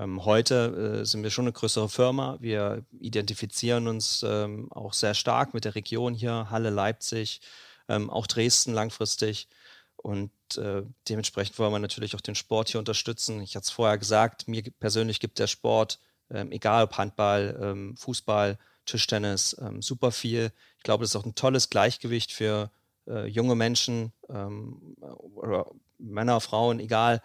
Ähm, 0.00 0.24
heute 0.24 1.00
äh, 1.02 1.04
sind 1.04 1.22
wir 1.22 1.30
schon 1.30 1.44
eine 1.44 1.52
größere 1.52 1.90
Firma. 1.90 2.38
Wir 2.40 2.84
identifizieren 3.00 3.86
uns 3.86 4.24
ähm, 4.26 4.72
auch 4.72 4.94
sehr 4.94 5.12
stark 5.12 5.52
mit 5.52 5.66
der 5.66 5.74
Region 5.74 6.14
hier, 6.14 6.48
Halle, 6.50 6.70
Leipzig, 6.70 7.42
ähm, 7.86 8.08
auch 8.08 8.26
Dresden 8.26 8.72
langfristig. 8.72 9.48
Und 9.96 10.30
äh, 10.56 10.82
dementsprechend 11.08 11.58
wollen 11.58 11.72
wir 11.72 11.78
natürlich 11.78 12.16
auch 12.16 12.22
den 12.22 12.34
Sport 12.34 12.70
hier 12.70 12.78
unterstützen. 12.78 13.42
Ich 13.42 13.56
hatte 13.56 13.64
es 13.64 13.70
vorher 13.70 13.98
gesagt, 13.98 14.48
mir 14.48 14.62
persönlich 14.62 15.20
gibt 15.20 15.38
der 15.38 15.48
Sport, 15.48 15.98
ähm, 16.30 16.50
egal 16.50 16.84
ob 16.84 16.96
Handball, 16.96 17.58
ähm, 17.60 17.96
Fußball, 17.98 18.58
Tischtennis, 18.86 19.54
super 19.80 20.10
viel. 20.10 20.50
Ich 20.78 20.82
glaube, 20.82 21.04
das 21.04 21.10
ist 21.10 21.16
auch 21.16 21.26
ein 21.26 21.36
tolles 21.36 21.70
Gleichgewicht 21.70 22.32
für 22.32 22.70
äh, 23.06 23.26
junge 23.26 23.54
Menschen 23.54 24.12
ähm, 24.28 24.96
oder 25.00 25.66
Männer, 25.98 26.40
Frauen, 26.40 26.80
egal, 26.80 27.22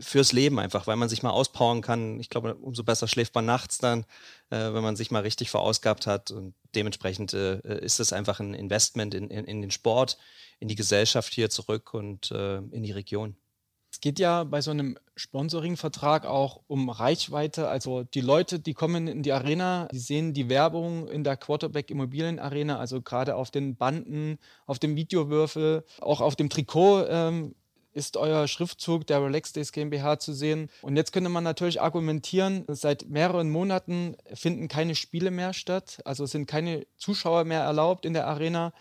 fürs 0.00 0.32
Leben 0.32 0.58
einfach, 0.58 0.86
weil 0.86 0.96
man 0.96 1.08
sich 1.08 1.22
mal 1.22 1.30
auspowern 1.30 1.80
kann. 1.80 2.20
Ich 2.20 2.30
glaube, 2.30 2.54
umso 2.54 2.84
besser 2.84 3.08
schläft 3.08 3.34
man 3.34 3.46
nachts 3.46 3.78
dann, 3.78 4.04
äh, 4.50 4.72
wenn 4.72 4.82
man 4.82 4.96
sich 4.96 5.10
mal 5.10 5.22
richtig 5.22 5.50
verausgabt 5.50 6.06
hat. 6.06 6.30
Und 6.30 6.54
dementsprechend 6.74 7.34
äh, 7.34 7.58
ist 7.80 8.00
es 8.00 8.12
einfach 8.12 8.40
ein 8.40 8.54
Investment 8.54 9.14
in, 9.14 9.28
in, 9.30 9.44
in 9.44 9.60
den 9.60 9.70
Sport, 9.70 10.18
in 10.60 10.68
die 10.68 10.76
Gesellschaft 10.76 11.32
hier 11.32 11.50
zurück 11.50 11.94
und 11.94 12.30
äh, 12.30 12.58
in 12.58 12.82
die 12.82 12.92
Region. 12.92 13.36
Es 13.90 14.00
geht 14.00 14.18
ja 14.18 14.44
bei 14.44 14.60
so 14.60 14.70
einem 14.70 14.98
Sponsoring-Vertrag 15.16 16.26
auch 16.26 16.60
um 16.66 16.90
Reichweite. 16.90 17.68
Also 17.68 18.04
die 18.04 18.20
Leute, 18.20 18.60
die 18.60 18.74
kommen 18.74 19.08
in 19.08 19.22
die 19.22 19.32
Arena, 19.32 19.88
die 19.90 19.98
sehen 19.98 20.34
die 20.34 20.48
Werbung 20.48 21.08
in 21.08 21.24
der 21.24 21.36
Quarterback 21.36 21.90
Immobilien 21.90 22.38
Arena, 22.38 22.78
also 22.78 23.00
gerade 23.00 23.34
auf 23.34 23.50
den 23.50 23.76
Banden, 23.76 24.38
auf 24.66 24.78
dem 24.78 24.94
Videowürfel, 24.94 25.84
auch 26.00 26.20
auf 26.20 26.36
dem 26.36 26.50
Trikot 26.50 27.06
ähm, 27.08 27.54
ist 27.92 28.16
euer 28.16 28.46
Schriftzug 28.46 29.06
der 29.06 29.22
Relax 29.22 29.52
Days 29.52 29.72
GmbH 29.72 30.18
zu 30.18 30.32
sehen. 30.32 30.70
Und 30.82 30.96
jetzt 30.96 31.12
könnte 31.12 31.30
man 31.30 31.44
natürlich 31.44 31.80
argumentieren, 31.80 32.64
seit 32.68 33.08
mehreren 33.08 33.50
Monaten 33.50 34.16
finden 34.34 34.68
keine 34.68 34.94
Spiele 34.94 35.30
mehr 35.30 35.52
statt, 35.52 35.98
also 36.04 36.26
sind 36.26 36.46
keine 36.46 36.86
Zuschauer 36.96 37.44
mehr 37.44 37.62
erlaubt 37.62 38.04
in 38.04 38.12
der 38.12 38.26
Arena 38.26 38.72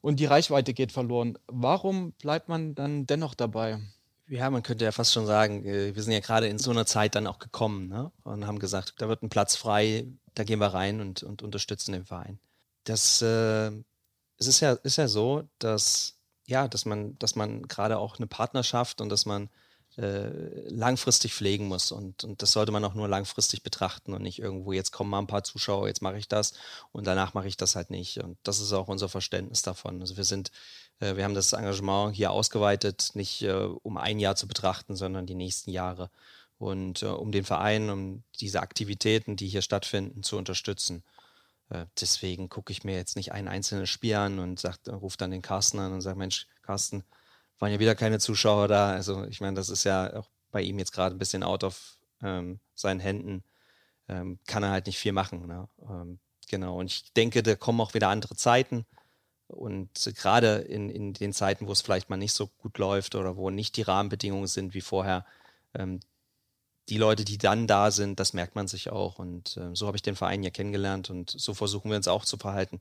und 0.00 0.20
die 0.20 0.26
Reichweite 0.26 0.74
geht 0.74 0.92
verloren. 0.92 1.38
Warum 1.46 2.12
bleibt 2.12 2.48
man 2.48 2.74
dann 2.74 3.06
dennoch 3.06 3.34
dabei? 3.34 3.80
Ja, 4.28 4.48
man 4.50 4.62
könnte 4.62 4.84
ja 4.84 4.92
fast 4.92 5.12
schon 5.12 5.26
sagen, 5.26 5.64
äh, 5.66 5.94
wir 5.94 6.02
sind 6.02 6.12
ja 6.12 6.20
gerade 6.20 6.48
in 6.48 6.58
so 6.58 6.70
einer 6.70 6.86
Zeit 6.86 7.14
dann 7.14 7.26
auch 7.26 7.38
gekommen 7.38 7.88
ne? 7.88 8.10
und 8.22 8.46
haben 8.46 8.58
gesagt, 8.58 8.94
da 8.98 9.08
wird 9.08 9.22
ein 9.22 9.28
Platz 9.28 9.54
frei, 9.56 10.06
da 10.34 10.44
gehen 10.44 10.60
wir 10.60 10.68
rein 10.68 11.00
und, 11.00 11.22
und 11.22 11.42
unterstützen 11.42 11.92
den 11.92 12.06
Verein. 12.06 12.38
Das 12.84 13.20
äh, 13.20 13.70
es 14.38 14.46
ist 14.46 14.60
ja, 14.60 14.72
ist 14.72 14.96
ja 14.96 15.08
so, 15.08 15.48
dass 15.58 16.16
ja, 16.46 16.68
dass 16.68 16.84
man, 16.84 17.18
dass 17.18 17.36
man 17.36 17.62
gerade 17.68 17.98
auch 17.98 18.18
eine 18.18 18.26
Partnerschaft 18.26 19.00
und 19.00 19.08
dass 19.08 19.26
man 19.26 19.48
äh, 19.96 20.68
langfristig 20.68 21.32
pflegen 21.34 21.68
muss. 21.68 21.92
Und, 21.92 22.24
und 22.24 22.42
das 22.42 22.52
sollte 22.52 22.72
man 22.72 22.84
auch 22.84 22.94
nur 22.94 23.08
langfristig 23.08 23.62
betrachten 23.62 24.12
und 24.12 24.22
nicht 24.22 24.40
irgendwo, 24.40 24.72
jetzt 24.72 24.90
kommen 24.90 25.10
mal 25.10 25.20
ein 25.20 25.28
paar 25.28 25.44
Zuschauer, 25.44 25.86
jetzt 25.86 26.02
mache 26.02 26.18
ich 26.18 26.26
das 26.26 26.52
und 26.92 27.06
danach 27.06 27.34
mache 27.34 27.46
ich 27.46 27.56
das 27.56 27.76
halt 27.76 27.90
nicht. 27.90 28.18
Und 28.18 28.36
das 28.42 28.60
ist 28.60 28.72
auch 28.72 28.88
unser 28.88 29.08
Verständnis 29.08 29.62
davon. 29.62 30.00
Also 30.00 30.16
wir 30.16 30.24
sind, 30.24 30.50
äh, 30.98 31.16
wir 31.16 31.24
haben 31.24 31.34
das 31.34 31.52
Engagement 31.52 32.16
hier 32.16 32.32
ausgeweitet, 32.32 33.10
nicht 33.14 33.42
äh, 33.42 33.52
um 33.52 33.96
ein 33.96 34.18
Jahr 34.18 34.36
zu 34.36 34.48
betrachten, 34.48 34.96
sondern 34.96 35.26
die 35.26 35.36
nächsten 35.36 35.70
Jahre. 35.70 36.10
Und 36.58 37.02
äh, 37.02 37.06
um 37.06 37.30
den 37.30 37.44
Verein, 37.44 37.88
um 37.88 38.22
diese 38.40 38.60
Aktivitäten, 38.60 39.36
die 39.36 39.48
hier 39.48 39.62
stattfinden, 39.62 40.22
zu 40.22 40.36
unterstützen. 40.36 41.04
Äh, 41.70 41.86
deswegen 42.00 42.48
gucke 42.48 42.72
ich 42.72 42.84
mir 42.84 42.96
jetzt 42.96 43.16
nicht 43.16 43.32
ein 43.32 43.48
einzelnes 43.48 43.90
Spiel 43.90 44.14
an 44.14 44.38
und 44.38 44.60
sagt, 44.60 44.88
ruft 44.88 45.20
dann 45.20 45.30
den 45.30 45.42
Carsten 45.42 45.78
an 45.78 45.92
und 45.92 46.00
sagt, 46.00 46.16
Mensch, 46.16 46.46
Carsten, 46.62 47.04
waren 47.58 47.72
ja 47.72 47.78
wieder 47.78 47.94
keine 47.94 48.18
Zuschauer 48.18 48.68
da. 48.68 48.90
Also 48.92 49.24
ich 49.24 49.40
meine, 49.40 49.56
das 49.56 49.68
ist 49.68 49.84
ja 49.84 50.14
auch 50.14 50.28
bei 50.50 50.62
ihm 50.62 50.78
jetzt 50.78 50.92
gerade 50.92 51.14
ein 51.14 51.18
bisschen 51.18 51.42
out 51.42 51.64
of 51.64 51.98
ähm, 52.22 52.60
seinen 52.74 53.00
Händen. 53.00 53.42
Ähm, 54.08 54.38
kann 54.46 54.62
er 54.62 54.70
halt 54.70 54.86
nicht 54.86 54.98
viel 54.98 55.12
machen. 55.12 55.46
Ne? 55.46 55.68
Ähm, 55.88 56.18
genau, 56.48 56.78
und 56.78 56.86
ich 56.86 57.12
denke, 57.14 57.42
da 57.42 57.54
kommen 57.54 57.80
auch 57.80 57.94
wieder 57.94 58.08
andere 58.08 58.36
Zeiten. 58.36 58.86
Und 59.46 59.90
gerade 60.16 60.56
in, 60.56 60.90
in 60.90 61.12
den 61.12 61.32
Zeiten, 61.32 61.66
wo 61.66 61.72
es 61.72 61.80
vielleicht 61.80 62.10
mal 62.10 62.16
nicht 62.16 62.32
so 62.32 62.48
gut 62.58 62.78
läuft 62.78 63.14
oder 63.14 63.36
wo 63.36 63.50
nicht 63.50 63.76
die 63.76 63.82
Rahmenbedingungen 63.82 64.46
sind 64.46 64.74
wie 64.74 64.80
vorher, 64.80 65.24
ähm, 65.74 66.00
die 66.88 66.98
Leute, 66.98 67.24
die 67.24 67.38
dann 67.38 67.66
da 67.66 67.90
sind, 67.90 68.20
das 68.20 68.32
merkt 68.32 68.54
man 68.54 68.68
sich 68.68 68.90
auch. 68.90 69.18
Und 69.18 69.56
äh, 69.56 69.74
so 69.74 69.86
habe 69.86 69.96
ich 69.96 70.02
den 70.02 70.16
Verein 70.16 70.42
ja 70.42 70.50
kennengelernt 70.50 71.10
und 71.10 71.30
so 71.30 71.54
versuchen 71.54 71.90
wir 71.90 71.96
uns 71.96 72.08
auch 72.08 72.24
zu 72.24 72.36
verhalten. 72.36 72.80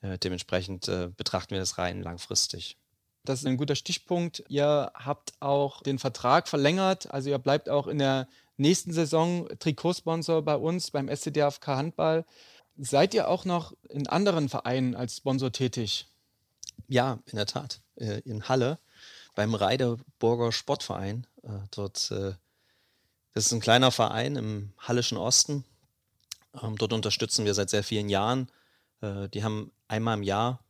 Äh, 0.00 0.18
dementsprechend 0.18 0.88
äh, 0.88 1.08
betrachten 1.14 1.50
wir 1.50 1.60
das 1.60 1.78
rein 1.78 2.02
langfristig. 2.02 2.76
Das 3.24 3.40
ist 3.40 3.46
ein 3.46 3.56
guter 3.56 3.74
Stichpunkt. 3.74 4.44
Ihr 4.48 4.92
habt 4.94 5.32
auch 5.40 5.82
den 5.82 5.98
Vertrag 5.98 6.48
verlängert. 6.48 7.10
Also 7.12 7.30
ihr 7.30 7.38
bleibt 7.38 7.68
auch 7.68 7.88
in 7.88 7.98
der 7.98 8.28
nächsten 8.56 8.92
Saison 8.92 9.48
Trikotsponsor 9.58 10.42
bei 10.42 10.56
uns, 10.56 10.90
beim 10.90 11.08
SCDFK 11.08 11.66
Handball. 11.76 12.24
Seid 12.78 13.14
ihr 13.14 13.28
auch 13.28 13.44
noch 13.44 13.74
in 13.88 14.06
anderen 14.06 14.48
Vereinen 14.48 14.94
als 14.94 15.16
Sponsor 15.16 15.50
tätig? 15.50 16.06
Ja, 16.88 17.18
in 17.26 17.36
der 17.36 17.46
Tat. 17.46 17.80
Äh, 17.96 18.20
in 18.20 18.48
Halle 18.48 18.78
beim 19.34 19.54
Reideburger 19.54 20.52
Sportverein. 20.52 21.26
Äh, 21.42 21.48
dort, 21.70 22.10
äh, 22.10 22.34
das 23.36 23.44
ist 23.46 23.52
ein 23.52 23.60
kleiner 23.60 23.90
Verein 23.90 24.36
im 24.36 24.72
Hallischen 24.78 25.18
Osten. 25.18 25.62
Ähm, 26.62 26.76
dort 26.78 26.94
unterstützen 26.94 27.44
wir 27.44 27.52
seit 27.52 27.68
sehr 27.68 27.84
vielen 27.84 28.08
Jahren. 28.08 28.50
Die 29.02 29.44
haben 29.44 29.72
einmal 29.88 30.16
im 30.16 30.22
Jahr 30.22 30.64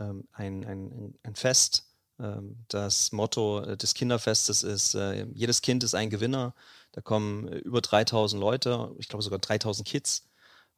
ähm, 0.00 0.26
ein, 0.32 0.64
ein, 0.64 1.14
ein 1.22 1.34
Fest. 1.34 1.84
Ähm, 2.18 2.64
das 2.68 3.12
Motto 3.12 3.60
des 3.76 3.92
Kinderfestes 3.92 4.62
ist, 4.62 4.94
jedes 5.34 5.60
Kind 5.60 5.84
ist 5.84 5.94
ein 5.94 6.08
Gewinner. 6.08 6.54
Da 6.92 7.02
kommen 7.02 7.46
über 7.46 7.82
3000 7.82 8.40
Leute, 8.40 8.90
ich 8.98 9.08
glaube 9.08 9.22
sogar 9.22 9.38
3000 9.38 9.86
Kids 9.86 10.26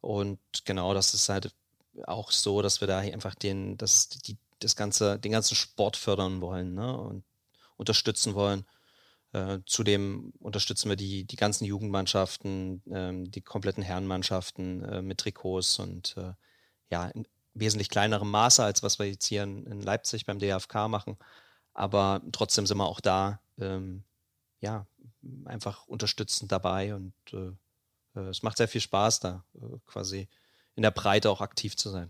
und 0.01 0.37
genau, 0.65 0.93
das 0.93 1.13
ist 1.13 1.29
halt 1.29 1.55
auch 2.03 2.31
so, 2.31 2.61
dass 2.61 2.81
wir 2.81 2.89
da 2.89 2.97
einfach 2.99 3.35
den, 3.35 3.77
das, 3.77 4.09
die, 4.09 4.37
das 4.59 4.75
ganze, 4.75 5.17
den 5.17 5.31
ganzen 5.31 5.55
Sport 5.55 5.95
fördern 5.95 6.41
wollen 6.41 6.73
ne? 6.73 6.97
und 6.97 7.23
unterstützen 7.77 8.33
wollen. 8.33 8.65
Äh, 9.33 9.59
zudem 9.65 10.33
unterstützen 10.39 10.89
wir 10.89 10.97
die, 10.97 11.23
die 11.23 11.35
ganzen 11.37 11.65
Jugendmannschaften, 11.65 12.83
äh, 12.91 13.29
die 13.29 13.41
kompletten 13.41 13.83
Herrenmannschaften 13.83 14.83
äh, 14.83 15.01
mit 15.01 15.19
Trikots 15.19 15.79
und 15.79 16.15
äh, 16.17 16.33
ja, 16.89 17.07
in 17.07 17.25
wesentlich 17.53 17.89
kleinerem 17.89 18.29
Maße, 18.29 18.63
als 18.63 18.83
was 18.83 18.99
wir 18.99 19.07
jetzt 19.07 19.25
hier 19.25 19.43
in, 19.43 19.65
in 19.65 19.81
Leipzig 19.81 20.25
beim 20.25 20.39
DFK 20.39 20.87
machen. 20.87 21.17
Aber 21.73 22.21
trotzdem 22.31 22.65
sind 22.65 22.77
wir 22.77 22.87
auch 22.87 22.99
da, 22.99 23.41
ähm, 23.59 24.03
ja, 24.59 24.85
einfach 25.45 25.87
unterstützend 25.87 26.51
dabei 26.51 26.95
und 26.95 27.13
äh, 27.33 28.19
äh, 28.19 28.29
es 28.29 28.43
macht 28.43 28.57
sehr 28.57 28.67
viel 28.67 28.81
Spaß, 28.81 29.21
da 29.21 29.43
quasi 29.85 30.27
in 30.75 30.83
der 30.83 30.91
Breite 30.91 31.29
auch 31.29 31.41
aktiv 31.41 31.75
zu 31.75 31.89
sein. 31.89 32.09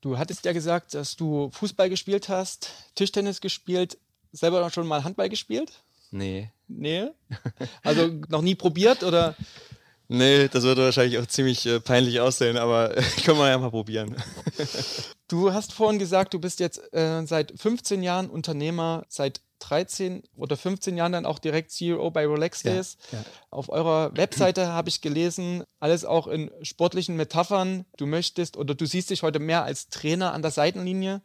Du 0.00 0.18
hattest 0.18 0.44
ja 0.44 0.52
gesagt, 0.52 0.94
dass 0.94 1.16
du 1.16 1.50
Fußball 1.50 1.88
gespielt 1.88 2.28
hast, 2.28 2.70
Tischtennis 2.94 3.40
gespielt, 3.40 3.98
selber 4.32 4.68
schon 4.70 4.86
mal 4.86 5.04
Handball 5.04 5.28
gespielt? 5.28 5.82
Nee. 6.12 6.50
Nee? 6.68 7.08
Also 7.82 8.08
noch 8.28 8.42
nie 8.42 8.54
probiert 8.54 9.02
oder? 9.02 9.34
Nee, 10.08 10.48
das 10.48 10.64
würde 10.64 10.84
wahrscheinlich 10.84 11.18
auch 11.18 11.26
ziemlich 11.26 11.64
äh, 11.64 11.80
peinlich 11.80 12.20
aussehen, 12.20 12.58
aber 12.58 12.90
können 13.24 13.38
wir 13.38 13.48
ja 13.48 13.58
mal 13.58 13.70
probieren. 13.70 14.14
du 15.28 15.52
hast 15.52 15.72
vorhin 15.72 15.98
gesagt, 15.98 16.34
du 16.34 16.38
bist 16.38 16.60
jetzt 16.60 16.92
äh, 16.92 17.24
seit 17.26 17.58
15 17.58 18.02
Jahren 18.02 18.28
Unternehmer, 18.28 19.04
seit 19.08 19.40
13 19.60 20.22
oder 20.36 20.56
15 20.56 20.96
Jahren 20.96 21.12
dann 21.12 21.24
auch 21.24 21.38
direkt 21.38 21.70
CEO 21.70 22.10
bei 22.10 22.26
Relax 22.26 22.62
Days. 22.62 22.98
Ja, 23.10 23.18
ja. 23.18 23.24
Auf 23.50 23.68
eurer 23.68 24.14
Webseite 24.16 24.66
habe 24.68 24.88
ich 24.88 25.00
gelesen, 25.00 25.64
alles 25.80 26.04
auch 26.04 26.26
in 26.26 26.50
sportlichen 26.62 27.16
Metaphern. 27.16 27.86
Du 27.96 28.06
möchtest 28.06 28.56
oder 28.56 28.74
du 28.74 28.84
siehst 28.86 29.10
dich 29.10 29.22
heute 29.22 29.38
mehr 29.38 29.64
als 29.64 29.88
Trainer 29.88 30.34
an 30.34 30.42
der 30.42 30.50
Seitenlinie, 30.50 31.22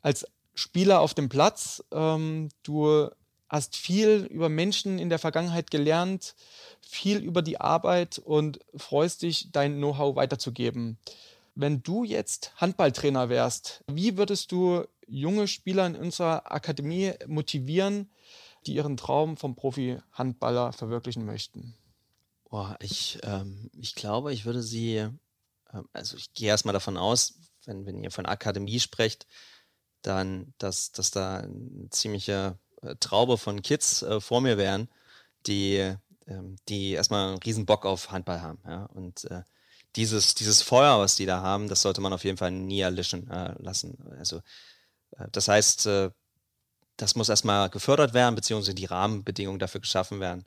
als 0.00 0.26
Spieler 0.54 1.00
auf 1.00 1.14
dem 1.14 1.28
Platz. 1.28 1.82
Ähm, 1.92 2.50
du 2.62 3.08
hast 3.52 3.76
viel 3.76 4.26
über 4.30 4.48
Menschen 4.48 4.98
in 4.98 5.10
der 5.10 5.18
Vergangenheit 5.18 5.70
gelernt, 5.70 6.34
viel 6.80 7.18
über 7.18 7.42
die 7.42 7.60
Arbeit 7.60 8.18
und 8.18 8.60
freust 8.74 9.20
dich, 9.20 9.52
dein 9.52 9.76
Know-how 9.76 10.16
weiterzugeben. 10.16 10.96
Wenn 11.54 11.82
du 11.82 12.02
jetzt 12.02 12.54
Handballtrainer 12.56 13.28
wärst, 13.28 13.84
wie 13.86 14.16
würdest 14.16 14.52
du 14.52 14.84
junge 15.06 15.48
Spieler 15.48 15.86
in 15.86 15.96
unserer 15.96 16.50
Akademie 16.50 17.12
motivieren, 17.26 18.10
die 18.64 18.74
ihren 18.74 18.96
Traum 18.96 19.36
vom 19.36 19.54
Profi-Handballer 19.54 20.72
verwirklichen 20.72 21.26
möchten? 21.26 21.74
Boah, 22.48 22.78
ich, 22.80 23.18
ähm, 23.22 23.70
ich 23.78 23.94
glaube, 23.94 24.32
ich 24.32 24.46
würde 24.46 24.62
sie, 24.62 24.96
äh, 24.96 25.10
also 25.92 26.16
ich 26.16 26.32
gehe 26.32 26.48
erstmal 26.48 26.72
davon 26.72 26.96
aus, 26.96 27.34
wenn, 27.66 27.84
wenn 27.84 28.02
ihr 28.02 28.10
von 28.10 28.24
Akademie 28.24 28.80
sprecht, 28.80 29.26
dann, 30.00 30.54
dass, 30.56 30.92
dass 30.92 31.10
da 31.10 31.40
eine 31.40 31.90
ziemliche 31.90 32.58
äh, 32.70 32.71
Traube 33.00 33.38
von 33.38 33.62
Kids 33.62 34.02
äh, 34.02 34.20
vor 34.20 34.40
mir 34.40 34.58
wären, 34.58 34.88
die, 35.46 35.94
ähm, 36.26 36.56
die 36.68 36.92
erstmal 36.92 37.28
einen 37.28 37.38
riesen 37.38 37.66
Bock 37.66 37.84
auf 37.84 38.10
Handball 38.10 38.42
haben. 38.42 38.58
Ja? 38.66 38.84
Und 38.86 39.24
äh, 39.30 39.42
dieses, 39.96 40.34
dieses 40.34 40.62
Feuer, 40.62 40.98
was 40.98 41.16
die 41.16 41.26
da 41.26 41.42
haben, 41.42 41.68
das 41.68 41.82
sollte 41.82 42.00
man 42.00 42.12
auf 42.12 42.24
jeden 42.24 42.38
Fall 42.38 42.50
nie 42.50 42.80
erlischen 42.80 43.30
äh, 43.30 43.54
lassen. 43.58 43.98
Also 44.18 44.38
äh, 45.18 45.28
das 45.32 45.48
heißt, 45.48 45.86
äh, 45.86 46.10
das 46.96 47.14
muss 47.14 47.28
erstmal 47.28 47.70
gefördert 47.70 48.14
werden, 48.14 48.34
beziehungsweise 48.34 48.74
die 48.74 48.84
Rahmenbedingungen 48.84 49.58
dafür 49.58 49.80
geschaffen 49.80 50.20
werden. 50.20 50.44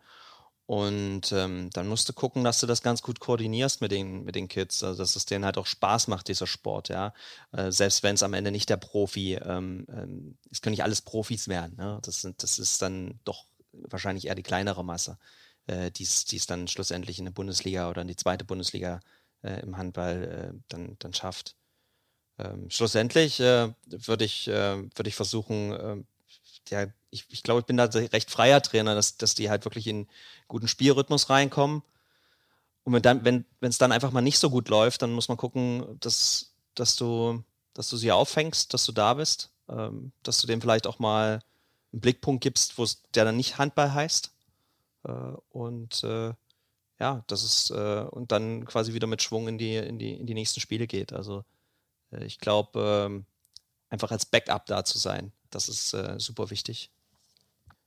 Und 0.67 1.32
ähm, 1.32 1.69
dann 1.73 1.88
musst 1.88 2.10
du 2.10 2.13
gucken, 2.13 2.43
dass 2.43 2.60
du 2.60 2.65
das 2.65 2.82
ganz 2.82 3.04
gut 3.04 3.19
koordinierst 3.19 3.82
mit 3.82 3.91
den, 3.91 4.23
mit 4.23 4.34
den 4.34 4.47
Kids, 4.47 4.84
also 4.84 4.97
dass 4.97 5.15
es 5.15 5.28
denen 5.28 5.45
halt 5.45 5.60
auch 5.60 5.67
Spaß 5.67 6.08
macht, 6.08 6.28
dieser 6.28 6.47
Sport, 6.47 6.89
ja. 6.89 7.13
Äh, 7.51 7.71
selbst 7.71 8.01
wenn 8.01 8.15
es 8.15 8.23
am 8.23 8.34
Ende 8.34 8.51
nicht 8.51 8.69
der 8.69 8.78
Profi, 8.78 9.36
ähm, 9.36 9.86
ähm, 9.89 10.38
es 10.51 10.62
können 10.62 10.71
nicht 10.71 10.84
alles 10.84 11.01
Profis 11.01 11.47
werden, 11.47 11.75
ne? 11.78 11.99
Das, 12.04 12.21
sind, 12.21 12.41
das 12.41 12.58
ist 12.58 12.82
dann 12.82 13.19
doch 13.25 13.45
wahrscheinlich 13.73 14.25
eher 14.25 14.34
die 14.34 14.43
kleinere 14.43 14.84
Masse, 14.84 15.19
äh, 15.67 15.91
die 15.91 16.04
es 16.04 16.47
dann 16.47 16.67
schlussendlich 16.67 17.19
in 17.19 17.25
der 17.25 17.32
Bundesliga 17.32 17.89
oder 17.89 18.01
in 18.01 18.08
die 18.08 18.15
zweite 18.15 18.45
Bundesliga 18.45 19.01
äh, 19.43 19.62
im 19.62 19.78
Handball 19.78 20.54
äh, 20.56 20.60
dann, 20.69 20.95
dann 20.97 21.13
schafft. 21.13 21.56
Ähm, 22.39 22.69
schlussendlich 22.69 23.39
äh, 23.39 23.71
würde 23.86 24.25
ich, 24.25 24.47
äh, 24.47 24.78
würd 24.78 25.08
ich 25.08 25.15
versuchen, 25.15 25.71
äh, 25.73 26.04
ja, 26.69 26.88
ich, 27.15 27.25
ich 27.30 27.43
glaube, 27.43 27.62
ich 27.62 27.65
bin 27.65 27.78
da 27.78 27.86
recht 27.86 28.30
freier 28.30 28.62
Trainer, 28.62 28.93
dass, 28.93 29.17
dass 29.17 29.36
die 29.36 29.49
halt 29.49 29.65
wirklich 29.65 29.88
in 29.88 30.08
guten 30.47 30.67
Spielrhythmus 30.67 31.30
reinkommen. 31.30 31.82
Und 32.84 32.93
wenn 32.93 33.01
dann, 33.01 33.25
wenn 33.25 33.45
es 33.62 33.78
dann 33.78 33.91
einfach 33.91 34.12
mal 34.12 34.21
nicht 34.21 34.38
so 34.38 34.49
gut 34.49 34.69
läuft, 34.69 35.01
dann 35.01 35.13
muss 35.13 35.28
man 35.28 35.38
gucken, 35.38 35.97
dass, 36.01 36.54
dass 36.75 36.95
du, 36.95 37.43
dass 37.73 37.89
du 37.89 37.97
sie 37.97 38.12
auffängst, 38.12 38.73
dass 38.73 38.86
du 38.86 38.91
da 38.91 39.15
bist, 39.15 39.51
ähm, 39.69 40.12
dass 40.21 40.39
du 40.39 40.47
dem 40.47 40.62
vielleicht 40.62 40.86
auch 40.86 40.99
mal 40.99 41.39
einen 41.91 42.01
Blickpunkt 42.01 42.43
gibst, 42.43 42.78
wo 42.78 42.86
der 43.15 43.25
dann 43.25 43.38
nicht 43.38 43.58
Handball 43.58 43.93
heißt. 43.93 44.32
Äh, 45.06 45.12
und 45.49 46.04
äh, 46.04 46.34
ja, 46.99 47.23
das 47.28 47.43
ist 47.43 47.71
äh, 47.71 48.06
und 48.10 48.32
dann 48.32 48.65
quasi 48.65 48.93
wieder 48.93 49.08
mit 49.08 49.21
Schwung 49.21 49.47
in 49.47 49.58
die, 49.58 49.75
in 49.75 49.97
die, 49.97 50.13
in 50.13 50.28
die 50.28 50.34
nächsten 50.34 50.60
Spiele 50.60 50.86
geht. 50.88 51.13
Also 51.13 51.43
äh, 52.12 52.23
ich 52.25 52.39
glaube, 52.39 53.06
ähm, 53.08 53.25
einfach 53.89 54.12
als 54.12 54.25
Backup 54.25 54.65
da 54.67 54.86
zu 54.86 54.97
sein, 54.97 55.32
das 55.49 55.69
ist 55.69 55.93
äh, 55.93 56.19
super 56.19 56.49
wichtig. 56.49 56.91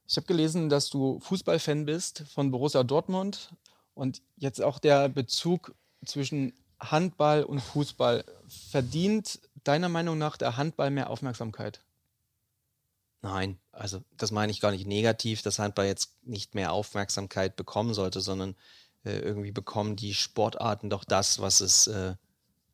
Ich 0.09 0.17
habe 0.17 0.27
gelesen, 0.27 0.71
dass 0.71 0.89
du 0.89 1.21
Fußballfan 1.21 1.85
bist 1.85 2.25
von 2.33 2.51
Borussia 2.51 2.83
Dortmund 2.83 3.55
und 3.93 4.23
jetzt 4.37 4.63
auch 4.63 4.79
der 4.79 5.11
Bezug 5.11 5.75
zwischen 6.07 6.55
Handball 6.81 7.45
und 7.45 7.61
Fußball. 7.61 8.25
Verdient 8.49 9.39
deiner 9.65 9.91
Meinung 9.91 10.17
nach 10.17 10.39
der 10.39 10.57
Handball 10.57 10.91
mehr 10.91 11.11
Aufmerksamkeit? 11.11 11.83
Nein, 13.21 13.59
also 13.71 14.01
das 14.17 14.31
meine 14.31 14.51
ich 14.51 14.61
gar 14.61 14.71
nicht 14.71 14.87
negativ, 14.87 15.43
dass 15.43 15.59
Handball 15.59 15.87
jetzt 15.87 16.17
nicht 16.23 16.55
mehr 16.55 16.73
Aufmerksamkeit 16.73 17.57
bekommen 17.57 17.93
sollte, 17.93 18.23
sondern 18.23 18.57
äh, 19.05 19.19
irgendwie 19.19 19.53
bekommen 19.53 19.97
die 19.97 20.15
Sportarten 20.15 20.89
doch 20.89 21.05
das, 21.05 21.41
was 21.41 21.61
es, 21.61 21.87
äh, 21.87 22.15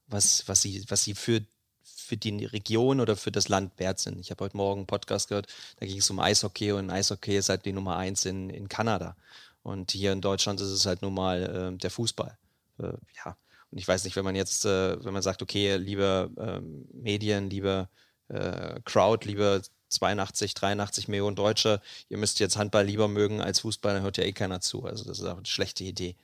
was, 0.06 0.46
was 0.46 0.62
sie, 0.62 0.84
was 0.88 1.02
sie 1.02 1.14
für, 1.14 1.44
für 1.84 2.16
die 2.16 2.44
Region 2.44 3.00
oder 3.00 3.16
für 3.16 3.30
das 3.30 3.48
Land 3.48 3.78
wert 3.78 3.98
sind. 3.98 4.18
Ich 4.18 4.30
habe 4.30 4.44
heute 4.44 4.56
Morgen 4.56 4.80
einen 4.80 4.86
Podcast 4.86 5.28
gehört, 5.28 5.46
da 5.78 5.86
ging 5.86 5.98
es 5.98 6.10
um 6.10 6.18
Eishockey 6.18 6.72
und 6.72 6.90
Eishockey 6.90 7.36
ist 7.36 7.48
halt 7.48 7.64
die 7.64 7.72
Nummer 7.72 7.96
eins 7.96 8.24
in, 8.24 8.50
in 8.50 8.68
Kanada. 8.68 9.16
Und 9.62 9.92
hier 9.92 10.12
in 10.12 10.20
Deutschland 10.20 10.60
ist 10.60 10.68
es 10.68 10.86
halt 10.86 11.02
nun 11.02 11.14
mal 11.14 11.72
äh, 11.74 11.78
der 11.78 11.90
Fußball. 11.90 12.36
Äh, 12.78 12.92
ja. 13.24 13.36
Und 13.70 13.78
ich 13.78 13.88
weiß 13.88 14.04
nicht, 14.04 14.16
wenn 14.16 14.24
man 14.24 14.36
jetzt, 14.36 14.66
äh, 14.66 15.02
wenn 15.04 15.12
man 15.12 15.22
sagt, 15.22 15.42
okay, 15.42 15.76
liebe 15.76 16.30
ähm, 16.38 16.86
Medien, 16.92 17.50
liebe 17.50 17.88
äh, 18.28 18.80
Crowd, 18.84 19.26
liebe 19.26 19.62
82, 19.88 20.54
83 20.54 21.08
Millionen 21.08 21.36
Deutsche, 21.36 21.80
ihr 22.08 22.18
müsst 22.18 22.40
jetzt 22.40 22.56
Handball 22.56 22.84
lieber 22.84 23.08
mögen 23.08 23.40
als 23.40 23.60
Fußball, 23.60 23.94
dann 23.94 24.02
hört 24.02 24.18
ja 24.18 24.24
eh 24.24 24.32
keiner 24.32 24.60
zu. 24.60 24.84
Also 24.84 25.04
das 25.04 25.18
ist 25.18 25.24
auch 25.24 25.36
eine 25.36 25.46
schlechte 25.46 25.84
Idee. 25.84 26.16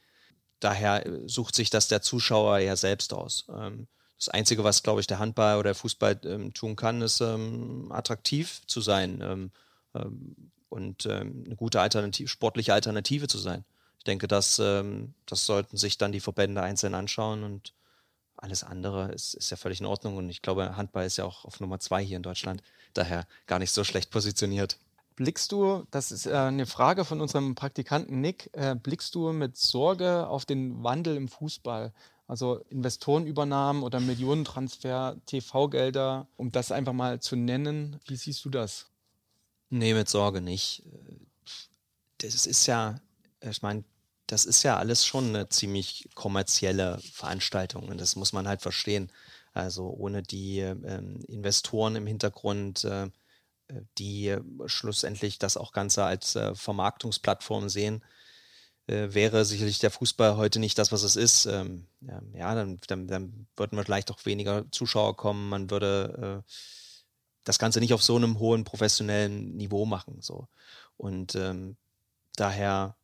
Daher 0.61 1.07
äh, 1.07 1.21
sucht 1.27 1.55
sich 1.55 1.71
das 1.71 1.89
der 1.89 2.03
Zuschauer 2.03 2.59
ja 2.59 2.77
selbst 2.77 3.15
aus. 3.15 3.47
Ähm, 3.49 3.89
das 4.21 4.29
Einzige, 4.29 4.63
was, 4.63 4.85
glaube 4.85 5.01
ich, 5.01 5.09
der 5.09 5.19
Handball 5.19 5.57
oder 5.57 5.71
der 5.71 5.75
Fußball 5.75 6.21
ähm, 6.25 6.55
tun 6.55 6.77
kann, 6.77 7.03
ist 7.03 7.21
ähm, 7.21 7.91
attraktiv 7.91 8.61
zu 8.67 8.81
sein 8.81 9.51
und 10.69 11.07
eine 11.07 11.57
gute 11.57 11.81
Alternative, 11.81 12.29
sportliche 12.29 12.73
Alternative 12.73 13.27
zu 13.27 13.39
sein. 13.39 13.65
Ich 13.99 14.05
denke, 14.05 14.29
das, 14.29 14.55
das 14.55 15.47
sollten 15.47 15.77
sich 15.77 15.99
dann 15.99 16.13
die 16.13 16.21
Verbände 16.21 16.63
einzeln 16.63 16.95
anschauen 16.95 17.43
und 17.43 17.75
alles 18.37 18.65
andere 18.65 19.13
ist, 19.13 19.35
ist 19.35 19.51
ja 19.51 19.57
völlig 19.57 19.81
in 19.81 19.87
Ordnung 19.87 20.17
und 20.17 20.31
ich 20.31 20.43
glaube, 20.43 20.77
Handball 20.77 21.07
ist 21.07 21.17
ja 21.17 21.25
auch 21.25 21.45
auf 21.45 21.61
Nummer 21.61 21.79
zwei 21.79 22.03
hier 22.03 22.17
in 22.17 22.23
Deutschland, 22.23 22.63
daher 22.95 23.27
gar 23.47 23.59
nicht 23.59 23.73
so 23.73 23.85
schlecht 23.85 24.11
positioniert. 24.11 24.79
Blickst 25.17 25.53
du, 25.53 25.85
das 25.91 26.13
ist 26.13 26.27
äh, 26.27 26.35
eine 26.35 26.67
Frage 26.67 27.05
von 27.05 27.21
unserem 27.21 27.55
Praktikanten 27.55 28.21
Nick, 28.21 28.49
äh, 28.55 28.75
blickst 28.75 29.15
du 29.15 29.33
mit 29.33 29.57
Sorge 29.57 30.27
auf 30.27 30.47
den 30.47 30.83
Wandel 30.83 31.17
im 31.17 31.29
Fußball? 31.29 31.93
Also 32.31 32.65
Investorenübernahmen 32.71 33.83
oder 33.83 33.99
Millionentransfer, 33.99 35.17
TV-Gelder, 35.27 36.29
um 36.37 36.53
das 36.53 36.71
einfach 36.71 36.93
mal 36.93 37.19
zu 37.19 37.35
nennen. 37.35 37.99
Wie 38.07 38.15
siehst 38.15 38.45
du 38.45 38.51
das? 38.51 38.87
Nee, 39.69 39.95
mit 39.95 40.09
Sorge 40.09 40.41
nicht. 40.41 40.85
Das 42.19 42.47
ist 42.47 42.67
ja, 42.67 43.01
ich 43.41 43.63
meine, 43.63 43.83
das 44.29 44.45
ist 44.45 44.63
ja 44.63 44.77
alles 44.77 45.05
schon 45.05 45.31
eine 45.31 45.49
ziemlich 45.49 46.09
kommerzielle 46.15 47.01
Veranstaltung 47.13 47.89
und 47.89 48.01
das 48.01 48.15
muss 48.15 48.33
man 48.33 48.47
halt 48.47 48.63
verstehen. 48.63 49.11
Also 49.53 49.89
ohne 49.89 50.23
die 50.23 50.61
ähm, 50.61 51.25
Investoren 51.27 51.97
im 51.97 52.07
Hintergrund 52.07 52.85
äh, 52.85 53.11
die 53.99 54.29
äh, 54.29 54.41
schlussendlich 54.67 55.41
das 55.41 55.57
auch 55.57 55.73
Ganze 55.73 56.05
als 56.05 56.37
äh, 56.37 56.55
Vermarktungsplattform 56.55 57.69
sehen, 57.69 58.05
wäre 58.91 59.45
sicherlich 59.45 59.79
der 59.79 59.91
Fußball 59.91 60.37
heute 60.37 60.59
nicht 60.59 60.79
das, 60.79 60.93
was 60.93 61.03
es 61.03 61.17
ist. 61.17 61.47
Ähm, 61.47 61.87
ja, 62.35 62.55
dann, 62.55 62.79
dann, 62.87 63.07
dann 63.07 63.47
würden 63.57 63.83
vielleicht 63.85 64.11
auch 64.11 64.25
weniger 64.25 64.65
Zuschauer 64.71 65.17
kommen, 65.17 65.49
man 65.49 65.71
würde 65.71 66.43
äh, 66.47 66.53
das 67.45 67.59
Ganze 67.59 67.81
nicht 67.81 67.95
auf 67.95 68.03
so 68.03 68.17
einem 68.17 68.39
hohen 68.39 68.65
professionellen 68.65 69.57
Niveau 69.57 69.87
machen. 69.87 70.21
So. 70.21 70.49
Und 70.97 71.35
ähm, 71.35 71.77
daher 72.37 72.97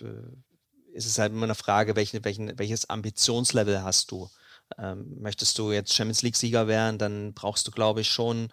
äh, 0.00 0.94
ist 0.94 1.06
es 1.06 1.18
halt 1.18 1.32
immer 1.32 1.44
eine 1.44 1.54
Frage, 1.54 1.96
welche, 1.96 2.24
welchen, 2.24 2.58
welches 2.58 2.88
Ambitionslevel 2.90 3.82
hast 3.82 4.10
du? 4.10 4.30
Ähm, 4.78 5.20
möchtest 5.20 5.58
du 5.58 5.72
jetzt 5.72 5.94
Champions 5.94 6.22
League-Sieger 6.22 6.68
werden, 6.68 6.98
dann 6.98 7.32
brauchst 7.32 7.66
du, 7.66 7.70
glaube 7.70 8.02
ich, 8.02 8.10
schon 8.10 8.52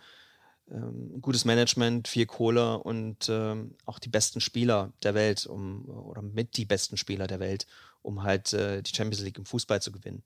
ähm, 0.71 1.21
gutes 1.21 1.45
Management, 1.45 2.07
viel 2.07 2.25
Kohle 2.25 2.79
und 2.79 3.29
ähm, 3.29 3.75
auch 3.85 3.99
die 3.99 4.09
besten 4.09 4.41
Spieler 4.41 4.93
der 5.03 5.13
Welt, 5.13 5.45
um 5.45 5.87
oder 5.87 6.21
mit 6.21 6.57
die 6.57 6.65
besten 6.65 6.97
Spieler 6.97 7.27
der 7.27 7.39
Welt, 7.39 7.67
um 8.01 8.23
halt 8.23 8.53
äh, 8.53 8.81
die 8.81 8.95
Champions 8.95 9.23
League 9.23 9.37
im 9.37 9.45
Fußball 9.45 9.81
zu 9.81 9.91
gewinnen. 9.91 10.23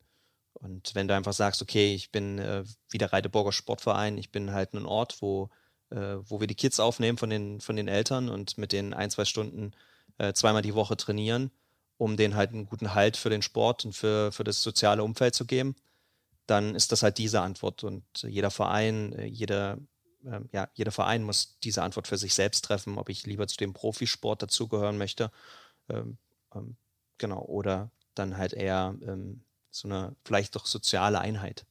Und 0.54 0.94
wenn 0.96 1.08
du 1.08 1.16
einfach 1.16 1.34
sagst, 1.34 1.62
okay, 1.62 1.94
ich 1.94 2.12
bin 2.12 2.40
äh, 2.40 2.64
wie 2.90 2.98
der 2.98 3.14
Reideburger 3.14 3.52
Sportverein, 3.52 4.18
ich 4.18 4.32
bin 4.32 4.52
halt 4.52 4.74
ein 4.74 4.86
Ort, 4.86 5.22
wo, 5.22 5.50
äh, 5.90 6.18
wo 6.24 6.40
wir 6.40 6.48
die 6.48 6.56
Kids 6.56 6.80
aufnehmen 6.80 7.18
von 7.18 7.30
den, 7.30 7.62
von 7.62 7.76
den 7.76 7.88
Eltern 7.88 8.30
und 8.30 8.58
mit 8.58 8.72
denen 8.72 8.94
ein, 8.94 9.10
zwei 9.10 9.26
Stunden 9.26 9.74
äh, 10.18 10.34
zweimal 10.34 10.62
die 10.62 10.76
Woche 10.76 10.98
trainieren, 10.98 11.52
um 11.98 12.18
denen 12.18 12.36
halt 12.36 12.52
einen 12.52 12.66
guten 12.66 12.94
Halt 12.94 13.18
für 13.18 13.30
den 13.30 13.42
Sport 13.42 13.86
und 13.86 13.94
für, 13.94 14.32
für 14.32 14.44
das 14.44 14.64
soziale 14.64 15.04
Umfeld 15.04 15.36
zu 15.36 15.46
geben, 15.46 15.76
dann 16.46 16.76
ist 16.76 16.92
das 16.92 17.04
halt 17.04 17.18
diese 17.18 17.42
Antwort. 17.42 17.84
Und 17.84 18.04
jeder 18.24 18.52
Verein, 18.52 19.14
äh, 19.14 19.26
jeder 19.26 19.78
ähm, 20.26 20.50
ja, 20.52 20.70
jeder 20.74 20.92
Verein 20.92 21.24
muss 21.24 21.58
diese 21.64 21.84
Antwort 21.84 22.08
für 22.08 22.18
sich 22.18 22.34
selbst 22.34 22.66
treffen, 22.66 22.98
ob 22.98 23.10
ich 23.10 23.26
lieber 23.26 23.48
zu 23.48 23.58
dem 23.58 23.74
Profisport 23.74 24.42
dazugehören 24.42 24.98
möchte. 24.98 25.32
Ähm, 25.90 26.18
ähm, 26.54 26.76
genau, 27.18 27.42
oder 27.42 27.92
dann 28.16 28.38
halt 28.38 28.54
eher 28.54 28.96
ähm, 29.02 29.42
so 29.72 29.88
eine 29.88 30.16
vielleicht 30.24 30.56
doch 30.56 30.66
soziale 30.66 31.20
Einheit. 31.20 31.66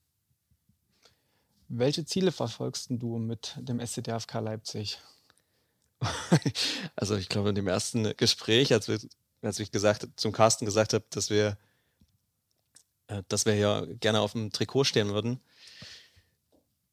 Welche 1.69 2.05
Ziele 2.07 2.33
verfolgst 2.33 2.87
du 2.91 3.19
mit 3.19 3.55
dem 3.59 3.85
SCDFK 3.85 4.41
Leipzig? 4.41 4.99
also 6.97 7.17
ich 7.17 7.29
glaube, 7.29 7.51
in 7.51 7.55
dem 7.55 7.69
ersten 7.69 8.17
Gespräch, 8.17 8.73
als, 8.73 8.89
wir, 8.89 8.99
als 9.43 9.59
ich 9.59 9.71
gesagt, 9.71 10.09
zum 10.17 10.33
Carsten 10.33 10.65
gesagt 10.65 10.95
habe, 10.95 11.05
dass 11.11 11.29
wir, 11.29 11.59
äh, 13.09 13.23
dass 13.29 13.45
wir 13.45 13.57
ja 13.57 13.85
gerne 13.85 14.21
auf 14.21 14.33
dem 14.33 14.51
Trikot 14.51 14.85
stehen 14.85 15.09
würden, 15.09 15.41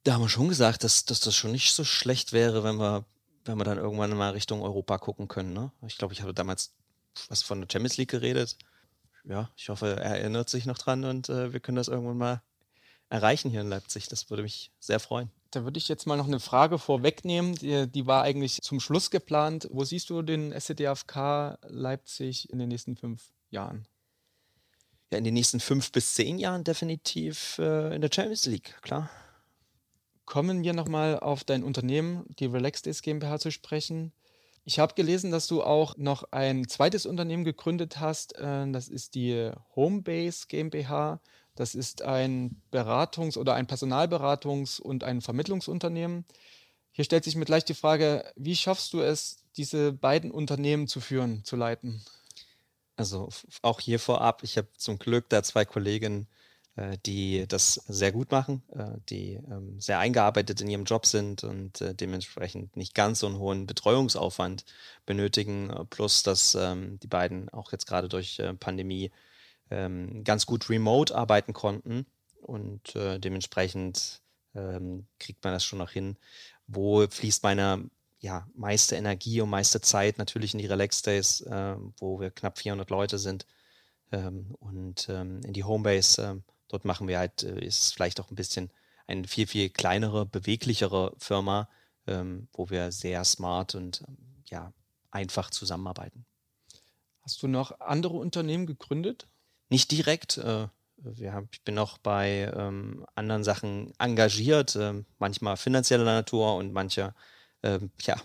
da 0.06 0.14
haben 0.14 0.22
wir 0.22 0.30
schon 0.30 0.48
gesagt, 0.48 0.84
dass, 0.84 1.06
dass 1.06 1.20
das 1.20 1.36
schon 1.36 1.52
nicht 1.52 1.74
so 1.74 1.84
schlecht 1.84 2.32
wäre, 2.32 2.64
wenn 2.64 2.78
wir, 2.78 3.06
wenn 3.44 3.58
wir 3.58 3.64
dann 3.64 3.80
irgendwann 3.80 4.16
mal 4.16 4.32
Richtung 4.32 4.62
Europa 4.62 5.00
gucken 5.00 5.28
können. 5.28 5.52
Ne? 5.52 5.72
Ich 5.88 5.98
glaube, 5.98 6.14
ich 6.14 6.22
habe 6.22 6.34
damals 6.34 6.74
was 7.28 7.42
von 7.42 7.60
der 7.60 7.68
Champions 7.72 7.98
League 7.98 8.12
geredet. 8.12 8.58
Ja, 9.24 9.50
ich 9.58 9.70
hoffe, 9.70 9.88
er 10.00 10.20
erinnert 10.20 10.50
sich 10.50 10.68
noch 10.68 10.78
dran 10.78 11.04
und 11.04 11.30
äh, 11.30 11.52
wir 11.52 11.60
können 11.60 11.78
das 11.78 11.88
irgendwann 11.88 12.18
mal 12.18 12.42
erreichen 13.10 13.50
hier 13.50 13.62
in 13.62 13.70
Leipzig. 13.70 14.08
Das 14.08 14.30
würde 14.30 14.44
mich 14.44 14.72
sehr 14.80 15.00
freuen. 15.00 15.32
Da 15.50 15.64
würde 15.64 15.80
ich 15.80 15.88
jetzt 15.88 16.06
mal 16.06 16.18
noch 16.18 16.28
eine 16.28 16.40
Frage 16.40 16.78
vorwegnehmen. 16.78 17.56
Die, 17.56 17.88
die 17.88 18.06
war 18.06 18.22
eigentlich 18.22 18.62
zum 18.62 18.80
Schluss 18.80 19.10
geplant. 19.10 19.68
Wo 19.72 19.84
siehst 19.84 20.12
du 20.12 20.22
den 20.22 20.52
SCDFK 20.52 21.58
Leipzig 21.68 22.52
in 22.52 22.60
den 22.60 22.68
nächsten 22.68 22.96
fünf 22.96 23.32
Jahren? 23.50 23.88
Ja, 25.12 25.18
in 25.18 25.24
den 25.24 25.34
nächsten 25.34 25.60
fünf 25.60 25.92
bis 25.92 26.14
zehn 26.14 26.38
Jahren 26.38 26.64
definitiv 26.64 27.58
äh, 27.58 27.96
in 27.96 28.02
der 28.02 28.12
Champions 28.14 28.46
League, 28.46 28.76
klar. 28.82 29.10
Kommen 30.26 30.64
wir 30.64 30.74
nochmal 30.74 31.20
auf 31.20 31.44
dein 31.44 31.64
Unternehmen, 31.64 32.26
die 32.40 32.46
Relax 32.46 32.82
Days 32.82 33.02
GmbH, 33.02 33.40
zu 33.40 33.52
sprechen. 33.52 34.12
Ich 34.64 34.80
habe 34.80 34.96
gelesen, 34.96 35.32
dass 35.32 35.46
du 35.46 35.62
auch 35.62 35.96
noch 35.98 36.32
ein 36.32 36.68
zweites 36.68 37.06
Unternehmen 37.06 37.44
gegründet 37.44 38.00
hast. 38.00 38.36
Äh, 38.38 38.72
das 38.72 38.88
ist 38.88 39.14
die 39.14 39.52
Homebase 39.76 40.48
GmbH. 40.48 41.22
Das 41.54 41.76
ist 41.76 42.02
ein 42.02 42.62
Beratungs- 42.72 43.38
oder 43.38 43.54
ein 43.54 43.68
Personalberatungs- 43.68 44.82
und 44.82 45.04
ein 45.04 45.22
Vermittlungsunternehmen. 45.22 46.26
Hier 46.92 47.06
stellt 47.06 47.24
sich 47.24 47.36
mir 47.36 47.46
gleich 47.46 47.64
die 47.64 47.74
Frage, 47.74 48.26
wie 48.36 48.56
schaffst 48.56 48.94
du 48.94 49.02
es, 49.02 49.44
diese 49.56 49.94
beiden 49.94 50.32
Unternehmen 50.32 50.88
zu 50.88 51.00
führen, 51.00 51.44
zu 51.46 51.56
leiten? 51.56 52.02
Also 52.98 53.30
auch 53.62 53.82
hier 53.82 54.00
vorab, 54.00 54.44
ich 54.44 54.58
habe 54.58 54.70
zum 54.78 54.98
Glück 54.98 55.30
da 55.30 55.44
zwei 55.44 55.66
Kolleginnen, 55.66 56.28
die 57.06 57.48
das 57.48 57.76
sehr 57.88 58.12
gut 58.12 58.32
machen, 58.32 58.62
äh, 58.74 58.98
die 59.08 59.36
ähm, 59.50 59.80
sehr 59.80 60.00
eingearbeitet 60.00 60.60
in 60.60 60.70
ihrem 60.70 60.84
Job 60.84 61.06
sind 61.06 61.46
und 61.46 61.80
äh, 61.80 61.96
dementsprechend 61.96 62.76
nicht 62.76 62.94
ganz 62.94 63.20
so 63.20 63.28
einen 63.28 63.40
hohen 63.40 63.66
Betreuungsaufwand 63.66 64.66
benötigen, 65.06 65.72
plus 65.90 66.24
dass 66.24 66.54
ähm, 66.56 67.00
die 67.00 67.08
beiden 67.08 67.48
auch 67.50 67.72
jetzt 67.72 67.88
gerade 67.88 68.10
durch 68.10 68.42
Pandemie 68.60 69.12
ähm, 69.72 70.26
ganz 70.26 70.46
gut 70.46 70.70
remote 70.70 71.16
arbeiten 71.16 71.54
konnten 71.54 72.06
und 72.42 72.94
dementsprechend 72.96 74.22
kriegt 75.20 75.44
man 75.44 75.54
das 75.54 75.66
schon 75.66 75.80
noch 75.80 75.90
hin. 75.90 76.16
Wo 76.68 77.06
fließt 77.08 77.44
meine 77.44 77.90
ja, 78.20 78.48
meiste 78.56 78.96
Energie 78.96 79.42
und 79.42 79.50
meiste 79.50 79.82
Zeit 79.82 80.18
natürlich 80.18 80.54
in 80.54 80.60
die 80.60 80.68
Relax 80.68 81.02
Days, 81.02 81.44
wo 81.98 82.22
wir 82.22 82.32
knapp 82.32 82.60
400 82.60 82.90
Leute 82.90 83.18
sind 83.18 83.46
und 84.12 85.10
in 85.10 85.54
die 85.54 85.64
Homebase, 85.64 86.44
Dort 86.68 86.86
machen 86.86 87.08
wir 87.08 87.20
halt, 87.20 87.44
äh, 87.44 87.64
ist 87.64 87.94
vielleicht 87.94 88.20
auch 88.20 88.30
ein 88.32 88.36
bisschen 88.36 88.72
eine 89.08 89.28
viel, 89.28 89.48
viel 89.48 89.70
kleinere, 89.70 90.26
beweglichere 90.26 91.14
Firma, 91.18 91.70
ähm, 92.08 92.48
wo 92.54 92.70
wir 92.70 92.92
sehr 92.92 93.24
smart 93.24 93.76
und 93.76 94.04
ähm, 94.08 94.18
ja, 94.48 94.74
einfach 95.12 95.50
zusammenarbeiten. 95.50 96.26
Hast 97.22 97.42
du 97.42 97.48
noch 97.48 97.80
andere 97.80 98.16
Unternehmen 98.16 98.66
gegründet? 98.68 99.28
Nicht 99.70 99.92
direkt. 99.92 100.38
Äh, 100.38 100.68
wir 100.98 101.34
haben, 101.34 101.50
ich 101.52 101.62
bin 101.64 101.78
auch 101.78 101.98
bei 101.98 102.52
ähm, 102.56 103.06
anderen 103.16 103.44
Sachen 103.44 103.94
engagiert, 104.00 104.76
äh, 104.76 105.04
manchmal 105.20 105.58
finanzieller 105.58 106.06
Natur 106.06 106.56
und 106.56 106.72
manche, 106.72 107.14
äh, 107.62 107.80
ja, 108.02 108.16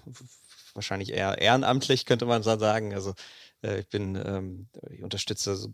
wahrscheinlich 0.75 1.13
eher 1.13 1.39
ehrenamtlich, 1.39 2.07
könnte 2.07 2.27
man 2.27 2.43
sagen. 2.43 2.95
Also 2.95 3.15
äh, 3.63 3.81
ich 3.81 3.89
bin, 3.89 4.17
ähm, 4.17 4.69
ich 4.91 5.03
unterstütze 5.03 5.57
so 5.57 5.73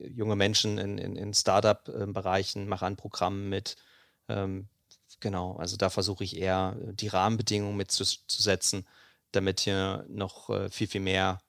junge 0.00 0.36
Menschen 0.36 0.78
in, 0.78 0.98
in, 0.98 1.16
in 1.16 1.34
Startup-Bereichen, 1.34 2.68
mache 2.68 2.86
an 2.86 2.96
Programmen 2.96 3.48
mit. 3.48 3.76
Ähm, 4.28 4.68
genau, 5.20 5.56
also 5.56 5.76
da 5.76 5.90
versuche 5.90 6.24
ich 6.24 6.36
eher 6.36 6.76
die 6.92 7.08
Rahmenbedingungen 7.08 7.76
mitzusetzen, 7.76 8.86
damit 9.32 9.60
hier 9.60 10.04
noch 10.08 10.50
äh, 10.50 10.70
viel, 10.70 10.86
viel 10.86 11.00
mehr 11.00 11.40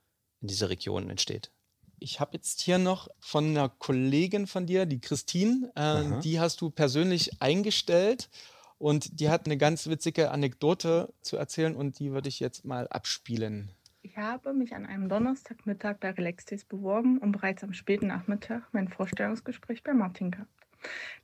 in 0.41 0.47
dieser 0.47 0.69
Region 0.69 1.09
entsteht. 1.09 1.51
Ich 1.99 2.19
habe 2.19 2.31
jetzt 2.33 2.61
hier 2.61 2.77
noch 2.77 3.09
von 3.19 3.45
einer 3.45 3.67
Kollegin 3.67 4.47
von 4.47 4.65
dir, 4.65 4.85
die 4.85 5.01
Christine, 5.01 5.71
äh, 5.75 6.21
die 6.21 6.39
hast 6.39 6.61
du 6.61 6.69
persönlich 6.69 7.41
eingestellt 7.41 8.29
und 8.77 9.19
die 9.19 9.29
hat 9.29 9.45
eine 9.45 9.57
ganz 9.57 9.87
witzige 9.87 10.31
Anekdote 10.31 11.13
zu 11.21 11.35
erzählen 11.35 11.75
und 11.75 11.99
die 11.99 12.11
würde 12.11 12.29
ich 12.29 12.39
jetzt 12.39 12.63
mal 12.63 12.87
abspielen. 12.87 13.71
Ich 14.01 14.17
habe 14.17 14.53
mich 14.53 14.73
an 14.75 14.85
einem 14.85 15.09
Donnerstagmittag 15.09 15.97
bei 15.99 16.11
Relaxdays 16.11 16.63
beworben 16.63 17.17
und 17.17 17.33
bereits 17.33 17.63
am 17.65 17.73
späten 17.73 18.07
Nachmittag 18.07 18.63
mein 18.71 18.87
Vorstellungsgespräch 18.87 19.83
bei 19.83 19.93
Martin 19.93 20.31
gehabt. 20.31 20.49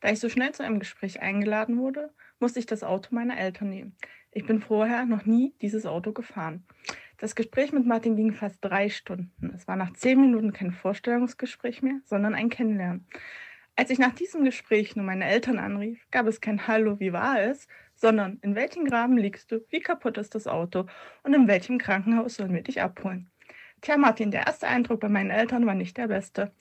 Da 0.02 0.10
ich 0.10 0.20
so 0.20 0.28
schnell 0.28 0.52
zu 0.52 0.62
einem 0.62 0.80
Gespräch 0.80 1.22
eingeladen 1.22 1.78
wurde, 1.78 2.12
musste 2.40 2.60
ich 2.60 2.66
das 2.66 2.84
Auto 2.84 3.16
meiner 3.16 3.38
Eltern 3.38 3.70
nehmen. 3.70 3.96
Ich 4.32 4.46
bin 4.46 4.60
vorher 4.60 5.06
noch 5.06 5.26
nie 5.26 5.54
dieses 5.62 5.86
Auto 5.86 6.12
gefahren. 6.12 6.66
Das 7.18 7.36
Gespräch 7.36 7.72
mit 7.72 7.86
Martin 7.86 8.18
ging 8.18 8.34
fast 8.34 8.58
drei 8.60 8.90
Stunden. 8.90 9.54
Es 9.56 9.70
war 9.70 9.78
nach 9.78 9.94
zehn 9.94 10.20
Minuten 10.20 10.52
kein 10.52 10.74
Vorstellungsgespräch 10.74 11.82
mehr, 11.82 12.02
sondern 12.04 12.36
ein 12.36 12.50
Kennenlernen. 12.50 13.08
Als 13.78 13.90
ich 13.90 14.00
nach 14.00 14.14
diesem 14.14 14.44
Gespräch 14.44 14.98
nur 14.98 15.06
meine 15.06 15.26
Eltern 15.26 15.60
anrief, 15.60 16.06
gab 16.12 16.28
es 16.28 16.42
kein 16.42 16.68
Hallo, 16.68 17.00
wie 17.00 17.14
war 17.14 17.40
es, 17.40 17.70
sondern 18.06 18.38
in 18.44 18.54
welchem 18.54 18.86
Graben 18.86 19.18
liegst 19.18 19.52
du, 19.52 19.66
wie 19.72 19.80
kaputt 19.80 20.20
ist 20.20 20.36
das 20.36 20.46
Auto 20.46 20.86
und 21.24 21.34
in 21.34 21.48
welchem 21.48 21.80
Krankenhaus 21.80 22.36
sollen 22.36 22.54
wir 22.54 22.62
dich 22.62 22.80
abholen. 22.80 23.32
Tja, 23.82 23.98
Martin, 23.98 24.30
der 24.30 24.46
erste 24.46 24.68
Eindruck 24.68 25.00
bei 25.00 25.10
meinen 25.10 25.32
Eltern 25.32 25.66
war 25.66 25.74
nicht 25.74 25.98
der 25.98 26.08
beste. 26.08 26.52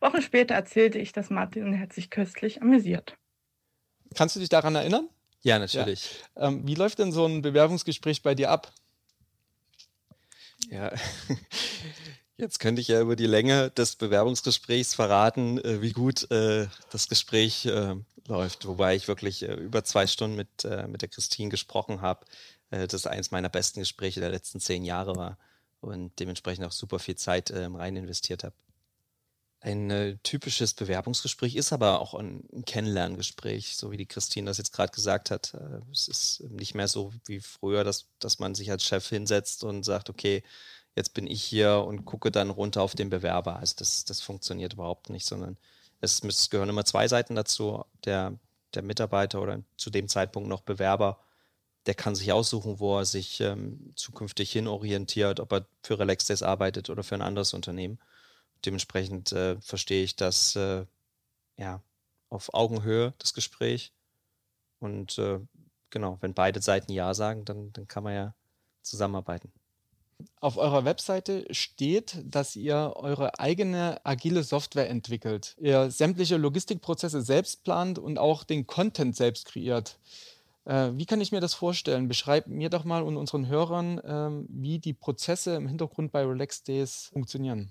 Wochen 0.00 0.22
später 0.22 0.54
erzählte 0.54 0.98
ich 0.98 1.12
das 1.12 1.28
Martin 1.28 1.64
und 1.64 1.74
er 1.74 1.80
hat 1.80 1.92
sich 1.92 2.08
köstlich 2.08 2.62
amüsiert. 2.62 3.18
Kannst 4.14 4.34
du 4.34 4.40
dich 4.40 4.48
daran 4.48 4.76
erinnern? 4.76 5.10
Ja, 5.42 5.58
natürlich. 5.58 6.22
Ja. 6.36 6.48
Ähm, 6.48 6.66
wie 6.66 6.74
läuft 6.74 6.98
denn 6.98 7.12
so 7.12 7.26
ein 7.26 7.42
Bewerbungsgespräch 7.42 8.22
bei 8.22 8.34
dir 8.34 8.50
ab? 8.50 8.72
Ja, 10.70 10.90
jetzt 12.38 12.60
könnte 12.60 12.80
ich 12.80 12.88
ja 12.88 13.02
über 13.02 13.14
die 13.14 13.26
Länge 13.26 13.70
des 13.72 13.96
Bewerbungsgesprächs 13.96 14.94
verraten, 14.94 15.58
äh, 15.58 15.82
wie 15.82 15.92
gut 15.92 16.30
äh, 16.30 16.66
das 16.90 17.10
Gespräch 17.10 17.66
äh, 17.66 17.94
läuft. 18.26 18.66
Wobei 18.66 18.94
ich 18.96 19.08
wirklich 19.08 19.42
äh, 19.42 19.54
über 19.54 19.84
zwei 19.84 20.06
Stunden 20.06 20.36
mit, 20.36 20.64
äh, 20.64 20.86
mit 20.86 21.02
der 21.02 21.08
Christine 21.08 21.50
gesprochen 21.50 22.00
habe. 22.00 22.24
Äh, 22.70 22.86
das 22.86 23.06
eines 23.06 23.30
meiner 23.30 23.48
besten 23.48 23.80
Gespräche 23.80 24.20
der 24.20 24.30
letzten 24.30 24.60
zehn 24.60 24.84
Jahre 24.84 25.16
war 25.16 25.38
und 25.80 26.18
dementsprechend 26.18 26.64
auch 26.64 26.72
super 26.72 26.98
viel 26.98 27.16
Zeit 27.16 27.50
ähm, 27.50 27.76
rein 27.76 27.96
investiert 27.96 28.44
habe. 28.44 28.54
Ein 29.60 29.90
äh, 29.90 30.18
typisches 30.22 30.74
Bewerbungsgespräch 30.74 31.56
ist 31.56 31.72
aber 31.72 32.00
auch 32.00 32.12
ein, 32.14 32.46
Kennenlerngespräch, 32.66 33.76
so 33.76 33.90
wie 33.90 33.96
die 33.96 34.06
Christine 34.06 34.46
das 34.46 34.58
jetzt 34.58 34.72
gerade 34.72 34.92
gesagt 34.92 35.30
hat. 35.30 35.54
Äh, 35.54 35.80
es 35.90 36.08
ist 36.08 36.40
nicht 36.50 36.74
mehr 36.74 36.88
so 36.88 37.12
wie 37.26 37.40
früher, 37.40 37.82
dass, 37.84 38.06
dass 38.18 38.38
man 38.38 38.54
sich 38.54 38.70
als 38.70 38.84
Chef 38.84 39.08
hinsetzt 39.08 39.64
und 39.64 39.82
sagt, 39.82 40.10
okay, 40.10 40.42
jetzt 40.96 41.14
bin 41.14 41.26
ich 41.26 41.42
hier 41.42 41.84
und 41.86 42.04
gucke 42.04 42.30
dann 42.30 42.50
runter 42.50 42.82
auf 42.82 42.94
den 42.94 43.10
Bewerber. 43.10 43.56
Also 43.56 43.74
das, 43.78 44.04
das 44.04 44.20
funktioniert 44.20 44.74
überhaupt 44.74 45.10
nicht, 45.10 45.26
sondern 45.26 45.56
es, 46.04 46.22
es 46.22 46.50
gehören 46.50 46.68
immer 46.68 46.84
zwei 46.84 47.08
Seiten 47.08 47.34
dazu. 47.34 47.84
Der, 48.04 48.38
der 48.74 48.82
Mitarbeiter 48.82 49.42
oder 49.42 49.62
zu 49.76 49.90
dem 49.90 50.08
Zeitpunkt 50.08 50.48
noch 50.48 50.62
Bewerber, 50.62 51.18
der 51.86 51.94
kann 51.94 52.14
sich 52.14 52.32
aussuchen, 52.32 52.80
wo 52.80 52.98
er 52.98 53.04
sich 53.04 53.40
ähm, 53.40 53.92
zukünftig 53.96 54.52
hinorientiert, 54.52 55.40
ob 55.40 55.52
er 55.52 55.66
für 55.82 55.98
Relaxdays 55.98 56.42
arbeitet 56.42 56.90
oder 56.90 57.02
für 57.02 57.14
ein 57.14 57.22
anderes 57.22 57.54
Unternehmen 57.54 57.98
dementsprechend 58.64 59.32
äh, 59.32 59.60
verstehe 59.60 60.04
ich 60.04 60.16
das 60.16 60.56
äh, 60.56 60.86
ja 61.56 61.82
auf 62.28 62.52
Augenhöhe, 62.54 63.14
das 63.18 63.34
Gespräch. 63.34 63.92
Und 64.80 65.18
äh, 65.18 65.40
genau, 65.90 66.18
wenn 66.20 66.34
beide 66.34 66.60
Seiten 66.60 66.92
Ja 66.92 67.14
sagen, 67.14 67.44
dann, 67.44 67.72
dann 67.72 67.88
kann 67.88 68.04
man 68.04 68.14
ja 68.14 68.34
zusammenarbeiten. 68.82 69.52
Auf 70.40 70.56
eurer 70.56 70.84
Webseite 70.84 71.46
steht, 71.50 72.22
dass 72.24 72.56
ihr 72.56 72.92
eure 72.96 73.38
eigene 73.38 74.00
agile 74.04 74.42
Software 74.42 74.88
entwickelt. 74.88 75.56
Ihr 75.58 75.90
sämtliche 75.90 76.36
Logistikprozesse 76.36 77.22
selbst 77.22 77.64
plant 77.64 77.98
und 77.98 78.18
auch 78.18 78.44
den 78.44 78.66
Content 78.66 79.16
selbst 79.16 79.46
kreiert. 79.46 79.98
Äh, 80.64 80.90
wie 80.94 81.06
kann 81.06 81.20
ich 81.20 81.32
mir 81.32 81.40
das 81.40 81.54
vorstellen? 81.54 82.08
Beschreib 82.08 82.46
mir 82.46 82.70
doch 82.70 82.84
mal 82.84 83.02
und 83.02 83.16
unseren 83.16 83.48
Hörern, 83.48 84.00
ähm, 84.04 84.46
wie 84.48 84.78
die 84.78 84.94
Prozesse 84.94 85.54
im 85.54 85.68
Hintergrund 85.68 86.12
bei 86.12 86.24
Relax 86.24 86.62
Days 86.62 87.10
funktionieren. 87.12 87.70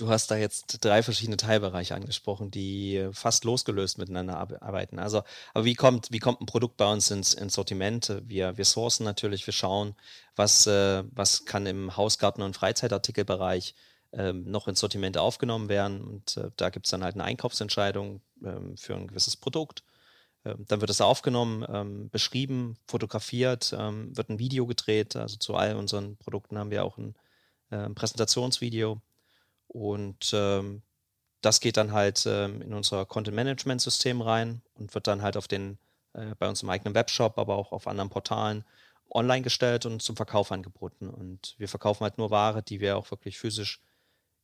Du 0.00 0.08
hast 0.08 0.30
da 0.30 0.36
jetzt 0.36 0.82
drei 0.82 1.02
verschiedene 1.02 1.36
Teilbereiche 1.36 1.94
angesprochen, 1.94 2.50
die 2.50 3.10
fast 3.12 3.44
losgelöst 3.44 3.98
miteinander 3.98 4.38
arbeiten. 4.62 4.98
Also, 4.98 5.22
aber 5.52 5.66
wie 5.66 5.74
kommt, 5.74 6.10
wie 6.10 6.20
kommt 6.20 6.40
ein 6.40 6.46
Produkt 6.46 6.78
bei 6.78 6.90
uns 6.90 7.10
ins, 7.10 7.34
ins 7.34 7.52
Sortiment? 7.52 8.18
Wir, 8.24 8.56
wir 8.56 8.64
sourcen 8.64 9.04
natürlich, 9.04 9.46
wir 9.46 9.52
schauen, 9.52 9.94
was, 10.36 10.66
äh, 10.66 11.04
was 11.10 11.44
kann 11.44 11.66
im 11.66 11.98
Hausgarten- 11.98 12.40
und 12.40 12.56
Freizeitartikelbereich 12.56 13.74
ähm, 14.12 14.50
noch 14.50 14.68
ins 14.68 14.80
Sortiment 14.80 15.18
aufgenommen 15.18 15.68
werden. 15.68 16.00
Und 16.00 16.38
äh, 16.38 16.50
da 16.56 16.70
gibt 16.70 16.86
es 16.86 16.90
dann 16.92 17.04
halt 17.04 17.16
eine 17.16 17.24
Einkaufsentscheidung 17.24 18.22
ähm, 18.42 18.78
für 18.78 18.94
ein 18.94 19.06
gewisses 19.06 19.36
Produkt. 19.36 19.82
Ähm, 20.46 20.64
dann 20.66 20.80
wird 20.80 20.88
es 20.88 21.02
aufgenommen, 21.02 21.62
ähm, 21.68 22.08
beschrieben, 22.08 22.78
fotografiert, 22.86 23.76
ähm, 23.78 24.16
wird 24.16 24.30
ein 24.30 24.38
Video 24.38 24.66
gedreht. 24.66 25.14
Also 25.14 25.36
zu 25.36 25.56
all 25.56 25.76
unseren 25.76 26.16
Produkten 26.16 26.56
haben 26.56 26.70
wir 26.70 26.86
auch 26.86 26.96
ein 26.96 27.14
äh, 27.68 27.90
Präsentationsvideo 27.90 29.02
und 29.72 30.32
ähm, 30.34 30.82
das 31.42 31.60
geht 31.60 31.76
dann 31.76 31.92
halt 31.92 32.24
ähm, 32.26 32.60
in 32.60 32.74
unser 32.74 33.06
Content-Management-System 33.06 34.20
rein 34.20 34.62
und 34.74 34.92
wird 34.94 35.06
dann 35.06 35.22
halt 35.22 35.36
auf 35.36 35.46
den, 35.46 35.78
äh, 36.12 36.34
bei 36.38 36.48
uns 36.48 36.62
im 36.62 36.70
eigenen 36.70 36.94
Webshop, 36.94 37.38
aber 37.38 37.54
auch 37.54 37.70
auf 37.70 37.86
anderen 37.86 38.10
Portalen 38.10 38.64
online 39.10 39.42
gestellt 39.42 39.86
und 39.86 40.02
zum 40.02 40.16
Verkauf 40.16 40.50
angeboten. 40.50 41.08
Und 41.08 41.54
wir 41.58 41.68
verkaufen 41.68 42.02
halt 42.02 42.18
nur 42.18 42.30
Ware, 42.30 42.62
die 42.64 42.80
wir 42.80 42.96
auch 42.96 43.10
wirklich 43.12 43.38
physisch 43.38 43.80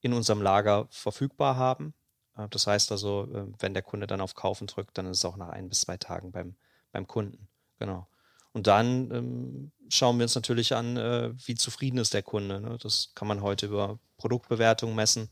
in 0.00 0.12
unserem 0.12 0.42
Lager 0.42 0.86
verfügbar 0.90 1.56
haben. 1.56 1.92
Äh, 2.36 2.48
das 2.50 2.68
heißt 2.68 2.92
also, 2.92 3.24
äh, 3.34 3.46
wenn 3.58 3.74
der 3.74 3.82
Kunde 3.82 4.06
dann 4.06 4.20
auf 4.20 4.36
Kaufen 4.36 4.68
drückt, 4.68 4.96
dann 4.96 5.06
ist 5.06 5.18
es 5.18 5.24
auch 5.24 5.36
nach 5.36 5.48
ein 5.48 5.68
bis 5.68 5.80
zwei 5.80 5.96
Tagen 5.96 6.30
beim, 6.30 6.54
beim 6.92 7.08
Kunden. 7.08 7.48
Genau. 7.80 8.06
Und 8.56 8.68
dann 8.68 9.10
ähm, 9.10 9.72
schauen 9.90 10.16
wir 10.16 10.22
uns 10.22 10.34
natürlich 10.34 10.74
an, 10.74 10.96
äh, 10.96 11.30
wie 11.44 11.56
zufrieden 11.56 11.98
ist 11.98 12.14
der 12.14 12.22
Kunde. 12.22 12.58
Ne? 12.58 12.78
Das 12.82 13.12
kann 13.14 13.28
man 13.28 13.42
heute 13.42 13.66
über 13.66 13.98
Produktbewertung 14.16 14.94
messen, 14.94 15.30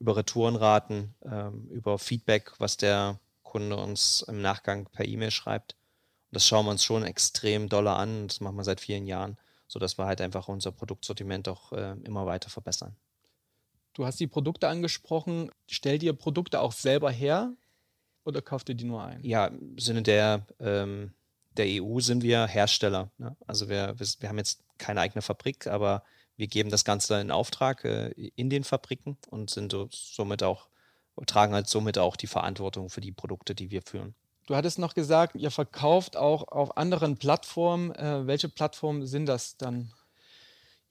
über 0.00 0.16
Retourenraten, 0.16 1.14
ähm, 1.24 1.68
über 1.70 2.00
Feedback, 2.00 2.50
was 2.58 2.76
der 2.76 3.20
Kunde 3.44 3.76
uns 3.76 4.24
im 4.26 4.42
Nachgang 4.42 4.86
per 4.86 5.06
E-Mail 5.06 5.30
schreibt. 5.30 5.76
Und 6.30 6.34
das 6.34 6.48
schauen 6.48 6.66
wir 6.66 6.72
uns 6.72 6.82
schon 6.82 7.04
extrem 7.04 7.68
doller 7.68 7.96
an. 7.96 8.26
Das 8.26 8.40
machen 8.40 8.56
wir 8.56 8.64
seit 8.64 8.80
vielen 8.80 9.06
Jahren, 9.06 9.38
sodass 9.68 9.96
wir 9.96 10.06
halt 10.06 10.20
einfach 10.20 10.48
unser 10.48 10.72
Produktsortiment 10.72 11.48
auch 11.48 11.72
äh, 11.72 11.94
immer 12.02 12.26
weiter 12.26 12.50
verbessern. 12.50 12.96
Du 13.92 14.04
hast 14.04 14.18
die 14.18 14.26
Produkte 14.26 14.66
angesprochen. 14.66 15.52
Stellt 15.68 16.02
ihr 16.02 16.12
Produkte 16.12 16.58
auch 16.58 16.72
selber 16.72 17.12
her 17.12 17.54
oder 18.24 18.42
kauft 18.42 18.68
ihr 18.68 18.74
die 18.74 18.84
nur 18.84 19.04
ein? 19.04 19.22
Ja, 19.22 19.46
im 19.46 19.78
Sinne 19.78 20.02
der 20.02 20.44
ähm, 20.58 21.14
der 21.56 21.66
EU 21.82 22.00
sind 22.00 22.22
wir 22.22 22.46
Hersteller. 22.46 23.10
Ne? 23.18 23.36
Also 23.46 23.68
wir, 23.68 23.94
wir, 23.98 24.06
wir, 24.20 24.28
haben 24.28 24.38
jetzt 24.38 24.60
keine 24.78 25.00
eigene 25.00 25.22
Fabrik, 25.22 25.66
aber 25.66 26.02
wir 26.36 26.48
geben 26.48 26.70
das 26.70 26.84
Ganze 26.84 27.20
in 27.20 27.30
Auftrag 27.30 27.84
äh, 27.84 28.10
in 28.36 28.50
den 28.50 28.64
Fabriken 28.64 29.16
und 29.30 29.50
sind 29.50 29.76
somit 29.90 30.42
auch, 30.42 30.68
tragen 31.26 31.54
halt 31.54 31.68
somit 31.68 31.98
auch 31.98 32.16
die 32.16 32.26
Verantwortung 32.26 32.90
für 32.90 33.00
die 33.00 33.12
Produkte, 33.12 33.54
die 33.54 33.70
wir 33.70 33.82
führen. 33.82 34.14
Du 34.46 34.56
hattest 34.56 34.78
noch 34.78 34.94
gesagt, 34.94 35.36
ihr 35.36 35.50
verkauft 35.50 36.16
auch 36.16 36.48
auf 36.48 36.76
anderen 36.76 37.16
Plattformen. 37.16 37.94
Äh, 37.94 38.26
welche 38.26 38.48
Plattformen 38.48 39.06
sind 39.06 39.26
das 39.26 39.56
dann? 39.56 39.90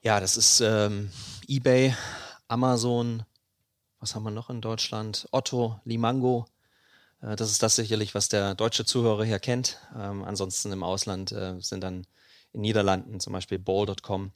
Ja, 0.02 0.18
das 0.20 0.36
ist 0.36 0.60
ähm, 0.60 1.10
eBay, 1.46 1.94
Amazon, 2.48 3.22
was 4.00 4.14
haben 4.14 4.24
wir 4.24 4.30
noch 4.30 4.50
in 4.50 4.60
Deutschland? 4.60 5.26
Otto, 5.30 5.80
Limango, 5.84 6.46
das 7.24 7.50
ist 7.50 7.62
das 7.62 7.76
sicherlich, 7.76 8.14
was 8.14 8.28
der 8.28 8.54
deutsche 8.54 8.84
Zuhörer 8.84 9.24
hier 9.24 9.38
kennt. 9.38 9.78
Ähm, 9.96 10.24
ansonsten 10.24 10.72
im 10.72 10.82
Ausland 10.82 11.32
äh, 11.32 11.58
sind 11.60 11.80
dann 11.80 12.06
in 12.52 12.60
Niederlanden 12.60 13.20
zum 13.20 13.32
Beispiel 13.32 13.58
Ball.com 13.58 14.32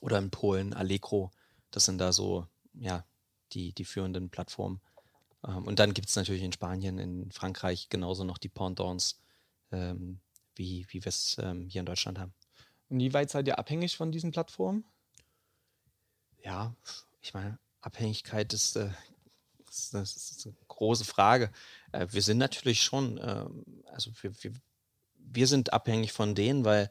oder 0.00 0.18
in 0.18 0.30
Polen 0.30 0.74
Allegro. 0.74 1.30
Das 1.70 1.84
sind 1.84 1.98
da 1.98 2.12
so 2.12 2.46
ja, 2.74 3.04
die, 3.52 3.72
die 3.72 3.84
führenden 3.84 4.30
Plattformen. 4.30 4.80
Ähm, 5.46 5.66
und 5.66 5.78
dann 5.78 5.94
gibt 5.94 6.08
es 6.08 6.16
natürlich 6.16 6.42
in 6.42 6.52
Spanien, 6.52 6.98
in 6.98 7.30
Frankreich 7.30 7.88
genauso 7.88 8.24
noch 8.24 8.38
die 8.38 8.48
Pendants, 8.48 9.20
ähm, 9.70 10.20
wie, 10.54 10.86
wie 10.90 11.04
wir 11.04 11.08
es 11.08 11.36
ähm, 11.40 11.68
hier 11.68 11.80
in 11.80 11.86
Deutschland 11.86 12.18
haben. 12.18 12.34
Und 12.88 13.00
wie 13.00 13.12
weit 13.12 13.30
seid 13.30 13.46
ihr 13.46 13.58
abhängig 13.58 13.96
von 13.96 14.12
diesen 14.12 14.30
Plattformen? 14.30 14.84
Ja, 16.42 16.74
ich 17.20 17.34
meine, 17.34 17.58
Abhängigkeit 17.80 18.52
ist, 18.52 18.76
äh, 18.76 18.90
ist, 19.68 19.94
ist 19.94 20.46
eine 20.46 20.56
große 20.78 21.04
Frage. 21.04 21.50
Äh, 21.92 22.06
wir 22.10 22.22
sind 22.22 22.38
natürlich 22.38 22.82
schon, 22.82 23.18
äh, 23.18 23.44
also 23.92 24.10
wir, 24.22 24.32
wir, 24.42 24.52
wir, 25.16 25.46
sind 25.46 25.72
abhängig 25.72 26.12
von 26.12 26.34
denen, 26.34 26.64
weil, 26.64 26.88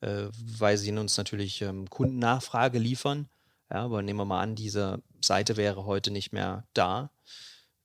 äh, 0.00 0.26
weil 0.34 0.76
sie 0.76 0.92
uns 0.92 1.16
natürlich 1.16 1.62
ähm, 1.62 1.88
Kundennachfrage 1.88 2.78
liefern. 2.78 3.28
Ja, 3.70 3.84
aber 3.84 4.02
nehmen 4.02 4.18
wir 4.18 4.24
mal 4.24 4.40
an, 4.40 4.56
diese 4.56 5.02
Seite 5.20 5.56
wäre 5.56 5.86
heute 5.86 6.10
nicht 6.10 6.32
mehr 6.32 6.66
da. 6.74 7.10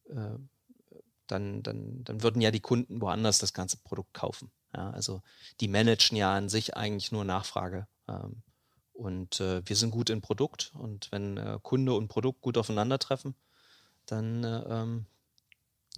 Äh, 0.10 0.38
dann, 1.28 1.64
dann, 1.64 2.04
dann 2.04 2.24
würden 2.24 2.42
ja 2.42 2.52
die 2.52 2.60
Kunden 2.60 3.02
woanders 3.02 3.38
das 3.38 3.54
ganze 3.54 3.78
Produkt 3.78 4.14
kaufen. 4.14 4.52
Ja, 4.76 4.90
also 4.92 5.22
die 5.60 5.68
managen 5.68 6.18
ja 6.18 6.36
an 6.36 6.50
sich 6.50 6.76
eigentlich 6.76 7.12
nur 7.12 7.24
Nachfrage. 7.24 7.88
Ähm, 8.08 8.42
und 8.94 9.42
wir 9.42 9.76
sind 9.76 9.92
gut 9.92 10.10
in 10.10 10.22
Produkt 10.22 10.72
und 10.74 11.12
wenn 11.12 11.60
Kunde 11.64 11.94
und 11.94 12.08
Produkt 12.08 12.40
gut 12.40 12.58
aufeinandertreffen, 12.58 13.36
dann 14.06 14.46
ähm, 14.46 15.06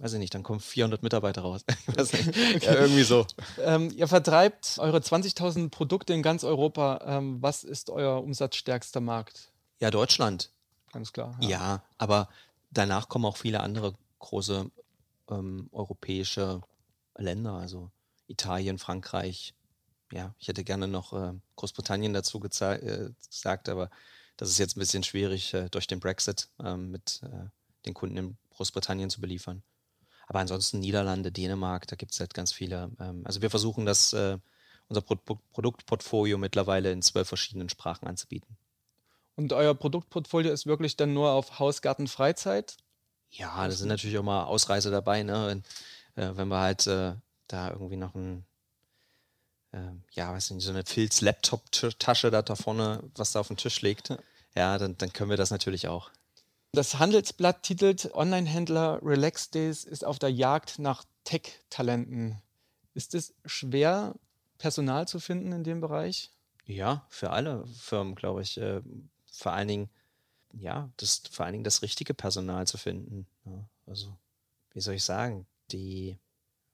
weiß 0.00 0.12
ich 0.12 0.18
nicht, 0.18 0.34
dann 0.34 0.42
kommen 0.42 0.60
400 0.60 1.02
Mitarbeiter 1.02 1.42
raus. 1.42 1.64
okay. 1.88 2.58
ja, 2.62 2.74
irgendwie 2.74 3.02
so. 3.02 3.26
Ähm, 3.60 3.90
ihr 3.94 4.08
vertreibt 4.08 4.76
eure 4.78 4.98
20.000 4.98 5.70
Produkte 5.70 6.12
in 6.12 6.22
ganz 6.22 6.44
Europa. 6.44 7.00
Ähm, 7.04 7.42
was 7.42 7.64
ist 7.64 7.90
euer 7.90 8.22
umsatzstärkster 8.22 9.00
Markt? 9.00 9.52
Ja, 9.80 9.90
Deutschland. 9.90 10.50
Ganz 10.92 11.12
klar. 11.12 11.36
Ja, 11.40 11.48
ja 11.48 11.82
aber 11.98 12.28
danach 12.70 13.08
kommen 13.08 13.24
auch 13.24 13.36
viele 13.36 13.60
andere 13.60 13.94
große 14.18 14.70
ähm, 15.30 15.68
europäische 15.72 16.62
Länder, 17.16 17.54
also 17.54 17.90
Italien, 18.26 18.78
Frankreich. 18.78 19.54
Ja, 20.12 20.34
ich 20.38 20.48
hätte 20.48 20.64
gerne 20.64 20.88
noch 20.88 21.12
äh, 21.12 21.32
Großbritannien 21.56 22.14
dazu 22.14 22.40
äh, 22.42 23.10
gesagt, 23.28 23.68
aber 23.68 23.90
das 24.36 24.48
ist 24.48 24.58
jetzt 24.58 24.76
ein 24.76 24.80
bisschen 24.80 25.02
schwierig 25.02 25.52
äh, 25.54 25.68
durch 25.68 25.86
den 25.86 26.00
Brexit 26.00 26.48
ähm, 26.62 26.90
mit 26.90 27.20
äh, 27.24 27.48
den 27.84 27.94
Kunden 27.94 28.16
in 28.16 28.38
Großbritannien 28.50 29.10
zu 29.10 29.20
beliefern. 29.20 29.62
Aber 30.28 30.40
ansonsten 30.40 30.78
Niederlande, 30.80 31.32
Dänemark, 31.32 31.86
da 31.86 31.96
gibt 31.96 32.12
es 32.12 32.20
halt 32.20 32.34
ganz 32.34 32.52
viele. 32.52 32.90
Ähm, 33.00 33.22
also 33.24 33.40
wir 33.42 33.50
versuchen 33.50 33.86
das, 33.86 34.12
äh, 34.12 34.38
unser 34.88 35.00
Pro 35.00 35.16
Produktportfolio 35.52 36.38
mittlerweile 36.38 36.92
in 36.92 37.02
zwölf 37.02 37.28
verschiedenen 37.28 37.68
Sprachen 37.68 38.06
anzubieten. 38.06 38.56
Und 39.36 39.52
euer 39.52 39.74
Produktportfolio 39.74 40.52
ist 40.52 40.66
wirklich 40.66 40.96
dann 40.96 41.14
nur 41.14 41.30
auf 41.30 41.58
Hausgarten 41.58 42.08
Freizeit? 42.08 42.76
Ja, 43.30 43.66
da 43.66 43.70
sind 43.70 43.88
natürlich 43.88 44.18
auch 44.18 44.22
mal 44.22 44.44
Ausreißer 44.44 44.90
dabei, 44.90 45.22
ne? 45.22 45.62
Wenn, 46.16 46.22
äh, 46.22 46.36
wenn 46.36 46.48
wir 46.48 46.58
halt 46.58 46.86
äh, 46.86 47.14
da 47.46 47.70
irgendwie 47.70 47.96
noch 47.96 48.14
ein, 48.14 48.44
äh, 49.72 49.92
ja, 50.12 50.32
weiß 50.32 50.50
nicht, 50.50 50.64
so 50.64 50.70
eine 50.70 50.84
Filz-Laptop-Tasche 50.84 52.30
da, 52.30 52.42
da 52.42 52.54
vorne, 52.56 53.02
was 53.14 53.32
da 53.32 53.40
auf 53.40 53.48
dem 53.48 53.56
Tisch 53.56 53.80
liegt, 53.80 54.12
ja, 54.54 54.76
dann, 54.76 54.98
dann 54.98 55.12
können 55.12 55.30
wir 55.30 55.36
das 55.36 55.50
natürlich 55.50 55.88
auch. 55.88 56.10
Das 56.72 56.98
Handelsblatt 56.98 57.62
titelt 57.62 58.14
Online-Händler 58.14 59.00
Relax 59.02 59.50
Days 59.50 59.84
ist 59.84 60.04
auf 60.04 60.18
der 60.18 60.30
Jagd 60.30 60.78
nach 60.78 61.04
Tech-Talenten. 61.24 62.40
Ist 62.94 63.14
es 63.14 63.34
schwer, 63.44 64.14
Personal 64.58 65.08
zu 65.08 65.20
finden 65.20 65.52
in 65.52 65.64
dem 65.64 65.80
Bereich? 65.80 66.30
Ja, 66.66 67.06
für 67.08 67.30
alle 67.30 67.66
Firmen, 67.68 68.14
glaube 68.14 68.42
ich. 68.42 68.58
Äh, 68.58 68.82
vor 69.32 69.52
allen 69.52 69.68
Dingen, 69.68 69.90
ja, 70.52 70.90
das, 70.98 71.22
vor 71.30 71.46
allen 71.46 71.54
Dingen 71.54 71.64
das 71.64 71.82
richtige 71.82 72.12
Personal 72.12 72.66
zu 72.66 72.76
finden. 72.76 73.26
Also, 73.86 74.14
wie 74.72 74.80
soll 74.80 74.94
ich 74.94 75.04
sagen, 75.04 75.46
die, 75.70 76.18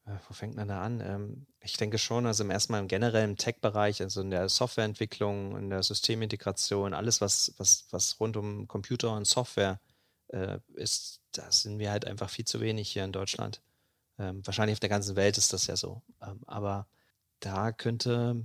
wo 0.07 0.35
fängt 0.35 0.55
man 0.57 0.69
da 0.69 0.83
an? 0.83 1.01
Ähm, 1.01 1.47
ich 1.61 1.77
denke 1.77 1.99
schon, 1.99 2.27
also 2.27 2.45
im 2.45 2.51
ersten 2.51 2.75
im 2.75 2.89
generellen 2.89 3.37
Tech-Bereich, 3.37 4.03
also 4.03 4.21
in 4.21 4.31
der 4.31 4.49
Softwareentwicklung, 4.49 5.57
in 5.57 5.71
der 5.71 5.83
Systemintegration, 5.83 6.93
alles, 6.93 7.21
was, 7.21 7.55
was, 7.57 7.87
was 7.91 8.21
rund 8.21 8.37
um 8.37 8.69
Computer 8.69 9.17
und 9.17 9.27
Software 9.27 9.81
äh, 10.29 10.59
ist, 10.75 11.21
da 11.33 11.51
sind 11.51 11.79
wir 11.79 11.91
halt 11.91 12.07
einfach 12.07 12.29
viel 12.29 12.45
zu 12.45 12.61
wenig 12.61 12.91
hier 12.91 13.05
in 13.05 13.13
Deutschland. 13.13 13.63
Ähm, 14.19 14.47
wahrscheinlich 14.47 14.75
auf 14.75 14.81
der 14.81 14.91
ganzen 14.91 15.17
Welt 15.17 15.39
ist 15.39 15.53
das 15.53 15.67
ja 15.67 15.77
so. 15.77 16.03
Ähm, 16.23 16.41
aber 16.47 16.87
da 17.41 17.73
könnte, 17.73 18.43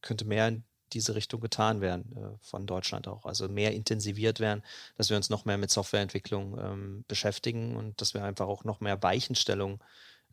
könnte 0.00 0.24
mehr 0.26 0.46
in 0.46 0.64
diese 0.92 1.16
Richtung 1.16 1.40
getan 1.40 1.80
werden, 1.80 2.16
äh, 2.16 2.38
von 2.40 2.66
Deutschland 2.66 3.08
auch. 3.08 3.24
Also 3.24 3.48
mehr 3.48 3.72
intensiviert 3.72 4.38
werden, 4.38 4.62
dass 4.96 5.10
wir 5.10 5.16
uns 5.16 5.30
noch 5.30 5.44
mehr 5.44 5.58
mit 5.58 5.70
Softwareentwicklung 5.70 7.04
beschäftigen 7.08 7.76
und 7.76 8.00
dass 8.00 8.14
wir 8.14 8.22
einfach 8.22 8.46
auch 8.46 8.64
noch 8.64 8.80
mehr 8.80 9.02
Weichenstellung 9.02 9.82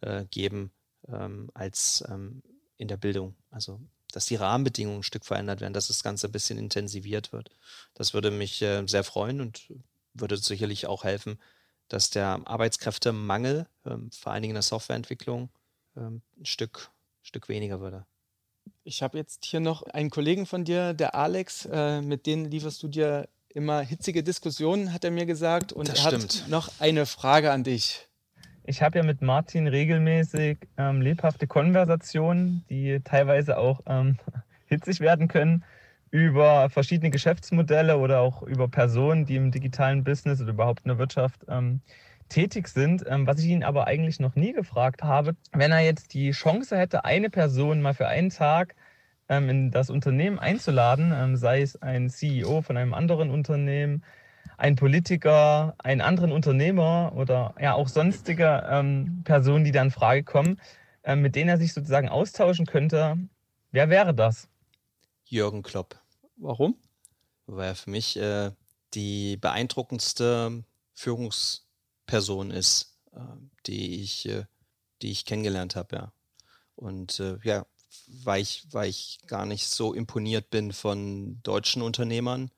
äh, 0.01 0.25
geben 0.25 0.71
ähm, 1.07 1.49
als 1.53 2.03
ähm, 2.09 2.43
in 2.77 2.87
der 2.87 2.97
Bildung. 2.97 3.35
Also 3.49 3.79
dass 4.11 4.25
die 4.25 4.35
Rahmenbedingungen 4.35 4.99
ein 4.99 5.03
Stück 5.03 5.25
verändert 5.25 5.61
werden, 5.61 5.73
dass 5.73 5.87
das 5.87 6.03
Ganze 6.03 6.27
ein 6.27 6.31
bisschen 6.31 6.57
intensiviert 6.57 7.31
wird. 7.31 7.49
Das 7.93 8.13
würde 8.13 8.31
mich 8.31 8.61
äh, 8.61 8.85
sehr 8.85 9.03
freuen 9.03 9.41
und 9.41 9.71
würde 10.13 10.37
sicherlich 10.37 10.85
auch 10.87 11.03
helfen, 11.03 11.39
dass 11.87 12.09
der 12.09 12.41
Arbeitskräftemangel, 12.45 13.67
ähm, 13.85 14.11
vor 14.11 14.31
allen 14.31 14.41
Dingen 14.41 14.51
in 14.51 14.55
der 14.55 14.63
Softwareentwicklung, 14.63 15.49
ähm, 15.97 16.21
ein 16.37 16.45
Stück, 16.45 16.89
Stück 17.21 17.49
weniger 17.49 17.79
würde. 17.79 18.05
Ich 18.83 19.01
habe 19.01 19.17
jetzt 19.17 19.45
hier 19.45 19.59
noch 19.59 19.83
einen 19.83 20.09
Kollegen 20.09 20.45
von 20.45 20.65
dir, 20.65 20.93
der 20.93 21.15
Alex, 21.15 21.65
äh, 21.71 22.01
mit 22.01 22.25
dem 22.25 22.45
lieferst 22.45 22.81
du 22.83 22.87
dir 22.87 23.27
immer 23.49 23.81
hitzige 23.81 24.23
Diskussionen, 24.23 24.93
hat 24.93 25.03
er 25.03 25.11
mir 25.11 25.25
gesagt. 25.25 25.73
Und 25.73 25.89
Das 25.89 26.05
er 26.05 26.17
stimmt. 26.17 26.43
hat 26.43 26.49
noch 26.49 26.69
eine 26.79 27.05
Frage 27.05 27.51
an 27.51 27.63
dich. 27.63 28.07
Ich 28.63 28.81
habe 28.81 28.99
ja 28.99 29.03
mit 29.03 29.21
Martin 29.21 29.67
regelmäßig 29.67 30.57
ähm, 30.77 31.01
lebhafte 31.01 31.47
Konversationen, 31.47 32.63
die 32.69 32.99
teilweise 33.03 33.57
auch 33.57 33.81
ähm, 33.87 34.17
hitzig 34.67 34.99
werden 34.99 35.27
können, 35.27 35.63
über 36.11 36.69
verschiedene 36.69 37.09
Geschäftsmodelle 37.09 37.97
oder 37.97 38.19
auch 38.19 38.43
über 38.43 38.67
Personen, 38.67 39.25
die 39.25 39.35
im 39.37 39.51
digitalen 39.51 40.03
Business 40.03 40.41
oder 40.41 40.51
überhaupt 40.51 40.81
in 40.83 40.89
der 40.89 40.99
Wirtschaft 40.99 41.45
ähm, 41.47 41.81
tätig 42.29 42.67
sind. 42.67 43.03
Ähm, 43.07 43.25
was 43.25 43.39
ich 43.39 43.47
ihn 43.47 43.63
aber 43.63 43.87
eigentlich 43.87 44.19
noch 44.19 44.35
nie 44.35 44.53
gefragt 44.53 45.03
habe, 45.03 45.35
wenn 45.53 45.71
er 45.71 45.79
jetzt 45.79 46.13
die 46.13 46.31
Chance 46.31 46.77
hätte, 46.77 47.03
eine 47.05 47.29
Person 47.29 47.81
mal 47.81 47.93
für 47.93 48.07
einen 48.07 48.29
Tag 48.29 48.75
ähm, 49.29 49.49
in 49.49 49.71
das 49.71 49.89
Unternehmen 49.89 50.37
einzuladen, 50.37 51.13
ähm, 51.15 51.35
sei 51.35 51.61
es 51.61 51.81
ein 51.81 52.09
CEO 52.09 52.61
von 52.61 52.77
einem 52.77 52.93
anderen 52.93 53.31
Unternehmen, 53.31 54.03
ein 54.57 54.75
Politiker, 54.75 55.75
einen 55.79 56.01
anderen 56.01 56.31
Unternehmer 56.31 57.13
oder 57.15 57.55
ja 57.59 57.73
auch 57.73 57.87
sonstige 57.87 58.67
ähm, 58.69 59.21
Personen, 59.23 59.63
die 59.65 59.71
da 59.71 59.81
in 59.81 59.91
Frage 59.91 60.23
kommen, 60.23 60.59
ähm, 61.03 61.21
mit 61.21 61.35
denen 61.35 61.49
er 61.49 61.57
sich 61.57 61.73
sozusagen 61.73 62.09
austauschen 62.09 62.65
könnte. 62.65 63.17
Wer 63.71 63.89
wäre 63.89 64.13
das? 64.13 64.47
Jürgen 65.25 65.63
Klopp. 65.63 65.99
Warum? 66.37 66.75
weil 67.51 67.69
er 67.69 67.75
für 67.75 67.89
mich 67.89 68.17
äh, 68.17 68.51
die 68.93 69.37
beeindruckendste 69.37 70.63
Führungsperson 70.93 72.51
ist, 72.51 72.97
äh, 73.13 73.19
die 73.65 74.01
ich, 74.01 74.27
äh, 74.27 74.45
die 75.01 75.11
ich 75.11 75.25
kennengelernt 75.25 75.75
habe, 75.75 75.95
ja. 75.95 76.13
Und 76.75 77.19
äh, 77.19 77.37
ja, 77.43 77.65
weil 78.07 78.41
ich, 78.41 78.65
weil 78.71 78.89
ich 78.89 79.19
gar 79.27 79.45
nicht 79.45 79.67
so 79.67 79.93
imponiert 79.93 80.49
bin 80.49 80.71
von 80.71 81.41
deutschen 81.43 81.81
Unternehmern, 81.81 82.49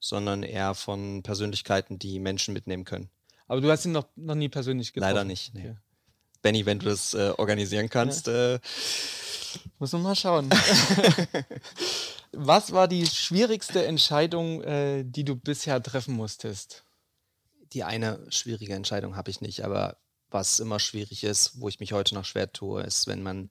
sondern 0.00 0.42
eher 0.42 0.74
von 0.74 1.22
Persönlichkeiten, 1.22 1.98
die 1.98 2.18
Menschen 2.18 2.54
mitnehmen 2.54 2.84
können. 2.84 3.10
Aber 3.46 3.60
du 3.60 3.70
hast 3.70 3.84
ihn 3.84 3.92
noch, 3.92 4.06
noch 4.16 4.34
nie 4.34 4.48
persönlich 4.48 4.92
getroffen. 4.92 5.14
Leider 5.14 5.24
nicht. 5.24 5.54
Nee. 5.54 5.60
Okay. 5.60 5.76
Benny, 6.42 6.66
wenn 6.66 6.78
du 6.78 6.86
das 6.86 7.14
äh, 7.14 7.32
organisieren 7.36 7.88
kannst, 7.88 8.28
äh, 8.28 8.60
Muss 9.78 9.92
man 9.92 10.02
mal 10.02 10.14
schauen. 10.14 10.50
Was 12.32 12.72
war 12.72 12.86
die 12.86 13.06
schwierigste 13.06 13.84
Entscheidung, 13.86 14.62
äh, 14.62 15.02
die 15.04 15.24
du 15.24 15.34
bisher 15.34 15.82
treffen 15.82 16.14
musstest? 16.14 16.84
die 17.72 17.84
eine 17.84 18.24
schwierige 18.30 18.74
Entscheidung 18.74 19.16
habe 19.16 19.30
ich 19.30 19.40
nicht, 19.40 19.64
aber 19.64 19.96
was 20.30 20.58
immer 20.58 20.78
schwierig 20.78 21.24
ist, 21.24 21.60
wo 21.60 21.68
ich 21.68 21.80
mich 21.80 21.92
heute 21.92 22.14
noch 22.14 22.24
schwer 22.24 22.52
tue, 22.52 22.82
ist, 22.82 23.06
wenn 23.06 23.22
man 23.22 23.50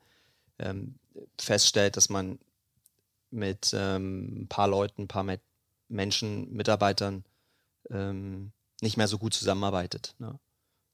ähm, 0.60 0.96
feststellt, 1.40 1.98
dass 1.98 2.10
man 2.10 2.40
mit 3.32 3.72
ähm, 3.74 4.44
ein 4.44 4.48
paar 4.48 4.68
Leuten, 4.68 5.04
ein 5.04 5.08
paar 5.08 5.24
Menschen, 5.88 6.52
Mitarbeitern 6.52 7.24
ähm, 7.90 8.52
nicht 8.82 8.98
mehr 8.98 9.08
so 9.08 9.18
gut 9.18 9.34
zusammenarbeitet. 9.34 10.16
Ne? 10.20 10.40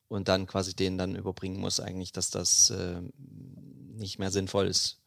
Und 0.07 0.27
dann 0.27 0.47
quasi 0.47 0.75
denen 0.75 0.97
dann 0.97 1.15
überbringen 1.15 1.59
muss, 1.59 1.79
eigentlich, 1.79 2.11
dass 2.11 2.29
das 2.29 2.69
ähm, 2.69 3.11
nicht 3.95 4.19
mehr 4.19 4.31
sinnvoll 4.31 4.67
ist, 4.67 4.99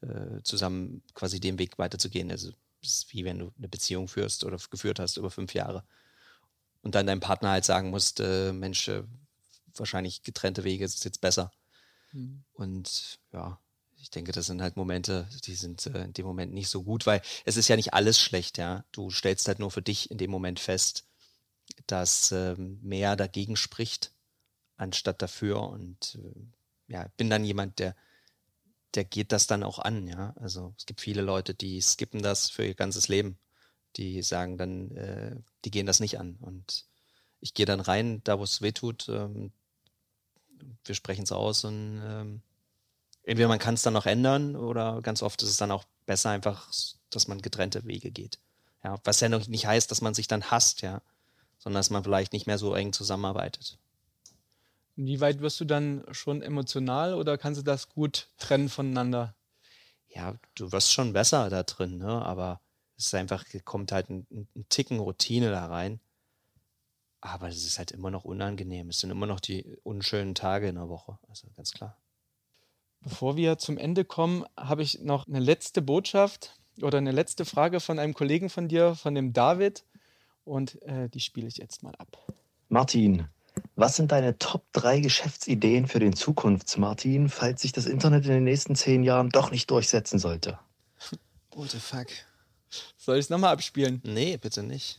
äh, 0.00 0.42
zusammen 0.42 1.02
quasi 1.14 1.40
den 1.40 1.58
Weg 1.58 1.78
weiterzugehen. 1.78 2.30
Also 2.30 2.52
es 2.82 2.90
ist 2.90 3.12
wie 3.12 3.24
wenn 3.24 3.38
du 3.38 3.52
eine 3.58 3.68
Beziehung 3.68 4.08
führst 4.08 4.44
oder 4.44 4.58
geführt 4.70 4.98
hast 4.98 5.16
über 5.16 5.30
fünf 5.30 5.54
Jahre 5.54 5.84
und 6.82 6.94
dann 6.94 7.06
deinem 7.06 7.20
Partner 7.20 7.50
halt 7.50 7.64
sagen 7.64 7.90
musst, 7.90 8.20
äh, 8.20 8.52
Mensch, 8.52 8.88
äh, 8.88 9.02
wahrscheinlich 9.76 10.22
getrennte 10.22 10.64
Wege 10.64 10.84
ist 10.84 11.04
jetzt 11.04 11.20
besser. 11.20 11.52
Mhm. 12.12 12.44
Und 12.52 13.18
ja, 13.32 13.60
ich 14.08 14.10
denke, 14.10 14.32
das 14.32 14.46
sind 14.46 14.62
halt 14.62 14.78
Momente, 14.78 15.28
die 15.44 15.54
sind 15.54 15.84
äh, 15.84 16.04
in 16.04 16.14
dem 16.14 16.24
Moment 16.24 16.54
nicht 16.54 16.70
so 16.70 16.82
gut, 16.82 17.04
weil 17.04 17.20
es 17.44 17.58
ist 17.58 17.68
ja 17.68 17.76
nicht 17.76 17.92
alles 17.92 18.18
schlecht, 18.18 18.56
ja. 18.56 18.86
Du 18.90 19.10
stellst 19.10 19.46
halt 19.48 19.58
nur 19.58 19.70
für 19.70 19.82
dich 19.82 20.10
in 20.10 20.16
dem 20.16 20.30
Moment 20.30 20.60
fest, 20.60 21.06
dass 21.86 22.32
ähm, 22.32 22.80
mehr 22.82 23.16
dagegen 23.16 23.54
spricht, 23.54 24.12
anstatt 24.78 25.20
dafür. 25.20 25.60
Und 25.60 26.18
äh, 26.24 26.92
ja, 26.94 27.06
bin 27.18 27.28
dann 27.28 27.44
jemand, 27.44 27.80
der, 27.80 27.94
der 28.94 29.04
geht 29.04 29.30
das 29.30 29.46
dann 29.46 29.62
auch 29.62 29.78
an, 29.78 30.06
ja. 30.06 30.32
Also 30.36 30.72
es 30.78 30.86
gibt 30.86 31.02
viele 31.02 31.20
Leute, 31.20 31.52
die 31.52 31.78
skippen 31.82 32.22
das 32.22 32.48
für 32.48 32.64
ihr 32.64 32.74
ganzes 32.74 33.08
Leben. 33.08 33.38
Die 33.96 34.22
sagen 34.22 34.56
dann, 34.56 34.90
äh, 34.92 35.36
die 35.66 35.70
gehen 35.70 35.84
das 35.84 36.00
nicht 36.00 36.18
an. 36.18 36.36
Und 36.40 36.86
ich 37.40 37.52
gehe 37.52 37.66
dann 37.66 37.80
rein, 37.80 38.22
da 38.24 38.38
wo 38.38 38.44
es 38.44 38.62
weh 38.62 38.72
tut, 38.72 39.10
ähm, 39.10 39.52
wir 40.86 40.94
sprechen 40.94 41.24
es 41.24 41.32
aus 41.32 41.64
und 41.64 42.00
ähm, 42.02 42.42
entweder 43.28 43.48
man 43.48 43.58
kann 43.58 43.74
es 43.74 43.82
dann 43.82 43.92
noch 43.92 44.06
ändern 44.06 44.56
oder 44.56 45.02
ganz 45.02 45.22
oft 45.22 45.42
ist 45.42 45.50
es 45.50 45.58
dann 45.58 45.70
auch 45.70 45.84
besser 46.06 46.30
einfach, 46.30 46.70
dass 47.10 47.28
man 47.28 47.42
getrennte 47.42 47.84
Wege 47.84 48.10
geht. 48.10 48.38
Ja, 48.82 48.96
was 49.04 49.20
ja 49.20 49.28
noch 49.28 49.46
nicht 49.48 49.66
heißt, 49.66 49.90
dass 49.90 50.00
man 50.00 50.14
sich 50.14 50.28
dann 50.28 50.50
hasst, 50.50 50.80
ja, 50.80 51.02
sondern 51.58 51.80
dass 51.80 51.90
man 51.90 52.04
vielleicht 52.04 52.32
nicht 52.32 52.46
mehr 52.46 52.56
so 52.56 52.74
eng 52.74 52.92
zusammenarbeitet. 52.94 53.76
Inwieweit 54.96 55.40
wirst 55.40 55.60
du 55.60 55.66
dann 55.66 56.04
schon 56.10 56.40
emotional 56.40 57.14
oder 57.14 57.36
kannst 57.36 57.60
du 57.60 57.64
das 57.64 57.90
gut 57.90 58.28
trennen 58.38 58.70
voneinander? 58.70 59.34
Ja, 60.08 60.34
du 60.54 60.72
wirst 60.72 60.92
schon 60.92 61.12
besser 61.12 61.50
da 61.50 61.62
drin, 61.64 61.98
ne? 61.98 62.24
aber 62.24 62.60
es 62.96 63.06
ist 63.06 63.14
einfach, 63.14 63.44
kommt 63.64 63.92
halt 63.92 64.08
ein, 64.08 64.26
ein 64.30 64.66
Ticken 64.70 65.00
Routine 65.00 65.50
da 65.50 65.66
rein. 65.66 66.00
Aber 67.20 67.48
es 67.48 67.64
ist 67.64 67.78
halt 67.78 67.90
immer 67.90 68.10
noch 68.10 68.24
unangenehm. 68.24 68.88
Es 68.88 69.00
sind 69.00 69.10
immer 69.10 69.26
noch 69.26 69.40
die 69.40 69.76
unschönen 69.82 70.34
Tage 70.34 70.68
in 70.68 70.76
der 70.76 70.88
Woche. 70.88 71.18
Also 71.28 71.48
ganz 71.56 71.72
klar. 71.72 71.96
Bevor 73.00 73.36
wir 73.36 73.58
zum 73.58 73.78
Ende 73.78 74.04
kommen, 74.04 74.44
habe 74.56 74.82
ich 74.82 75.00
noch 75.00 75.26
eine 75.26 75.40
letzte 75.40 75.82
Botschaft 75.82 76.54
oder 76.82 76.98
eine 76.98 77.12
letzte 77.12 77.44
Frage 77.44 77.80
von 77.80 77.98
einem 77.98 78.14
Kollegen 78.14 78.50
von 78.50 78.68
dir, 78.68 78.94
von 78.94 79.14
dem 79.14 79.32
David. 79.32 79.84
Und 80.44 80.80
äh, 80.82 81.08
die 81.08 81.20
spiele 81.20 81.48
ich 81.48 81.58
jetzt 81.58 81.82
mal 81.82 81.94
ab. 81.96 82.18
Martin, 82.68 83.28
was 83.76 83.96
sind 83.96 84.12
deine 84.12 84.38
Top 84.38 84.64
3 84.72 85.00
Geschäftsideen 85.00 85.86
für 85.86 86.00
den 86.00 86.14
Zukunfts-Martin, 86.14 87.28
falls 87.28 87.62
sich 87.62 87.72
das 87.72 87.86
Internet 87.86 88.24
in 88.26 88.32
den 88.32 88.44
nächsten 88.44 88.74
zehn 88.74 89.02
Jahren 89.02 89.30
doch 89.30 89.50
nicht 89.50 89.70
durchsetzen 89.70 90.18
sollte? 90.18 90.58
What 91.54 91.70
the 91.70 91.78
fuck? 91.78 92.06
Soll 92.96 93.16
ich 93.16 93.26
es 93.26 93.30
nochmal 93.30 93.52
abspielen? 93.52 94.02
Nee, 94.04 94.36
bitte 94.36 94.62
nicht. 94.62 94.98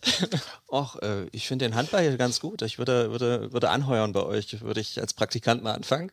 Och, 0.71 0.95
äh, 1.01 1.27
ich 1.31 1.47
finde 1.47 1.65
den 1.65 1.75
Handball 1.75 2.01
hier 2.01 2.17
ganz 2.17 2.39
gut. 2.39 2.61
Ich 2.63 2.79
würde, 2.79 3.11
würde, 3.11 3.53
würde 3.53 3.69
anheuern 3.69 4.11
bei 4.11 4.23
euch. 4.23 4.61
Würde 4.61 4.81
ich 4.81 4.99
als 4.99 5.13
Praktikant 5.13 5.61
mal 5.61 5.73
anfangen. 5.73 6.11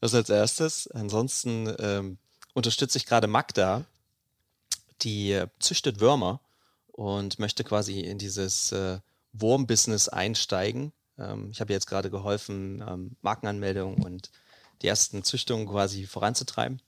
Das 0.00 0.14
als 0.14 0.30
erstes. 0.30 0.86
Ansonsten 0.88 1.74
ähm, 1.78 2.18
unterstütze 2.54 2.98
ich 2.98 3.06
gerade 3.06 3.26
Magda, 3.26 3.84
die 5.02 5.32
äh, 5.32 5.48
züchtet 5.58 6.00
Würmer 6.00 6.40
und 6.88 7.38
möchte 7.38 7.64
quasi 7.64 8.00
in 8.00 8.18
dieses 8.18 8.72
äh, 8.72 8.98
Wurmbusiness 9.32 10.08
einsteigen. 10.08 10.92
Ähm, 11.18 11.50
ich 11.50 11.60
habe 11.60 11.72
jetzt 11.72 11.86
gerade 11.86 12.10
geholfen, 12.10 12.84
ähm, 12.86 13.16
Markenanmeldungen 13.22 14.02
und 14.02 14.30
die 14.82 14.88
ersten 14.88 15.24
Züchtungen 15.24 15.66
quasi 15.66 16.06
voranzutreiben. 16.06 16.80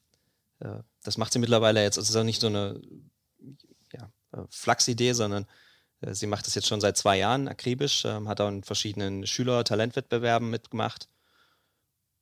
Äh, 0.61 0.79
das 1.03 1.19
macht 1.19 1.33
sie 1.33 1.39
mittlerweile 1.39 1.83
jetzt. 1.83 1.97
Es 1.97 2.11
ist 2.11 2.17
auch 2.17 2.25
nicht 2.25 2.41
so 2.41 2.47
eine 2.47 2.81
ja, 3.93 4.11
äh, 4.33 4.45
Flachsidee, 4.49 5.13
sondern 5.13 5.47
äh, 6.01 6.15
sie 6.15 6.27
macht 6.27 6.47
das 6.47 6.55
jetzt 6.55 6.69
schon 6.69 6.81
seit 6.81 6.97
zwei 6.97 7.19
Jahren 7.19 7.49
akribisch, 7.49 8.05
ähm, 8.05 8.29
hat 8.29 8.41
auch 8.41 8.49
in 8.49 8.63
verschiedenen 8.63 9.27
Schüler-Talentwettbewerben 9.27 10.49
mitgemacht. 10.49 11.09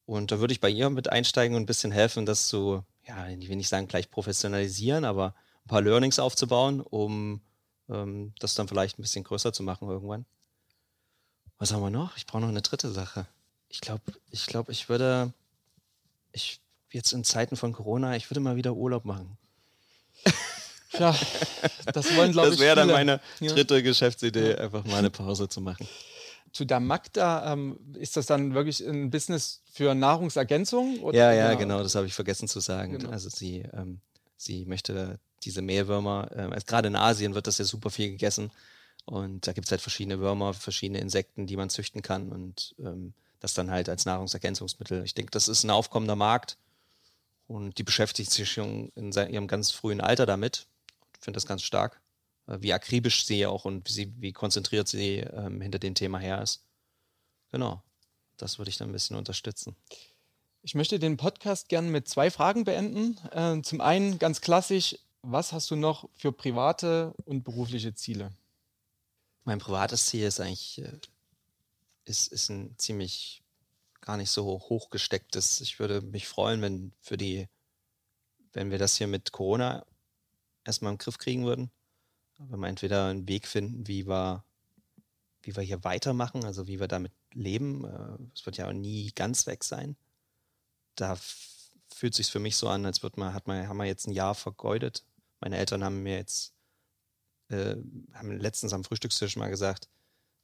Und 0.08 0.32
da 0.32 0.40
würde 0.40 0.52
ich 0.52 0.60
bei 0.60 0.70
ihr 0.70 0.88
mit 0.88 1.12
einsteigen 1.12 1.54
und 1.54 1.64
ein 1.64 1.66
bisschen 1.66 1.92
helfen, 1.92 2.24
das 2.24 2.48
zu, 2.48 2.82
ja, 3.06 3.28
ich 3.28 3.46
will 3.50 3.56
nicht 3.56 3.68
sagen 3.68 3.88
gleich 3.88 4.10
professionalisieren, 4.10 5.04
aber 5.04 5.34
ein 5.64 5.68
paar 5.68 5.82
Learnings 5.82 6.18
aufzubauen, 6.18 6.80
um 6.80 7.42
ähm, 7.90 8.32
das 8.38 8.54
dann 8.54 8.68
vielleicht 8.68 8.98
ein 8.98 9.02
bisschen 9.02 9.22
größer 9.22 9.52
zu 9.52 9.62
machen 9.62 9.86
irgendwann. 9.86 10.24
Was 11.58 11.72
haben 11.72 11.82
wir 11.82 11.90
noch? 11.90 12.16
Ich 12.16 12.24
brauche 12.24 12.40
noch 12.40 12.48
eine 12.48 12.62
dritte 12.62 12.90
Sache. 12.90 13.26
Ich 13.68 13.82
glaube, 13.82 14.00
ich 14.30 14.46
glaube, 14.46 14.72
ich 14.72 14.88
würde, 14.88 15.34
ich 16.32 16.62
jetzt 16.90 17.12
in 17.12 17.22
Zeiten 17.22 17.56
von 17.56 17.74
Corona, 17.74 18.16
ich 18.16 18.30
würde 18.30 18.40
mal 18.40 18.56
wieder 18.56 18.72
Urlaub 18.72 19.04
machen. 19.04 19.36
Ja, 20.98 21.14
das 21.92 22.16
wollen, 22.16 22.32
glaube 22.32 22.48
ich, 22.48 22.54
Das 22.54 22.60
wäre 22.60 22.76
dann 22.76 22.88
meine 22.88 23.20
Ja. 23.40 23.52
dritte 23.52 23.82
Geschäftsidee, 23.82 24.54
einfach 24.54 24.84
mal 24.86 24.96
eine 25.00 25.10
Pause 25.10 25.50
zu 25.50 25.60
machen. 25.60 25.86
Zu 26.52 26.64
der 26.64 26.80
Magda, 26.80 27.52
ähm, 27.52 27.78
ist 27.98 28.16
das 28.16 28.26
dann 28.26 28.54
wirklich 28.54 28.80
ein 28.86 29.10
Business 29.10 29.62
für 29.72 29.94
Nahrungsergänzung? 29.94 31.00
Oder- 31.00 31.16
Ja, 31.18 31.32
ja, 31.32 31.54
genau, 31.54 31.82
das 31.82 31.94
habe 31.94 32.06
ich 32.06 32.14
vergessen 32.14 32.48
zu 32.48 32.60
sagen. 32.60 32.98
Genau. 32.98 33.10
Also 33.10 33.28
sie, 33.28 33.60
ähm, 33.72 34.00
sie 34.36 34.64
möchte 34.64 35.18
diese 35.44 35.62
Mehlwürmer, 35.62 36.30
ähm, 36.34 36.52
also 36.52 36.64
gerade 36.66 36.88
in 36.88 36.96
Asien 36.96 37.34
wird 37.34 37.46
das 37.46 37.58
ja 37.58 37.64
super 37.64 37.90
viel 37.90 38.10
gegessen. 38.10 38.50
Und 39.04 39.46
da 39.46 39.52
gibt 39.52 39.66
es 39.66 39.70
halt 39.70 39.80
verschiedene 39.80 40.18
Würmer, 40.18 40.52
verschiedene 40.54 41.00
Insekten, 41.00 41.46
die 41.46 41.56
man 41.56 41.70
züchten 41.70 42.02
kann 42.02 42.30
und 42.30 42.74
ähm, 42.78 43.14
das 43.40 43.54
dann 43.54 43.70
halt 43.70 43.88
als 43.88 44.04
Nahrungsergänzungsmittel. 44.04 45.04
Ich 45.04 45.14
denke, 45.14 45.30
das 45.30 45.48
ist 45.48 45.64
ein 45.64 45.70
aufkommender 45.70 46.16
Markt 46.16 46.56
und 47.46 47.78
die 47.78 47.84
beschäftigt 47.84 48.30
sich 48.30 48.50
schon 48.50 48.90
in 48.96 49.12
ihrem 49.12 49.46
ganz 49.46 49.70
frühen 49.70 50.00
Alter 50.00 50.26
damit. 50.26 50.66
Ich 51.18 51.24
finde 51.24 51.36
das 51.36 51.46
ganz 51.46 51.62
stark, 51.62 52.00
wie 52.48 52.72
akribisch 52.72 53.24
sie 53.24 53.46
auch 53.46 53.64
und 53.64 53.94
wie, 53.96 54.12
wie 54.20 54.32
konzentriert 54.32 54.88
sie 54.88 55.18
ähm, 55.18 55.60
hinter 55.60 55.78
dem 55.78 55.94
Thema 55.94 56.18
her 56.18 56.42
ist. 56.42 56.64
Genau, 57.50 57.82
das 58.36 58.58
würde 58.58 58.70
ich 58.70 58.76
dann 58.76 58.90
ein 58.90 58.92
bisschen 58.92 59.16
unterstützen. 59.16 59.76
Ich 60.62 60.74
möchte 60.74 60.98
den 60.98 61.16
Podcast 61.16 61.68
gerne 61.68 61.88
mit 61.88 62.08
zwei 62.08 62.30
Fragen 62.30 62.64
beenden. 62.64 63.18
Äh, 63.32 63.62
zum 63.62 63.80
einen 63.80 64.18
ganz 64.18 64.40
klassisch, 64.40 64.96
was 65.22 65.52
hast 65.52 65.70
du 65.70 65.76
noch 65.76 66.08
für 66.14 66.32
private 66.32 67.14
und 67.24 67.44
berufliche 67.44 67.94
Ziele? 67.94 68.32
Mein 69.44 69.58
privates 69.58 70.06
Ziel 70.06 70.24
ist 70.24 70.40
eigentlich, 70.40 70.78
äh, 70.78 70.98
ist, 72.04 72.32
ist 72.32 72.48
ein 72.48 72.74
ziemlich 72.78 73.42
gar 74.00 74.16
nicht 74.16 74.30
so 74.30 74.44
hoch 74.44 74.90
gestecktes. 74.90 75.60
Ich 75.60 75.78
würde 75.78 76.00
mich 76.00 76.26
freuen, 76.26 76.62
wenn 76.62 76.92
für 77.00 77.16
die, 77.16 77.46
wenn 78.52 78.70
wir 78.70 78.78
das 78.78 78.96
hier 78.96 79.06
mit 79.06 79.32
Corona 79.32 79.84
erstmal 80.64 80.92
im 80.92 80.98
Griff 80.98 81.18
kriegen 81.18 81.44
würden. 81.44 81.70
Wenn 82.38 82.60
wir 82.60 82.68
entweder 82.68 83.06
einen 83.06 83.28
Weg 83.28 83.46
finden, 83.46 83.86
wie 83.86 84.06
wir, 84.06 84.44
wie 85.42 85.56
wir 85.56 85.62
hier 85.62 85.84
weitermachen, 85.84 86.44
also 86.44 86.66
wie 86.66 86.80
wir 86.80 86.88
damit 86.88 87.12
leben. 87.32 87.84
Äh, 87.84 88.18
Es 88.34 88.46
wird 88.46 88.56
ja 88.56 88.72
nie 88.72 89.12
ganz 89.14 89.46
weg 89.46 89.64
sein. 89.64 89.96
Da 90.94 91.18
fühlt 91.90 92.14
sich 92.14 92.30
für 92.30 92.38
mich 92.38 92.56
so 92.56 92.68
an, 92.68 92.86
als 92.86 93.02
wird 93.02 93.16
man, 93.16 93.34
hat 93.34 93.46
man, 93.46 93.68
haben 93.68 93.76
wir 93.76 93.84
jetzt 93.84 94.06
ein 94.06 94.12
Jahr 94.12 94.34
vergeudet. 94.34 95.04
Meine 95.40 95.56
Eltern 95.56 95.84
haben 95.84 96.02
mir 96.02 96.16
jetzt 96.16 96.54
äh, 97.48 97.76
haben 98.12 98.38
letztens 98.38 98.72
am 98.72 98.84
Frühstückstisch 98.84 99.36
mal 99.36 99.48
gesagt, 99.48 99.88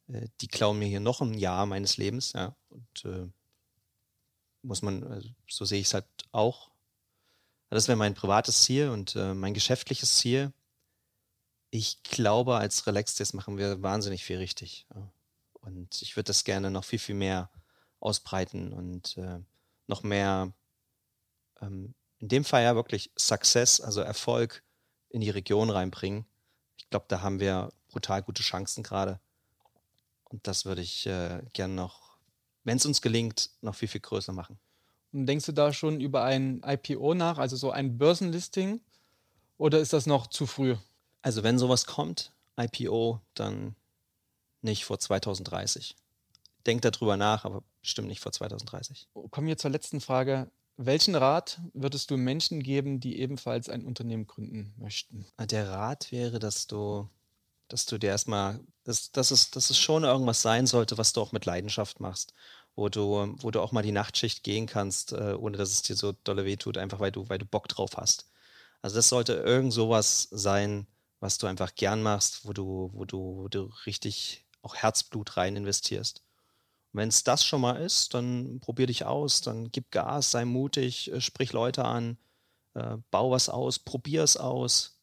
äh, 0.07 0.27
die 0.41 0.47
klauen 0.47 0.79
mir 0.79 0.87
hier 0.87 0.99
noch 0.99 1.21
ein 1.21 1.33
Jahr 1.33 1.65
meines 1.65 1.97
Lebens, 1.97 2.33
ja. 2.33 2.55
Und 2.69 3.05
äh, 3.05 3.27
muss 4.63 4.81
man, 4.81 5.03
also 5.03 5.29
so 5.47 5.65
sehe 5.65 5.79
ich 5.79 5.87
es 5.87 5.93
halt 5.93 6.07
auch. 6.31 6.71
Das 7.69 7.87
wäre 7.87 7.97
mein 7.97 8.13
privates 8.13 8.63
Ziel 8.63 8.89
und 8.89 9.15
äh, 9.15 9.33
mein 9.33 9.53
geschäftliches 9.53 10.15
Ziel. 10.15 10.51
Ich 11.77 12.03
glaube, 12.03 12.55
als 12.55 12.87
Relaxed 12.87 13.33
machen 13.33 13.57
wir 13.57 13.81
wahnsinnig 13.83 14.23
viel 14.23 14.37
richtig. 14.37 14.87
Und 15.55 16.01
ich 16.01 16.15
würde 16.15 16.27
das 16.27 16.45
gerne 16.45 16.71
noch 16.71 16.85
viel, 16.85 16.99
viel 16.99 17.15
mehr 17.15 17.49
ausbreiten 17.99 18.71
und 18.71 19.17
äh, 19.17 19.39
noch 19.85 20.01
mehr, 20.01 20.53
ähm, 21.61 21.93
in 22.19 22.29
dem 22.29 22.45
Fall 22.45 22.63
ja 22.63 22.75
wirklich 22.75 23.11
Success, 23.19 23.81
also 23.81 23.99
Erfolg 23.99 24.63
in 25.09 25.19
die 25.19 25.29
Region 25.29 25.69
reinbringen. 25.69 26.25
Ich 26.77 26.89
glaube, 26.89 27.07
da 27.09 27.19
haben 27.19 27.41
wir 27.41 27.73
brutal 27.89 28.23
gute 28.23 28.41
Chancen 28.41 28.81
gerade. 28.81 29.19
Und 30.29 30.47
das 30.47 30.63
würde 30.63 30.81
ich 30.81 31.05
äh, 31.07 31.41
gern 31.51 31.75
noch, 31.75 32.15
wenn 32.63 32.77
es 32.77 32.85
uns 32.85 33.01
gelingt, 33.01 33.49
noch 33.59 33.75
viel, 33.75 33.89
viel 33.89 33.99
größer 33.99 34.31
machen. 34.31 34.57
Und 35.11 35.25
denkst 35.25 35.47
du 35.47 35.51
da 35.51 35.73
schon 35.73 35.99
über 35.99 36.23
ein 36.23 36.63
IPO 36.65 37.15
nach, 37.15 37.37
also 37.37 37.57
so 37.57 37.71
ein 37.71 37.97
Börsenlisting? 37.97 38.79
Oder 39.57 39.79
ist 39.79 39.91
das 39.91 40.05
noch 40.05 40.27
zu 40.27 40.47
früh? 40.47 40.77
Also 41.25 41.41
wenn 41.41 41.57
sowas 41.57 41.87
kommt, 41.87 42.31
IPO, 42.55 43.19
dann 43.33 43.75
nicht 44.61 44.85
vor 44.85 44.99
2030. 44.99 45.95
Denk 46.67 46.83
darüber 46.83 47.17
nach, 47.17 47.45
aber 47.45 47.63
bestimmt 47.81 48.09
nicht 48.09 48.19
vor 48.19 48.31
2030. 48.31 49.07
Kommen 49.31 49.47
wir 49.47 49.57
zur 49.57 49.71
letzten 49.71 50.01
Frage. 50.01 50.51
Welchen 50.77 51.15
Rat 51.15 51.61
würdest 51.73 52.11
du 52.11 52.17
Menschen 52.17 52.61
geben, 52.61 52.99
die 52.99 53.17
ebenfalls 53.19 53.69
ein 53.69 53.85
Unternehmen 53.85 54.27
gründen 54.27 54.75
möchten? 54.77 55.25
Der 55.39 55.67
Rat 55.71 56.11
wäre, 56.11 56.37
dass 56.37 56.67
du, 56.67 57.09
dass 57.69 57.87
du 57.87 57.97
dir 57.97 58.11
erstmal, 58.11 58.59
dass, 58.83 59.11
dass, 59.11 59.31
es, 59.31 59.49
dass 59.49 59.71
es 59.71 59.79
schon 59.79 60.03
irgendwas 60.03 60.43
sein 60.43 60.67
sollte, 60.67 60.99
was 60.99 61.11
du 61.13 61.21
auch 61.21 61.31
mit 61.31 61.47
Leidenschaft 61.47 61.99
machst, 61.99 62.35
wo 62.75 62.87
du, 62.87 63.35
wo 63.39 63.49
du 63.49 63.61
auch 63.61 63.71
mal 63.71 63.81
die 63.81 63.91
Nachtschicht 63.91 64.43
gehen 64.43 64.67
kannst, 64.67 65.11
äh, 65.11 65.33
ohne 65.33 65.57
dass 65.57 65.71
es 65.71 65.81
dir 65.81 65.95
so 65.95 66.11
dolle 66.23 66.45
wehtut, 66.45 66.77
einfach 66.77 66.99
weil 66.99 67.11
du, 67.11 67.27
weil 67.29 67.39
du 67.39 67.45
Bock 67.45 67.67
drauf 67.67 67.97
hast. 67.97 68.29
Also 68.83 68.97
das 68.97 69.09
sollte 69.09 69.33
irgend 69.33 69.73
sowas 69.73 70.27
sein, 70.29 70.85
was 71.19 71.37
du 71.37 71.47
einfach 71.47 71.75
gern 71.75 72.01
machst, 72.03 72.45
wo 72.45 72.53
du, 72.53 72.89
wo 72.93 73.05
du, 73.05 73.37
wo 73.37 73.47
du 73.47 73.71
richtig 73.85 74.45
auch 74.61 74.75
Herzblut 74.75 75.37
rein 75.37 75.55
investierst. 75.55 76.23
Wenn 76.93 77.09
es 77.09 77.23
das 77.23 77.45
schon 77.45 77.61
mal 77.61 77.75
ist, 77.75 78.13
dann 78.13 78.59
probier 78.61 78.87
dich 78.87 79.05
aus, 79.05 79.41
dann 79.41 79.71
gib 79.71 79.91
Gas, 79.91 80.31
sei 80.31 80.45
mutig, 80.45 81.11
äh, 81.11 81.21
sprich 81.21 81.51
Leute 81.53 81.85
an, 81.85 82.17
äh, 82.73 82.97
bau 83.11 83.31
was 83.31 83.49
aus, 83.49 83.79
probier 83.79 84.23
es 84.23 84.37
aus. 84.37 84.97